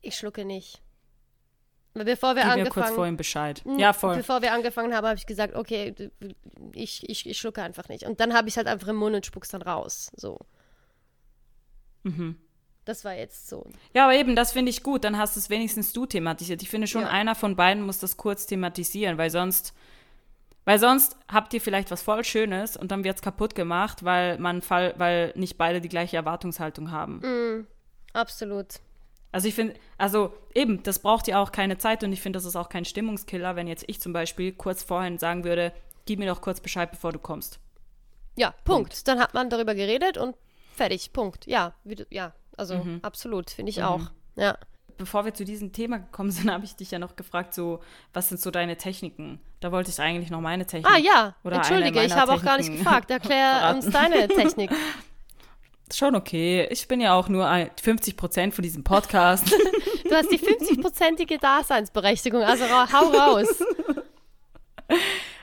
ich 0.00 0.16
schlucke 0.16 0.44
nicht. 0.44 0.82
Bevor 2.04 2.34
wir 2.36 2.42
gib 2.42 2.46
mir 2.46 2.52
angefangen 2.60 2.84
kurz 2.86 2.94
vorhin 2.94 3.16
Bescheid. 3.16 3.62
Mm, 3.64 3.78
Ja, 3.78 3.92
voll. 3.92 4.16
Bevor 4.16 4.42
wir 4.42 4.52
angefangen 4.52 4.94
haben, 4.94 5.06
habe 5.06 5.18
ich 5.18 5.26
gesagt, 5.26 5.54
okay, 5.54 5.94
ich, 6.72 7.08
ich, 7.08 7.26
ich 7.28 7.38
schlucke 7.38 7.62
einfach 7.62 7.88
nicht. 7.88 8.04
Und 8.04 8.20
dann 8.20 8.34
habe 8.34 8.48
ich 8.48 8.56
halt 8.56 8.66
einfach 8.66 8.88
im 8.88 8.96
Mund 8.96 9.14
und 9.16 9.26
spuck's 9.26 9.48
dann 9.50 9.62
raus. 9.62 10.10
So. 10.16 10.38
Mhm. 12.04 12.36
Das 12.84 13.04
war 13.04 13.14
jetzt 13.14 13.48
so. 13.48 13.66
Ja, 13.92 14.04
aber 14.04 14.14
eben, 14.14 14.34
das 14.34 14.52
finde 14.52 14.70
ich 14.70 14.82
gut. 14.82 15.04
Dann 15.04 15.18
hast 15.18 15.36
es 15.36 15.50
wenigstens 15.50 15.92
du 15.92 16.06
thematisiert. 16.06 16.62
Ich 16.62 16.70
finde 16.70 16.86
schon, 16.86 17.02
Ja. 17.02 17.08
einer 17.08 17.34
von 17.34 17.54
beiden 17.54 17.82
muss 17.84 17.98
das 17.98 18.16
kurz 18.16 18.46
thematisieren, 18.46 19.18
weil 19.18 19.28
sonst, 19.30 19.74
weil 20.64 20.78
sonst 20.78 21.16
habt 21.30 21.52
ihr 21.52 21.60
vielleicht 21.60 21.90
was 21.90 22.00
voll 22.02 22.24
Schönes 22.24 22.76
und 22.78 22.90
dann 22.90 23.04
wird 23.04 23.16
es 23.16 23.22
kaputt 23.22 23.54
gemacht, 23.54 24.04
weil 24.04 24.38
man 24.38 24.62
fall, 24.62 24.94
weil 24.96 25.32
nicht 25.36 25.58
beide 25.58 25.80
die 25.82 25.90
gleiche 25.90 26.16
Erwartungshaltung 26.16 26.90
haben. 26.90 27.18
Mm, 27.18 27.66
absolut. 28.14 28.80
Also 29.30 29.46
ich 29.48 29.54
finde, 29.54 29.74
also 29.98 30.32
eben, 30.54 30.82
das 30.82 31.00
braucht 31.00 31.28
ja 31.28 31.42
auch 31.42 31.52
keine 31.52 31.76
Zeit 31.78 32.02
und 32.02 32.12
ich 32.12 32.20
finde, 32.20 32.38
das 32.38 32.44
ist 32.46 32.56
auch 32.56 32.68
kein 32.68 32.84
Stimmungskiller, 32.84 33.56
wenn 33.56 33.66
jetzt 33.66 33.84
ich 33.86 34.00
zum 34.00 34.12
Beispiel 34.12 34.52
kurz 34.52 34.82
vorhin 34.82 35.18
sagen 35.18 35.44
würde, 35.44 35.72
gib 36.06 36.18
mir 36.18 36.26
doch 36.28 36.40
kurz 36.40 36.60
Bescheid, 36.60 36.90
bevor 36.90 37.12
du 37.12 37.18
kommst. 37.18 37.60
Ja, 38.36 38.54
Punkt. 38.64 39.06
Dann 39.08 39.18
hat 39.20 39.34
man 39.34 39.50
darüber 39.50 39.74
geredet 39.74 40.16
und 40.16 40.34
fertig. 40.74 41.12
Punkt. 41.12 41.46
Ja, 41.46 41.74
wie 41.84 41.96
du, 41.96 42.06
ja, 42.10 42.32
also 42.56 42.76
Mhm. 42.76 43.00
absolut, 43.02 43.50
finde 43.50 43.70
ich 43.70 43.82
auch. 43.82 44.10
Ja. 44.36 44.56
Bevor 44.96 45.24
wir 45.24 45.34
zu 45.34 45.44
diesem 45.44 45.72
Thema 45.72 45.98
gekommen 45.98 46.30
sind, 46.30 46.50
habe 46.50 46.64
ich 46.64 46.74
dich 46.76 46.90
ja 46.90 46.98
noch 46.98 47.14
gefragt, 47.14 47.52
so, 47.52 47.80
was 48.14 48.28
sind 48.30 48.40
so 48.40 48.50
deine 48.50 48.76
Techniken? 48.76 49.40
Da 49.60 49.72
wollte 49.72 49.90
ich 49.90 50.00
eigentlich 50.00 50.30
noch 50.30 50.40
meine 50.40 50.66
Technik. 50.66 50.92
Ah 50.92 50.98
ja, 50.98 51.34
Oder 51.44 51.56
entschuldige, 51.56 52.02
ich 52.02 52.14
habe 52.16 52.32
auch 52.32 52.42
gar 52.42 52.56
nicht 52.58 52.70
gefragt. 52.72 53.10
Erklär 53.10 53.72
uns 53.74 53.90
deine 53.90 54.26
Technik. 54.28 54.70
Schon 55.92 56.14
okay. 56.14 56.66
Ich 56.70 56.86
bin 56.88 57.00
ja 57.00 57.14
auch 57.14 57.28
nur 57.28 57.46
ein- 57.48 57.70
50 57.82 58.16
Prozent 58.16 58.54
von 58.54 58.62
diesem 58.62 58.84
Podcast. 58.84 59.54
Du 60.08 60.14
hast 60.14 60.30
die 60.32 60.38
50-prozentige 60.38 61.38
Daseinsberechtigung, 61.38 62.40
also 62.42 62.64
hau 62.66 63.10
raus. 63.10 63.62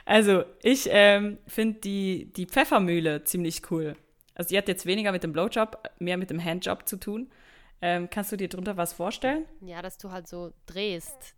also, 0.04 0.42
ich 0.62 0.88
ähm, 0.90 1.38
finde 1.46 1.78
die, 1.80 2.32
die 2.32 2.46
Pfeffermühle 2.46 3.22
ziemlich 3.22 3.70
cool. 3.70 3.94
Also, 4.34 4.48
die 4.48 4.58
hat 4.58 4.66
jetzt 4.66 4.84
weniger 4.84 5.12
mit 5.12 5.22
dem 5.22 5.32
Blowjob, 5.32 5.82
mehr 6.00 6.16
mit 6.16 6.30
dem 6.30 6.42
Handjob 6.42 6.88
zu 6.88 6.96
tun. 6.96 7.30
Ähm, 7.80 8.08
kannst 8.10 8.32
du 8.32 8.36
dir 8.36 8.48
drunter 8.48 8.76
was 8.76 8.92
vorstellen? 8.92 9.44
Ja, 9.60 9.82
dass 9.82 9.98
du 9.98 10.10
halt 10.10 10.26
so 10.26 10.52
drehst 10.66 11.36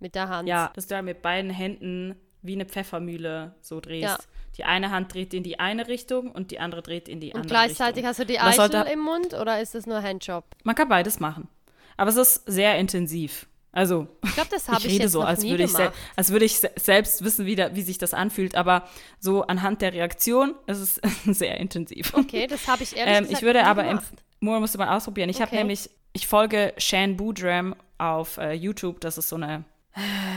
mit 0.00 0.14
der 0.14 0.28
Hand. 0.28 0.48
Ja, 0.48 0.72
dass 0.74 0.86
du 0.88 0.94
da 0.94 1.02
mit 1.02 1.22
beiden 1.22 1.50
Händen 1.50 2.16
wie 2.42 2.54
eine 2.54 2.64
Pfeffermühle 2.64 3.54
so 3.60 3.80
drehst. 3.80 4.02
Ja. 4.02 4.18
Die 4.56 4.64
eine 4.64 4.90
Hand 4.90 5.14
dreht 5.14 5.32
in 5.32 5.42
die 5.42 5.58
eine 5.60 5.88
Richtung 5.88 6.30
und 6.30 6.50
die 6.50 6.58
andere 6.58 6.82
dreht 6.82 7.08
in 7.08 7.20
die 7.20 7.28
Und 7.28 7.42
andere 7.42 7.48
gleichzeitig 7.48 7.96
Richtung. 7.98 8.08
hast 8.08 8.18
du 8.20 8.26
die 8.26 8.40
Eichel 8.40 8.54
sollte- 8.70 8.90
im 8.92 9.00
Mund 9.00 9.34
oder 9.34 9.60
ist 9.60 9.74
es 9.74 9.86
nur 9.86 10.02
Handjob? 10.02 10.44
Man 10.64 10.74
kann 10.74 10.88
beides 10.88 11.20
machen. 11.20 11.48
Aber 11.96 12.10
es 12.10 12.16
ist 12.16 12.42
sehr 12.46 12.76
intensiv. 12.78 13.46
Also, 13.72 14.08
Ich 14.24 14.34
glaube, 14.34 14.50
das 14.50 14.68
habe 14.68 14.78
ich 14.80 14.86
ich, 14.86 14.92
rede 14.94 15.02
jetzt 15.04 15.12
so, 15.12 15.22
als 15.22 15.44
würde 15.46 15.62
ich, 15.62 15.74
als 16.16 16.30
würde 16.32 16.44
ich 16.44 16.58
se 16.58 16.70
selbst 16.76 17.22
wissen, 17.22 17.46
wie, 17.46 17.54
da, 17.54 17.74
wie 17.76 17.82
sich 17.82 17.98
das 17.98 18.14
anfühlt. 18.14 18.54
Aber 18.56 18.88
so 19.20 19.42
anhand 19.42 19.80
der 19.82 19.92
Reaktion 19.92 20.54
ist 20.66 20.78
es 20.78 21.00
sehr 21.38 21.56
intensiv. 21.58 22.12
Okay, 22.14 22.46
das 22.48 22.66
habe 22.66 22.82
ich 22.82 22.96
ehrlich 22.96 23.14
Ähm, 23.16 23.22
gesagt 23.24 23.38
ich 23.38 23.46
würde 23.46 23.64
aber 23.64 23.84
gemacht. 23.84 24.04
musst 24.40 24.74
du 24.74 24.78
mal 24.78 24.96
ausprobieren. 24.96 25.28
Ich 25.30 25.40
habe 25.40 25.50
Okay. 25.50 25.58
nämlich, 25.58 25.88
ich 26.12 26.26
folge 26.26 26.74
Shan 26.78 27.16
Boodram 27.16 27.76
auf 27.98 28.38
äh, 28.38 28.52
YouTube. 28.54 29.00
Das 29.00 29.16
ist 29.18 29.28
so 29.28 29.36
eine 29.36 29.64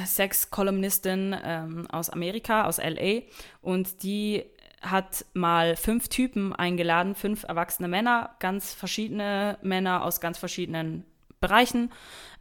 Sex-Kolumnistin 0.05 1.35
ähm, 1.43 1.87
aus 1.91 2.09
Amerika, 2.09 2.65
aus 2.65 2.77
LA. 2.77 3.21
Und 3.61 4.03
die 4.03 4.45
hat 4.81 5.25
mal 5.33 5.75
fünf 5.75 6.09
Typen 6.09 6.53
eingeladen, 6.53 7.15
fünf 7.15 7.43
erwachsene 7.43 7.87
Männer, 7.87 8.35
ganz 8.39 8.73
verschiedene 8.73 9.57
Männer 9.61 10.03
aus 10.03 10.19
ganz 10.19 10.37
verschiedenen 10.37 11.05
Bereichen. 11.39 11.91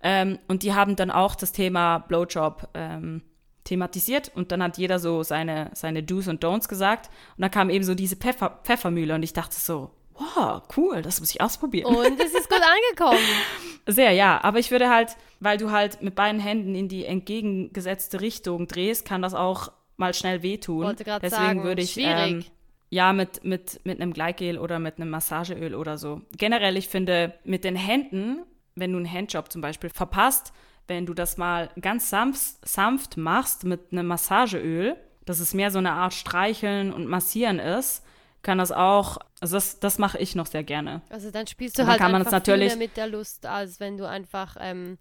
Ähm, 0.02 0.38
und 0.48 0.62
die 0.62 0.74
haben 0.74 0.96
dann 0.96 1.11
auch 1.11 1.35
das 1.35 1.52
Thema 1.52 1.98
Blowjob 1.98 2.68
ähm, 2.74 3.22
thematisiert 3.64 4.30
und 4.35 4.50
dann 4.50 4.62
hat 4.62 4.78
jeder 4.78 4.98
so 4.98 5.22
seine, 5.22 5.70
seine 5.74 6.02
Do's 6.02 6.28
und 6.28 6.44
Don'ts 6.44 6.68
gesagt. 6.68 7.11
Und 7.37 7.42
dann 7.42 7.50
kam 7.50 7.70
eben 7.70 7.85
so 7.85 7.94
diese 7.94 8.16
Pfeffer, 8.16 8.61
Pfeffermühle 8.64 9.14
und 9.14 9.22
ich 9.22 9.32
dachte 9.32 9.54
so, 9.56 9.90
wow, 10.14 10.62
cool, 10.77 11.03
das 11.03 11.20
muss 11.20 11.31
ich 11.31 11.40
ausprobieren. 11.40 11.94
Und 11.94 12.20
es 12.20 12.35
ist 12.35 12.48
gut 12.48 12.61
angekommen. 12.61 13.22
Sehr, 13.87 14.12
ja. 14.12 14.42
Aber 14.42 14.59
ich 14.59 14.70
würde 14.70 14.88
halt, 14.88 15.16
weil 15.40 15.59
du 15.59 15.70
halt 15.70 16.03
mit 16.03 16.14
beiden 16.14 16.40
Händen 16.40 16.75
in 16.75 16.88
die 16.88 17.05
entgegengesetzte 17.05 18.20
Richtung 18.20 18.68
drehst, 18.68 19.05
kann 19.05 19.22
das 19.22 19.35
auch 19.35 19.72
mal 19.96 20.14
schnell 20.14 20.42
wehtun. 20.42 20.85
Wollte 20.85 21.05
gerade 21.05 21.22
Deswegen 21.22 21.42
sagen, 21.42 21.64
würde 21.64 21.83
ich 21.83 21.92
schwierig. 21.92 22.31
ähm, 22.31 22.44
ja 22.90 23.12
mit, 23.12 23.42
mit, 23.44 23.81
mit 23.85 24.01
einem 24.01 24.12
Gleitgel 24.12 24.59
oder 24.59 24.79
mit 24.79 24.96
einem 24.96 25.11
Massageöl 25.11 25.75
oder 25.75 25.96
so. 25.98 26.20
Generell, 26.37 26.77
ich 26.77 26.88
finde, 26.88 27.35
mit 27.44 27.64
den 27.64 27.77
Händen, 27.77 28.42
wenn 28.75 28.92
du 28.92 28.98
einen 28.98 29.11
Handjob 29.11 29.51
zum 29.51 29.62
Beispiel 29.62 29.90
verpasst, 29.90 30.53
wenn 30.88 31.07
du 31.07 31.14
das 31.14 31.37
mal 31.38 31.70
ganz 31.81 32.11
sanft, 32.11 32.68
sanft 32.68 33.16
machst 33.16 33.64
mit 33.64 33.92
einem 33.92 34.07
Massageöl, 34.07 34.96
dass 35.25 35.40
es 35.40 35.55
mehr 35.55 35.70
so 35.70 35.79
eine 35.79 35.92
Art 35.92 36.12
Streicheln 36.12 36.92
und 36.92 37.07
Massieren 37.07 37.59
ist, 37.59 38.05
kann 38.42 38.59
das 38.59 38.72
auch, 38.72 39.18
also 39.40 39.57
das, 39.57 39.78
das 39.81 39.98
mache 39.98 40.18
ich 40.18 40.35
noch 40.35 40.46
sehr 40.46 40.64
gerne. 40.64 41.02
Also 41.11 41.31
dann 41.31 41.46
spielst 41.46 41.78
du 41.78 41.83
Dann 41.83 41.90
halt 41.92 42.00
kann 42.00 42.12
man 42.12 42.22
es 42.22 42.31
natürlich- 42.31 42.70
viel 42.70 42.78
mehr 42.78 42.88
mit 42.88 42.96
der 42.96 43.07
Lust, 43.07 43.46
als 43.46 43.78
wenn 43.81 43.96
du 43.96 44.09
einfach 44.09 44.57
ähm, 44.61 44.98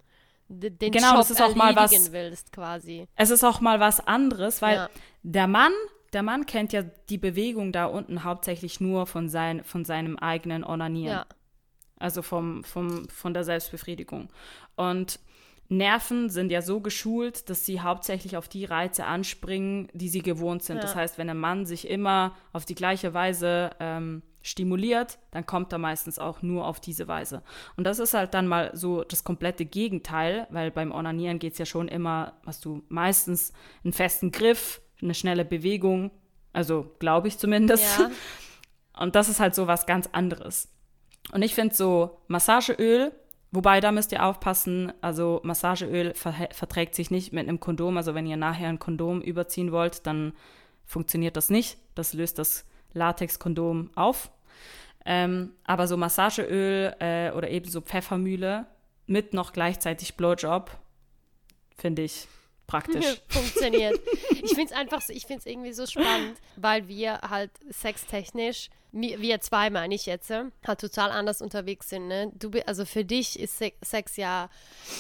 den 0.47 0.77
Genau, 0.91 1.09
Job 1.09 1.17
das 1.17 1.31
ist 1.31 1.41
auch 1.41 1.55
mal 1.55 1.75
was- 1.75 2.11
willst 2.11 2.51
quasi. 2.51 3.07
Es 3.15 3.29
ist 3.29 3.43
auch 3.43 3.61
mal 3.61 3.79
was 3.79 4.05
anderes, 4.05 4.61
weil 4.61 4.75
Ja. 4.75 4.89
der 5.23 5.47
Mann, 5.47 5.71
der 6.13 6.23
Mann 6.23 6.45
kennt 6.45 6.73
ja 6.73 6.83
die 7.09 7.17
Bewegung 7.17 7.71
da 7.71 7.85
unten 7.85 8.23
hauptsächlich 8.23 8.79
nur 8.81 9.07
von, 9.07 9.29
sein, 9.29 9.63
von 9.63 9.85
seinem 9.85 10.17
eigenen 10.17 10.63
Onanieren. 10.63 11.17
Ja. 11.19 11.25
Also 11.99 12.21
vom, 12.21 12.63
vom, 12.63 13.07
von 13.09 13.33
der 13.33 13.43
Selbstbefriedigung. 13.43 14.29
Und 14.75 15.19
Nerven 15.71 16.29
sind 16.29 16.51
ja 16.51 16.61
so 16.61 16.81
geschult, 16.81 17.49
dass 17.49 17.65
sie 17.65 17.79
hauptsächlich 17.79 18.35
auf 18.35 18.49
die 18.49 18.65
Reize 18.65 19.05
anspringen, 19.05 19.87
die 19.93 20.09
sie 20.09 20.21
gewohnt 20.21 20.63
sind. 20.63 20.75
Ja. 20.75 20.81
Das 20.81 20.95
heißt, 20.95 21.17
wenn 21.17 21.29
ein 21.29 21.37
Mann 21.37 21.65
sich 21.65 21.87
immer 21.87 22.35
auf 22.51 22.65
die 22.65 22.75
gleiche 22.75 23.13
Weise 23.13 23.69
ähm, 23.79 24.21
stimuliert, 24.41 25.17
dann 25.31 25.45
kommt 25.45 25.71
er 25.71 25.77
meistens 25.77 26.19
auch 26.19 26.41
nur 26.41 26.67
auf 26.67 26.81
diese 26.81 27.07
Weise. 27.07 27.41
Und 27.77 27.85
das 27.85 27.99
ist 27.99 28.13
halt 28.13 28.33
dann 28.33 28.47
mal 28.47 28.71
so 28.73 29.05
das 29.05 29.23
komplette 29.23 29.63
Gegenteil, 29.63 30.45
weil 30.49 30.71
beim 30.71 30.91
Onanieren 30.91 31.39
geht 31.39 31.53
es 31.53 31.59
ja 31.59 31.65
schon 31.65 31.87
immer, 31.87 32.33
hast 32.45 32.65
du 32.65 32.83
meistens 32.89 33.53
einen 33.85 33.93
festen 33.93 34.31
Griff, 34.31 34.81
eine 35.01 35.13
schnelle 35.13 35.45
Bewegung, 35.45 36.11
also 36.51 36.93
glaube 36.99 37.29
ich 37.29 37.37
zumindest. 37.37 37.97
Ja. 37.97 38.11
Und 38.99 39.15
das 39.15 39.29
ist 39.29 39.39
halt 39.39 39.55
so 39.55 39.67
was 39.67 39.85
ganz 39.85 40.09
anderes. 40.11 40.67
Und 41.31 41.43
ich 41.43 41.55
finde 41.55 41.73
so 41.73 42.19
Massageöl, 42.27 43.13
wobei 43.51 43.79
da 43.79 43.91
müsst 43.91 44.11
ihr 44.11 44.25
aufpassen, 44.25 44.91
also 45.01 45.41
Massageöl 45.43 46.13
ver 46.13 46.33
verträgt 46.51 46.95
sich 46.95 47.11
nicht 47.11 47.33
mit 47.33 47.47
einem 47.47 47.59
Kondom. 47.59 47.97
Also 47.97 48.15
wenn 48.15 48.25
ihr 48.25 48.37
nachher 48.37 48.69
ein 48.69 48.79
Kondom 48.79 49.21
überziehen 49.21 49.71
wollt, 49.71 50.05
dann 50.07 50.33
funktioniert 50.85 51.37
das 51.37 51.49
nicht. 51.49 51.77
Das 51.95 52.13
löst 52.13 52.39
das 52.39 52.65
Latex-Kondom 52.93 53.91
auf. 53.95 54.31
Ähm, 55.05 55.53
aber 55.63 55.87
so 55.87 55.97
Massageöl 55.97 56.95
äh, 56.99 57.31
oder 57.31 57.49
eben 57.49 57.69
so 57.69 57.81
Pfeffermühle 57.81 58.67
mit 59.07 59.33
noch 59.33 59.51
gleichzeitig 59.51 60.15
Blowjob 60.15 60.77
finde 61.75 62.03
ich 62.03 62.27
praktisch. 62.71 63.21
funktioniert. 63.27 63.99
Ich 64.43 64.55
finde 64.55 64.71
es 64.73 64.77
einfach, 64.77 65.01
so- 65.01 65.13
ich 65.13 65.25
finde 65.27 65.41
es 65.41 65.45
irgendwie 65.45 65.71
so 65.71 65.85
spannend, 65.85 66.35
weil 66.55 66.87
wir 66.87 67.19
halt 67.21 67.51
sextechnisch, 67.69 68.69
wir 68.91 69.39
zwei 69.41 69.69
meine 69.69 69.93
ich 69.93 70.05
jetzt, 70.07 70.29
halt 70.31 70.79
total 70.81 71.11
anders 71.11 71.41
unterwegs 71.41 71.89
sind. 71.89 72.07
Ne? 72.07 72.31
Du, 72.33 72.49
also 72.65 72.85
für 72.85 73.05
dich 73.05 73.39
ist 73.39 73.57
Se- 73.59 73.73
Sex 73.83 74.17
ja 74.17 74.49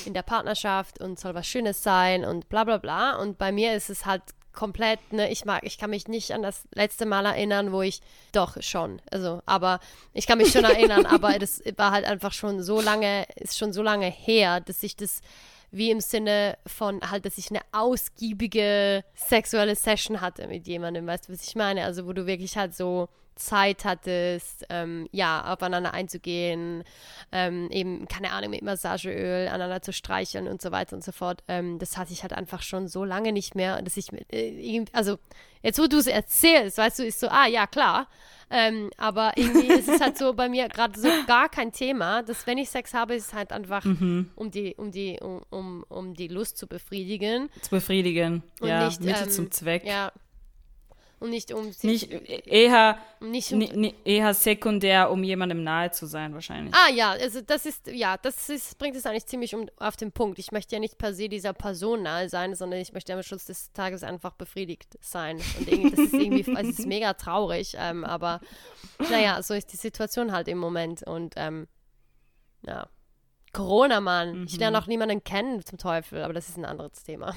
in 0.05 0.13
der 0.13 0.21
Partnerschaft 0.21 0.99
und 1.01 1.19
soll 1.19 1.33
was 1.33 1.47
Schönes 1.47 1.81
sein 1.83 2.23
und 2.23 2.49
bla 2.49 2.63
bla 2.63 2.77
bla. 2.77 3.15
Und 3.17 3.37
bei 3.39 3.51
mir 3.51 3.73
ist 3.75 3.89
es 3.89 4.05
halt 4.05 4.21
komplett, 4.53 4.99
ne, 5.11 5.31
ich 5.31 5.45
mag, 5.45 5.63
ich 5.63 5.77
kann 5.77 5.89
mich 5.89 6.07
nicht 6.07 6.31
an 6.33 6.43
das 6.43 6.63
letzte 6.73 7.05
Mal 7.05 7.25
erinnern, 7.25 7.71
wo 7.71 7.81
ich, 7.81 8.01
doch 8.33 8.61
schon, 8.61 9.01
also, 9.09 9.41
aber 9.45 9.79
ich 10.13 10.27
kann 10.27 10.37
mich 10.37 10.51
schon 10.51 10.63
erinnern, 10.75 11.05
aber 11.05 11.39
das 11.39 11.61
war 11.77 11.91
halt 11.91 12.05
einfach 12.05 12.33
schon 12.33 12.61
so 12.61 12.79
lange, 12.81 13.25
ist 13.35 13.57
schon 13.57 13.71
so 13.73 13.81
lange 13.81 14.07
her, 14.07 14.59
dass 14.59 14.83
ich 14.83 14.95
das 14.97 15.21
wie 15.71 15.89
im 15.89 16.01
Sinne 16.01 16.57
von 16.67 16.99
halt, 17.09 17.25
dass 17.25 17.37
ich 17.37 17.49
eine 17.49 17.61
ausgiebige 17.71 19.03
sexuelle 19.15 19.75
Session 19.75 20.19
hatte 20.21 20.47
mit 20.47 20.67
jemandem, 20.67 21.07
weißt 21.07 21.29
du, 21.29 21.33
was 21.33 21.47
ich 21.47 21.55
meine? 21.55 21.85
Also 21.85 22.05
wo 22.05 22.13
du 22.13 22.27
wirklich 22.27 22.57
halt 22.57 22.75
so 22.75 23.07
Zeit 23.35 23.85
hattest, 23.85 24.65
ähm, 24.69 25.07
ja, 25.11 25.51
aufeinander 25.53 25.93
einzugehen, 25.93 26.83
ähm, 27.31 27.69
eben, 27.71 28.07
keine 28.07 28.31
Ahnung, 28.31 28.51
mit 28.51 28.61
Massageöl 28.61 29.47
aneinander 29.47 29.81
zu 29.81 29.93
streicheln 29.93 30.47
und 30.47 30.61
so 30.61 30.71
weiter 30.71 30.95
und 30.95 31.03
so 31.03 31.11
fort. 31.11 31.43
Ähm, 31.47 31.79
das 31.79 31.97
hatte 31.97 32.13
ich 32.13 32.21
halt 32.21 32.33
einfach 32.33 32.61
schon 32.61 32.87
so 32.87 33.03
lange 33.05 33.31
nicht 33.31 33.55
mehr, 33.55 33.81
dass 33.81 33.97
ich, 33.97 34.11
mit, 34.11 34.31
äh, 34.33 34.85
also 34.93 35.17
jetzt 35.61 35.79
wo 35.79 35.87
du 35.87 35.97
es 35.97 36.07
erzählst, 36.07 36.77
weißt 36.77 36.99
du, 36.99 37.03
ist 37.05 37.19
so, 37.19 37.27
ah 37.29 37.47
ja, 37.47 37.67
klar, 37.67 38.07
ähm, 38.49 38.89
aber 38.97 39.31
irgendwie 39.37 39.67
ist 39.67 39.87
es 39.87 40.01
halt 40.01 40.17
so 40.17 40.33
bei 40.33 40.49
mir 40.49 40.67
gerade 40.67 40.99
so 40.99 41.07
gar 41.25 41.47
kein 41.47 41.71
Thema, 41.71 42.23
dass 42.23 42.45
wenn 42.47 42.57
ich 42.57 42.69
Sex 42.69 42.93
habe, 42.93 43.15
ist 43.15 43.27
es 43.27 43.33
halt 43.33 43.51
einfach, 43.53 43.85
Mhm. 43.85 44.29
um 44.35 44.51
die, 44.51 44.75
um 44.75 44.91
die, 44.91 45.19
um, 45.21 45.41
um, 45.49 45.83
um 45.87 46.13
die 46.13 46.27
Lust 46.27 46.57
zu 46.57 46.67
befriedigen. 46.67 47.49
Zu 47.61 47.69
befriedigen. 47.71 48.43
Ja, 48.61 48.85
nicht, 48.85 49.01
Mittel 49.01 49.23
ähm, 49.23 49.29
zum 49.29 49.51
Zweck. 49.51 49.85
Ja. 49.85 50.11
Und 51.21 51.29
nicht 51.29 51.53
um 51.53 51.71
sich, 51.71 52.09
Nicht 52.09 52.47
eher, 52.47 52.97
nicht 53.19 53.51
um, 53.51 53.93
eher 54.05 54.33
sekundär, 54.33 55.11
um 55.11 55.23
jemandem 55.23 55.63
nahe 55.63 55.91
zu 55.91 56.07
sein, 56.07 56.33
wahrscheinlich. 56.33 56.73
Ah 56.73 56.89
ja, 56.89 57.11
also 57.11 57.41
das 57.41 57.67
ist, 57.67 57.85
ja, 57.85 58.17
das 58.17 58.49
ist, 58.49 58.79
bringt 58.79 58.95
es 58.95 59.05
eigentlich 59.05 59.27
ziemlich 59.27 59.53
um, 59.53 59.69
auf 59.77 59.95
den 59.95 60.11
Punkt. 60.11 60.39
Ich 60.39 60.51
möchte 60.51 60.75
ja 60.75 60.79
nicht 60.79 60.97
per 60.97 61.13
se 61.13 61.29
dieser 61.29 61.53
Person 61.53 62.01
nahe 62.01 62.27
sein, 62.27 62.55
sondern 62.55 62.79
ich 62.79 62.91
möchte 62.93 63.13
am 63.13 63.21
Schluss 63.21 63.45
des 63.45 63.71
Tages 63.71 64.01
einfach 64.01 64.33
befriedigt 64.33 64.97
sein. 64.99 65.39
Und 65.59 65.67
irgendwie, 65.71 65.91
das 65.91 65.99
ist 66.07 66.13
irgendwie, 66.15 66.55
also 66.55 66.71
es 66.71 66.79
ist 66.79 66.87
mega 66.87 67.13
traurig, 67.13 67.75
ähm, 67.77 68.03
aber 68.03 68.41
naja, 69.11 69.43
so 69.43 69.53
ist 69.53 69.71
die 69.71 69.77
Situation 69.77 70.31
halt 70.31 70.47
im 70.47 70.57
Moment. 70.57 71.03
Und 71.03 71.35
ähm, 71.37 71.67
ja. 72.65 72.87
Corona, 73.53 74.01
Mann. 74.01 74.45
Ich 74.47 74.57
lerne 74.57 74.79
auch 74.79 74.87
niemanden 74.87 75.23
kennen 75.23 75.63
zum 75.63 75.77
Teufel, 75.77 76.23
aber 76.23 76.33
das 76.33 76.49
ist 76.49 76.57
ein 76.57 76.65
anderes 76.65 77.03
Thema. 77.03 77.35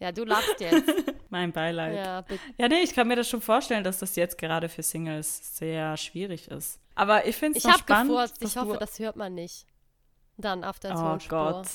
Ja, 0.00 0.10
du 0.12 0.24
lachst 0.24 0.60
jetzt. 0.60 0.92
Mein 1.30 1.52
Beileid. 1.52 1.94
Ja. 1.94 2.02
Ja, 2.04 2.20
bitte. 2.22 2.40
nee, 2.68 2.82
ich 2.82 2.92
kann 2.94 3.06
mir 3.06 3.14
das 3.16 3.28
schon 3.28 3.40
vorstellen, 3.40 3.84
dass 3.84 3.98
das 4.00 4.16
jetzt 4.16 4.36
gerade 4.38 4.68
für 4.68 4.82
Singles 4.82 5.56
sehr 5.56 5.96
schwierig 5.96 6.48
ist. 6.48 6.80
Aber 6.96 7.26
ich 7.26 7.36
finde 7.36 7.58
es 7.58 7.64
Ich 7.64 7.68
noch 7.68 7.74
habe 7.74 7.82
spannend. 7.84 8.10
gefurzt. 8.10 8.36
Ich 8.42 8.56
hoffe, 8.56 8.76
das 8.78 8.98
hört 8.98 9.14
man 9.16 9.34
nicht. 9.34 9.66
Dann 10.36 10.64
auf 10.64 10.80
der 10.80 10.96
Oh. 10.98 11.18
Gott. 11.28 11.66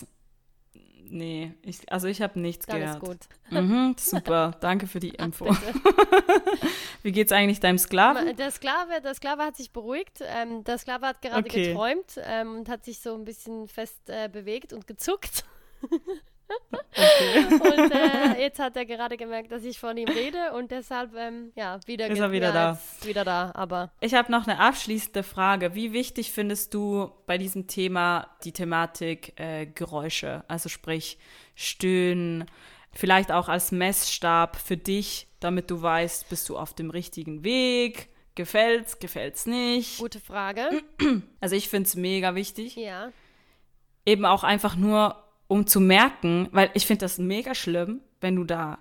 Nee, 1.08 1.54
ich, 1.62 1.90
also 1.92 2.08
ich 2.08 2.20
habe 2.24 2.40
nichts 2.40 2.66
Dann 2.66 2.80
gehört. 2.80 3.04
ist 3.04 3.08
gut. 3.10 3.20
Mhm, 3.52 3.96
super, 4.00 4.58
danke 4.60 4.88
für 4.88 5.00
die 5.00 5.10
Info. 5.10 5.46
Bitte. 5.46 5.74
Wie 7.04 7.12
geht's 7.12 7.32
eigentlich 7.32 7.60
deinem 7.60 7.78
Sklaven? 7.78 8.36
Der 8.36 8.50
Sklave, 8.50 9.02
der 9.02 9.14
Sklave 9.14 9.44
hat 9.44 9.56
sich 9.56 9.72
beruhigt. 9.72 10.18
Ähm, 10.24 10.64
der 10.64 10.80
Sklave 10.80 11.06
hat 11.06 11.22
gerade 11.22 11.46
Okay. 11.46 11.68
geträumt 11.68 12.20
ähm, 12.24 12.56
und 12.56 12.70
hat 12.70 12.84
sich 12.86 13.00
so 13.00 13.14
ein 13.14 13.24
bisschen 13.24 13.68
fest 13.68 14.10
äh, 14.10 14.28
bewegt 14.30 14.74
und 14.74 14.88
gezuckt. 14.88 15.46
Und 16.50 17.92
äh, 17.92 18.40
jetzt 18.42 18.60
hat 18.60 18.76
er 18.78 18.86
gerade 18.86 19.18
gemerkt, 19.18 19.52
dass 19.52 19.64
ich 19.64 19.80
von 19.80 19.98
ihm 19.98 20.08
rede 20.08 20.54
und 20.54 20.72
deshalb, 20.72 21.16
ähm, 21.16 21.52
ja, 21.56 21.80
wieder, 21.86 22.08
Ist 22.08 22.20
er 22.20 22.32
wieder 22.32 22.48
ja, 22.48 22.54
da. 22.54 22.80
Wieder 23.06 23.26
da, 23.26 23.52
aber 23.54 23.92
Ich 24.00 24.14
habe 24.14 24.32
noch 24.32 24.48
eine 24.48 24.60
abschließende 24.60 25.24
Frage. 25.24 25.76
Wie 25.76 25.94
wichtig 25.94 26.32
findest 26.32 26.74
du 26.74 27.12
bei 27.26 27.38
diesem 27.38 27.68
Thema 27.68 28.30
die 28.44 28.52
Thematik 28.52 29.40
äh, 29.40 29.66
Geräusche? 29.66 30.44
Also 30.48 30.70
sprich 30.70 31.18
Stöhnen, 31.56 32.46
vielleicht 32.92 33.32
auch 33.32 33.50
als 33.50 33.72
Messstab 33.72 34.56
für 34.56 34.78
dich, 34.78 35.28
damit 35.40 35.70
du 35.70 35.82
weißt, 35.82 36.30
bist 36.30 36.50
du 36.50 36.58
auf 36.58 36.74
dem 36.74 36.90
richtigen 36.90 37.44
Weg? 37.44 38.10
Gefällt's, 38.36 39.00
gefällt's 39.00 39.46
nicht? 39.46 40.00
gute 40.00 40.20
Frage. 40.20 40.70
Also 41.40 41.56
ich 41.56 41.70
finde 41.70 41.88
es 41.88 41.96
mega 41.96 42.36
wichtig. 42.36 42.76
Ja. 42.76 43.12
Eben 44.06 44.26
auch 44.26 44.44
einfach 44.44 44.76
nur, 44.76 45.25
um 45.48 45.68
zu 45.68 45.80
merken, 45.80 46.48
weil 46.52 46.72
ich 46.74 46.86
finde 46.86 47.06
das 47.06 47.18
mega 47.18 47.56
schlimm, 47.56 48.02
wenn 48.22 48.36
du 48.36 48.44
da 48.44 48.80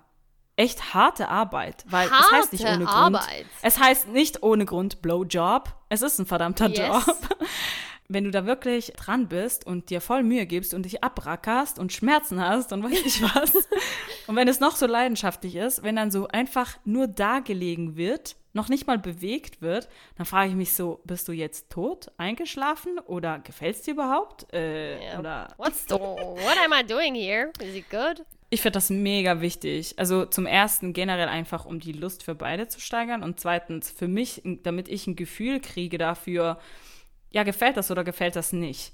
echt 0.55 0.93
harte 0.93 1.27
Arbeit, 1.27 1.83
weil 1.89 2.07
es 2.07 2.31
heißt 2.31 2.53
nicht 2.53 2.63
Harte 2.65 2.77
ohne 2.77 2.85
Grund. 2.85 3.15
Arbeit. 3.17 3.45
Es 3.61 3.79
heißt 3.79 4.07
nicht 4.09 4.43
ohne 4.43 4.65
Grund 4.65 5.01
Blowjob. 5.01 5.73
Es 5.89 6.01
ist 6.01 6.19
ein 6.19 6.25
verdammter 6.25 6.69
Yes. 6.69 7.05
Job. 7.05 7.37
Wenn 8.07 8.23
du 8.23 8.29
da 8.29 8.45
wirklich 8.45 8.93
dran 8.95 9.27
bist 9.27 9.65
und 9.65 9.89
dir 9.89 9.99
voll 9.99 10.21
Mühe 10.21 10.45
gibst 10.45 10.75
und 10.75 10.83
dich 10.83 11.03
abrackerst 11.03 11.79
und 11.79 11.91
Schmerzen 11.91 12.39
hast 12.39 12.71
und 12.71 12.83
weiß 12.83 13.03
ich 13.03 13.21
was. 13.23 13.51
und 14.27 14.35
wenn 14.35 14.47
es 14.47 14.59
noch 14.59 14.75
so 14.75 14.85
leidenschaftlich 14.85 15.55
ist, 15.55 15.81
wenn 15.81 15.95
dann 15.95 16.11
so 16.11 16.27
einfach 16.27 16.77
nur 16.85 17.07
da 17.07 17.39
gelegen 17.39 17.95
wird, 17.95 18.35
noch 18.55 18.69
nicht 18.69 18.87
mal 18.87 18.97
bewegt 18.97 19.61
wird, 19.61 19.89
dann 20.17 20.25
frage 20.25 20.49
ich 20.49 20.55
mich 20.55 20.73
so, 20.73 21.01
bist 21.03 21.27
du 21.27 21.31
jetzt 21.33 21.69
tot, 21.69 22.11
eingeschlafen 22.17 22.97
oder 22.99 23.39
gefällt 23.39 23.75
es 23.75 23.81
dir 23.83 23.93
überhaupt? 23.93 24.51
Äh, 24.53 24.85
Yeah. 24.95 25.19
Oder 25.19 25.47
What's 25.57 25.85
the, 25.87 25.95
what 25.95 26.57
am 26.63 26.71
I 26.73 26.85
doing 26.85 27.13
here? 27.15 27.51
Is 27.59 27.75
it 27.75 27.89
good? 27.89 28.25
ich 28.49 28.61
finde 28.61 28.73
das 28.77 28.89
mega 28.89 29.41
wichtig. 29.41 29.95
Also 29.97 30.25
zum 30.25 30.45
ersten 30.45 30.93
generell 30.93 31.27
einfach, 31.27 31.65
um 31.65 31.79
die 31.79 31.91
Lust 31.91 32.23
für 32.23 32.35
beide 32.35 32.67
zu 32.67 32.79
steigern 32.79 33.23
und 33.23 33.39
zweitens 33.39 33.91
für 33.91 34.07
mich, 34.07 34.41
damit 34.63 34.87
ich 34.87 35.07
ein 35.07 35.15
Gefühl 35.15 35.59
kriege 35.59 35.97
dafür, 35.97 36.59
ja, 37.31 37.43
gefällt 37.43 37.75
das 37.75 37.91
oder 37.91 38.03
gefällt 38.05 38.35
das 38.37 38.53
nicht. 38.53 38.93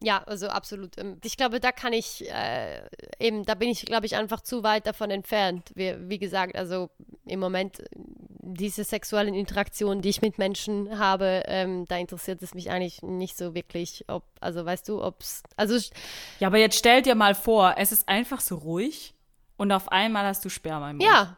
Ja, 0.00 0.22
also 0.24 0.48
absolut. 0.48 0.96
Ähm, 0.98 1.18
Ich 1.24 1.36
glaube, 1.36 1.60
da 1.60 1.72
kann 1.72 1.92
ich 1.92 2.28
äh, 2.30 2.82
eben, 3.18 3.44
da 3.44 3.54
bin 3.54 3.68
ich, 3.68 3.84
glaube 3.84 4.06
ich, 4.06 4.16
einfach 4.16 4.40
zu 4.40 4.62
weit 4.62 4.86
davon 4.86 5.10
entfernt. 5.10 5.70
Wie, 5.74 5.94
wie 6.08 6.18
gesagt, 6.18 6.56
also 6.56 6.90
im 7.26 7.40
Moment 7.40 7.82
diese 8.50 8.84
sexuellen 8.84 9.34
Interaktionen, 9.34 10.00
die 10.00 10.08
ich 10.08 10.22
mit 10.22 10.38
Menschen 10.38 10.98
habe, 10.98 11.42
ähm, 11.46 11.84
da 11.86 11.98
interessiert 11.98 12.42
es 12.42 12.54
mich 12.54 12.70
eigentlich 12.70 13.02
nicht 13.02 13.36
so 13.36 13.54
wirklich, 13.54 14.04
ob, 14.08 14.24
also 14.40 14.64
weißt 14.64 14.88
du, 14.88 15.02
ob's, 15.02 15.42
also 15.56 15.76
Ja, 16.40 16.48
aber 16.48 16.58
jetzt 16.58 16.78
stell 16.78 17.02
dir 17.02 17.14
mal 17.14 17.34
vor, 17.34 17.74
es 17.76 17.92
ist 17.92 18.08
einfach 18.08 18.40
so 18.40 18.56
ruhig 18.56 19.14
und 19.58 19.72
auf 19.72 19.90
einmal 19.92 20.24
hast 20.24 20.44
du 20.44 20.48
Sperma 20.48 20.90
im 20.90 20.96
Mund. 20.98 21.08
ja, 21.10 21.36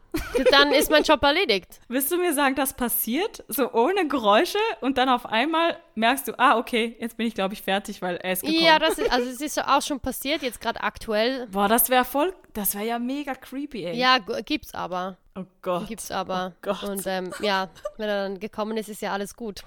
dann 0.51 0.71
ist 0.71 0.89
mein 0.89 1.03
Job 1.03 1.21
erledigt. 1.23 1.81
Willst 1.89 2.11
du 2.11 2.17
mir 2.17 2.33
sagen, 2.33 2.55
das 2.55 2.73
passiert 2.73 3.43
so 3.47 3.73
ohne 3.73 4.07
Geräusche 4.07 4.59
und 4.79 4.97
dann 4.97 5.09
auf 5.09 5.25
einmal 5.25 5.77
merkst 5.95 6.27
du, 6.27 6.39
ah, 6.39 6.57
okay, 6.57 6.95
jetzt 6.99 7.17
bin 7.17 7.27
ich, 7.27 7.33
glaube 7.33 7.55
ich, 7.55 7.63
fertig, 7.63 8.01
weil 8.01 8.17
er 8.17 8.33
ist 8.33 8.43
gekommen. 8.43 8.63
Ja, 8.63 8.79
das 8.79 8.99
ist, 8.99 9.11
also 9.11 9.29
es 9.29 9.41
ist 9.41 9.59
auch 9.59 9.81
schon 9.81 9.99
passiert, 9.99 10.43
jetzt 10.43 10.61
gerade 10.61 10.81
aktuell. 10.81 11.47
Boah, 11.47 11.67
das 11.67 11.89
wäre 11.89 12.05
voll, 12.05 12.33
das 12.53 12.75
wäre 12.75 12.85
ja 12.85 12.99
mega 12.99 13.33
creepy, 13.33 13.85
ey. 13.85 13.97
Ja, 13.97 14.19
gibt's 14.19 14.73
aber. 14.73 15.17
Oh 15.35 15.45
Gott. 15.61 15.87
Gibt's 15.87 16.11
aber. 16.11 16.53
Oh 16.53 16.57
Gott. 16.61 16.83
Und 16.83 17.05
ähm, 17.07 17.33
ja, 17.41 17.69
wenn 17.97 18.07
er 18.07 18.29
dann 18.29 18.39
gekommen 18.39 18.77
ist, 18.77 18.87
ist 18.87 19.01
ja 19.01 19.11
alles 19.11 19.35
gut. 19.35 19.63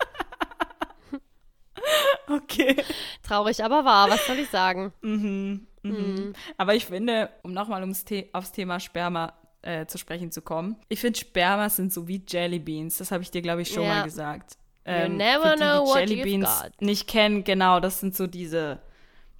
Okay. 2.28 2.76
Traurig, 3.26 3.64
aber 3.64 3.84
wahr, 3.84 4.08
was 4.10 4.24
soll 4.26 4.38
ich 4.38 4.50
sagen? 4.50 4.92
Mhm. 5.00 5.66
Mhm. 5.82 6.32
Aber 6.56 6.74
ich 6.74 6.86
finde, 6.86 7.30
um 7.42 7.52
nochmal 7.52 7.82
The 7.92 8.28
aufs 8.32 8.52
Thema 8.52 8.80
Sperma 8.80 9.32
äh, 9.62 9.86
zu 9.86 9.98
sprechen 9.98 10.30
zu 10.30 10.42
kommen, 10.42 10.76
ich 10.88 11.00
finde, 11.00 11.18
Sperma 11.18 11.68
sind 11.68 11.92
so 11.92 12.06
wie 12.08 12.22
Jellybeans. 12.26 12.98
Das 12.98 13.10
habe 13.12 13.22
ich 13.22 13.30
dir, 13.30 13.42
glaube 13.42 13.62
ich, 13.62 13.68
schon 13.72 13.84
Ja. 13.84 13.94
mal 13.96 14.04
gesagt. 14.04 14.54
You 14.86 14.92
Ähm, 14.92 15.16
never 15.18 15.50
für 15.50 15.56
die, 15.56 15.62
know 15.62 15.84
die 15.84 15.90
what 15.90 15.98
Jellybeans 16.08 16.48
you've 16.48 16.62
got. 16.70 16.82
nicht 16.82 17.06
kennen, 17.08 17.44
genau, 17.44 17.80
das 17.80 18.00
sind 18.00 18.16
so 18.16 18.26
diese, 18.26 18.80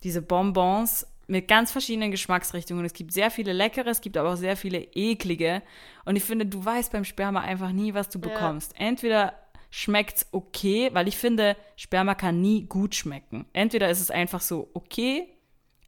diese 0.02 0.20
Bonbons 0.22 1.06
mit 1.26 1.48
ganz 1.48 1.72
verschiedenen 1.72 2.10
Geschmacksrichtungen. 2.10 2.84
Es 2.84 2.92
gibt 2.92 3.12
sehr 3.12 3.30
viele 3.30 3.52
leckere, 3.52 3.88
es 3.88 4.00
gibt 4.00 4.16
aber 4.16 4.32
auch 4.32 4.36
sehr 4.36 4.56
viele 4.56 4.78
eklige. 4.94 5.62
Und 6.04 6.16
ich 6.16 6.24
finde, 6.24 6.44
du 6.44 6.62
weißt 6.64 6.92
beim 6.92 7.04
Sperma 7.04 7.40
einfach 7.40 7.72
nie, 7.72 7.94
was 7.94 8.08
du 8.10 8.18
bekommst. 8.20 8.74
Entweder 8.78 9.32
schmeckt's 9.70 10.26
okay, 10.32 10.90
weil 10.92 11.06
ich 11.08 11.16
finde, 11.16 11.56
Sperma 11.76 12.14
kann 12.14 12.40
nie 12.40 12.64
gut 12.66 12.94
schmecken. 12.94 13.46
Entweder 13.52 13.88
ist 13.90 14.00
es 14.00 14.10
einfach 14.10 14.40
so 14.40 14.68
okay, 14.74 15.28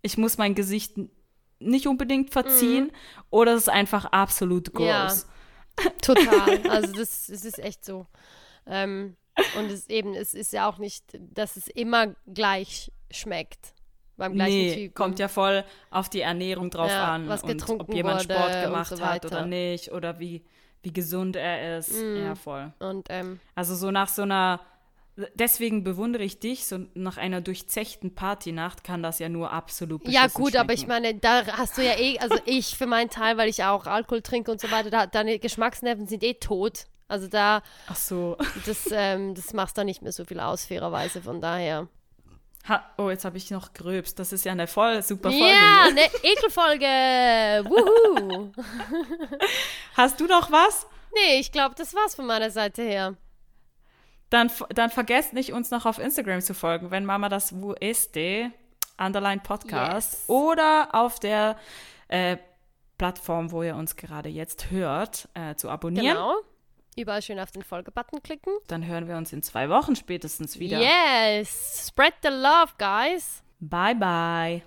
ich 0.03 0.19
muss 0.19 0.39
mein 0.39 0.55
Gesicht 0.55 0.95
nicht 1.59 1.87
unbedingt 1.87 2.31
verziehen, 2.33 2.91
oder 3.31 3.53
es 3.55 3.63
ist 3.63 3.69
einfach 3.69 4.07
absolut 4.07 4.73
Mhm. 4.79 4.85
Ja. 4.85 5.13
Total. 6.03 6.67
Also 6.69 6.93
das, 6.97 7.27
das 7.29 7.45
ist 7.45 7.59
echt 7.59 7.85
so. 7.85 8.07
Ähm, 8.67 9.17
und 9.59 9.71
es 9.71 9.89
eben, 9.89 10.15
es 10.15 10.35
ist 10.35 10.53
ja 10.53 10.69
auch 10.69 10.79
nicht, 10.79 11.05
dass 11.19 11.57
es 11.57 11.69
immer 11.69 12.15
gleich 12.27 12.93
schmeckt. 13.11 13.75
Beim 14.19 14.35
gleichen 14.35 14.55
Nee, 14.55 14.75
Typen. 14.75 14.95
kommt 14.95 15.19
ja 15.19 15.29
voll 15.29 15.65
auf 15.91 16.11
die 16.11 16.21
Ernährung 16.21 16.69
drauf 16.69 16.91
Ja, 16.91 17.15
an 17.15 17.29
was 17.29 17.43
und 17.43 17.51
ob 17.51 17.59
getrunken 17.59 17.93
jemand 17.93 18.23
Sport 18.23 18.63
gemacht 18.63 18.95
so 18.97 19.01
hat 19.05 19.25
oder 19.25 19.47
nicht 19.47 19.91
oder 19.91 20.21
wie, 20.21 20.45
wie 20.83 20.93
gesund 20.93 21.35
er 21.37 21.79
ist. 21.79 21.95
Mhm. 21.95 22.17
Ja, 22.23 22.35
voll. 22.35 22.73
Und 22.79 23.07
ähm, 23.09 23.41
Also 23.55 23.75
so 23.75 23.91
nach 23.91 24.09
so 24.09 24.23
einer, 24.23 24.61
deswegen 25.35 25.85
bewundere 25.85 26.23
ich 26.23 26.41
dich, 26.41 26.67
so 26.67 26.79
nach 26.95 27.17
einer 27.17 27.41
durchzechten 27.41 28.15
Partynacht 28.15 28.83
kann 28.85 29.03
das 29.03 29.19
ja 29.19 29.29
nur 29.29 29.53
absolut 29.53 30.07
ja 30.09 30.27
gut, 30.29 30.57
aber 30.57 30.73
ich 30.73 30.81
schmecken. 30.81 31.03
meine, 31.03 31.15
da 31.19 31.47
hast 31.59 31.77
du 31.77 31.83
ja 31.83 31.99
eh, 31.99 32.19
also 32.19 32.37
ich 32.47 32.77
für 32.77 32.87
meinen 32.87 33.11
Teil, 33.11 33.37
weil 33.37 33.49
ich 33.49 33.63
auch 33.65 33.87
Alkohol 33.87 34.23
trinke 34.23 34.51
und 34.51 34.61
so 34.61 34.71
weiter, 34.71 34.91
da, 34.91 35.07
deine 35.07 35.39
Geschmacksnerven 35.39 36.07
sind 36.07 36.23
eh 36.23 36.35
tot. 36.35 36.85
Also 37.09 37.29
da, 37.29 37.63
Ach 37.89 37.97
so. 37.97 38.39
das, 38.65 38.89
ähm, 38.91 39.35
das 39.35 39.53
macht 39.53 39.77
da 39.77 39.85
nicht 39.85 40.01
mehr 40.01 40.13
so 40.13 40.25
viel 40.25 40.41
aus, 40.41 40.65
fairerweise, 40.65 41.21
von 41.21 41.43
daher. 41.43 41.89
Ha, 42.69 42.83
oh, 42.97 43.11
jetzt 43.11 43.25
habe 43.25 43.37
ich 43.37 43.51
noch 43.51 43.75
gröbst. 43.75 44.19
Das 44.19 44.33
ist 44.33 44.45
ja 44.45 44.53
eine 44.53 44.69
voll 44.69 45.03
super 45.03 45.31
Folge. 45.31 45.47
Ja, 45.47 45.87
eine 45.89 46.05
Ekelfolge! 46.23 47.69
Wuhu! 47.69 48.53
Hast 49.97 50.21
du 50.21 50.27
noch 50.27 50.51
was? 50.53 50.87
Nee, 51.13 51.41
ich 51.41 51.51
glaube, 51.53 51.75
das 51.77 51.93
war's 51.93 52.15
von 52.15 52.25
meiner 52.25 52.51
Seite 52.51 52.83
her. 52.83 53.17
Dann, 54.33 54.51
dann 54.75 54.89
vergesst 54.89 55.35
nicht, 55.35 55.53
uns 55.53 55.71
noch 55.71 55.85
auf 55.85 55.99
Instagram 55.99 56.41
zu 56.41 56.55
folgen, 56.55 56.91
wenn 56.91 57.05
Mama 57.05 57.29
das 57.29 57.61
Wo 57.61 57.73
ist, 57.73 58.17
Underline 58.97 59.43
Podcast. 59.43 60.13
Yes. 60.13 60.25
Oder 60.29 60.89
auf 60.93 61.21
der 61.21 61.57
äh, 62.09 62.39
Plattform, 62.97 63.51
wo 63.51 63.63
ihr 63.63 63.77
uns 63.77 63.97
gerade 63.97 64.29
jetzt 64.29 64.71
hört, 64.71 65.29
äh, 65.35 65.55
zu 65.57 65.69
abonnieren. 65.69 66.17
Genau. 66.17 66.35
Überall 66.97 67.23
schön 67.23 67.41
auf 67.41 67.51
den 67.51 67.63
Folge-Button 67.63 68.23
klicken. 68.23 68.53
Dann 68.69 68.87
hören 68.87 69.09
wir 69.09 69.17
uns 69.17 69.33
in 69.33 69.43
zwei 69.43 69.69
Wochen 69.71 69.97
spätestens 69.97 70.59
wieder. 70.59 70.79
Yes! 70.79 71.89
Spread 71.89 72.15
the 72.23 72.29
love, 72.29 72.73
guys! 72.79 73.43
Bye, 73.61 73.95
bye. 73.95 74.61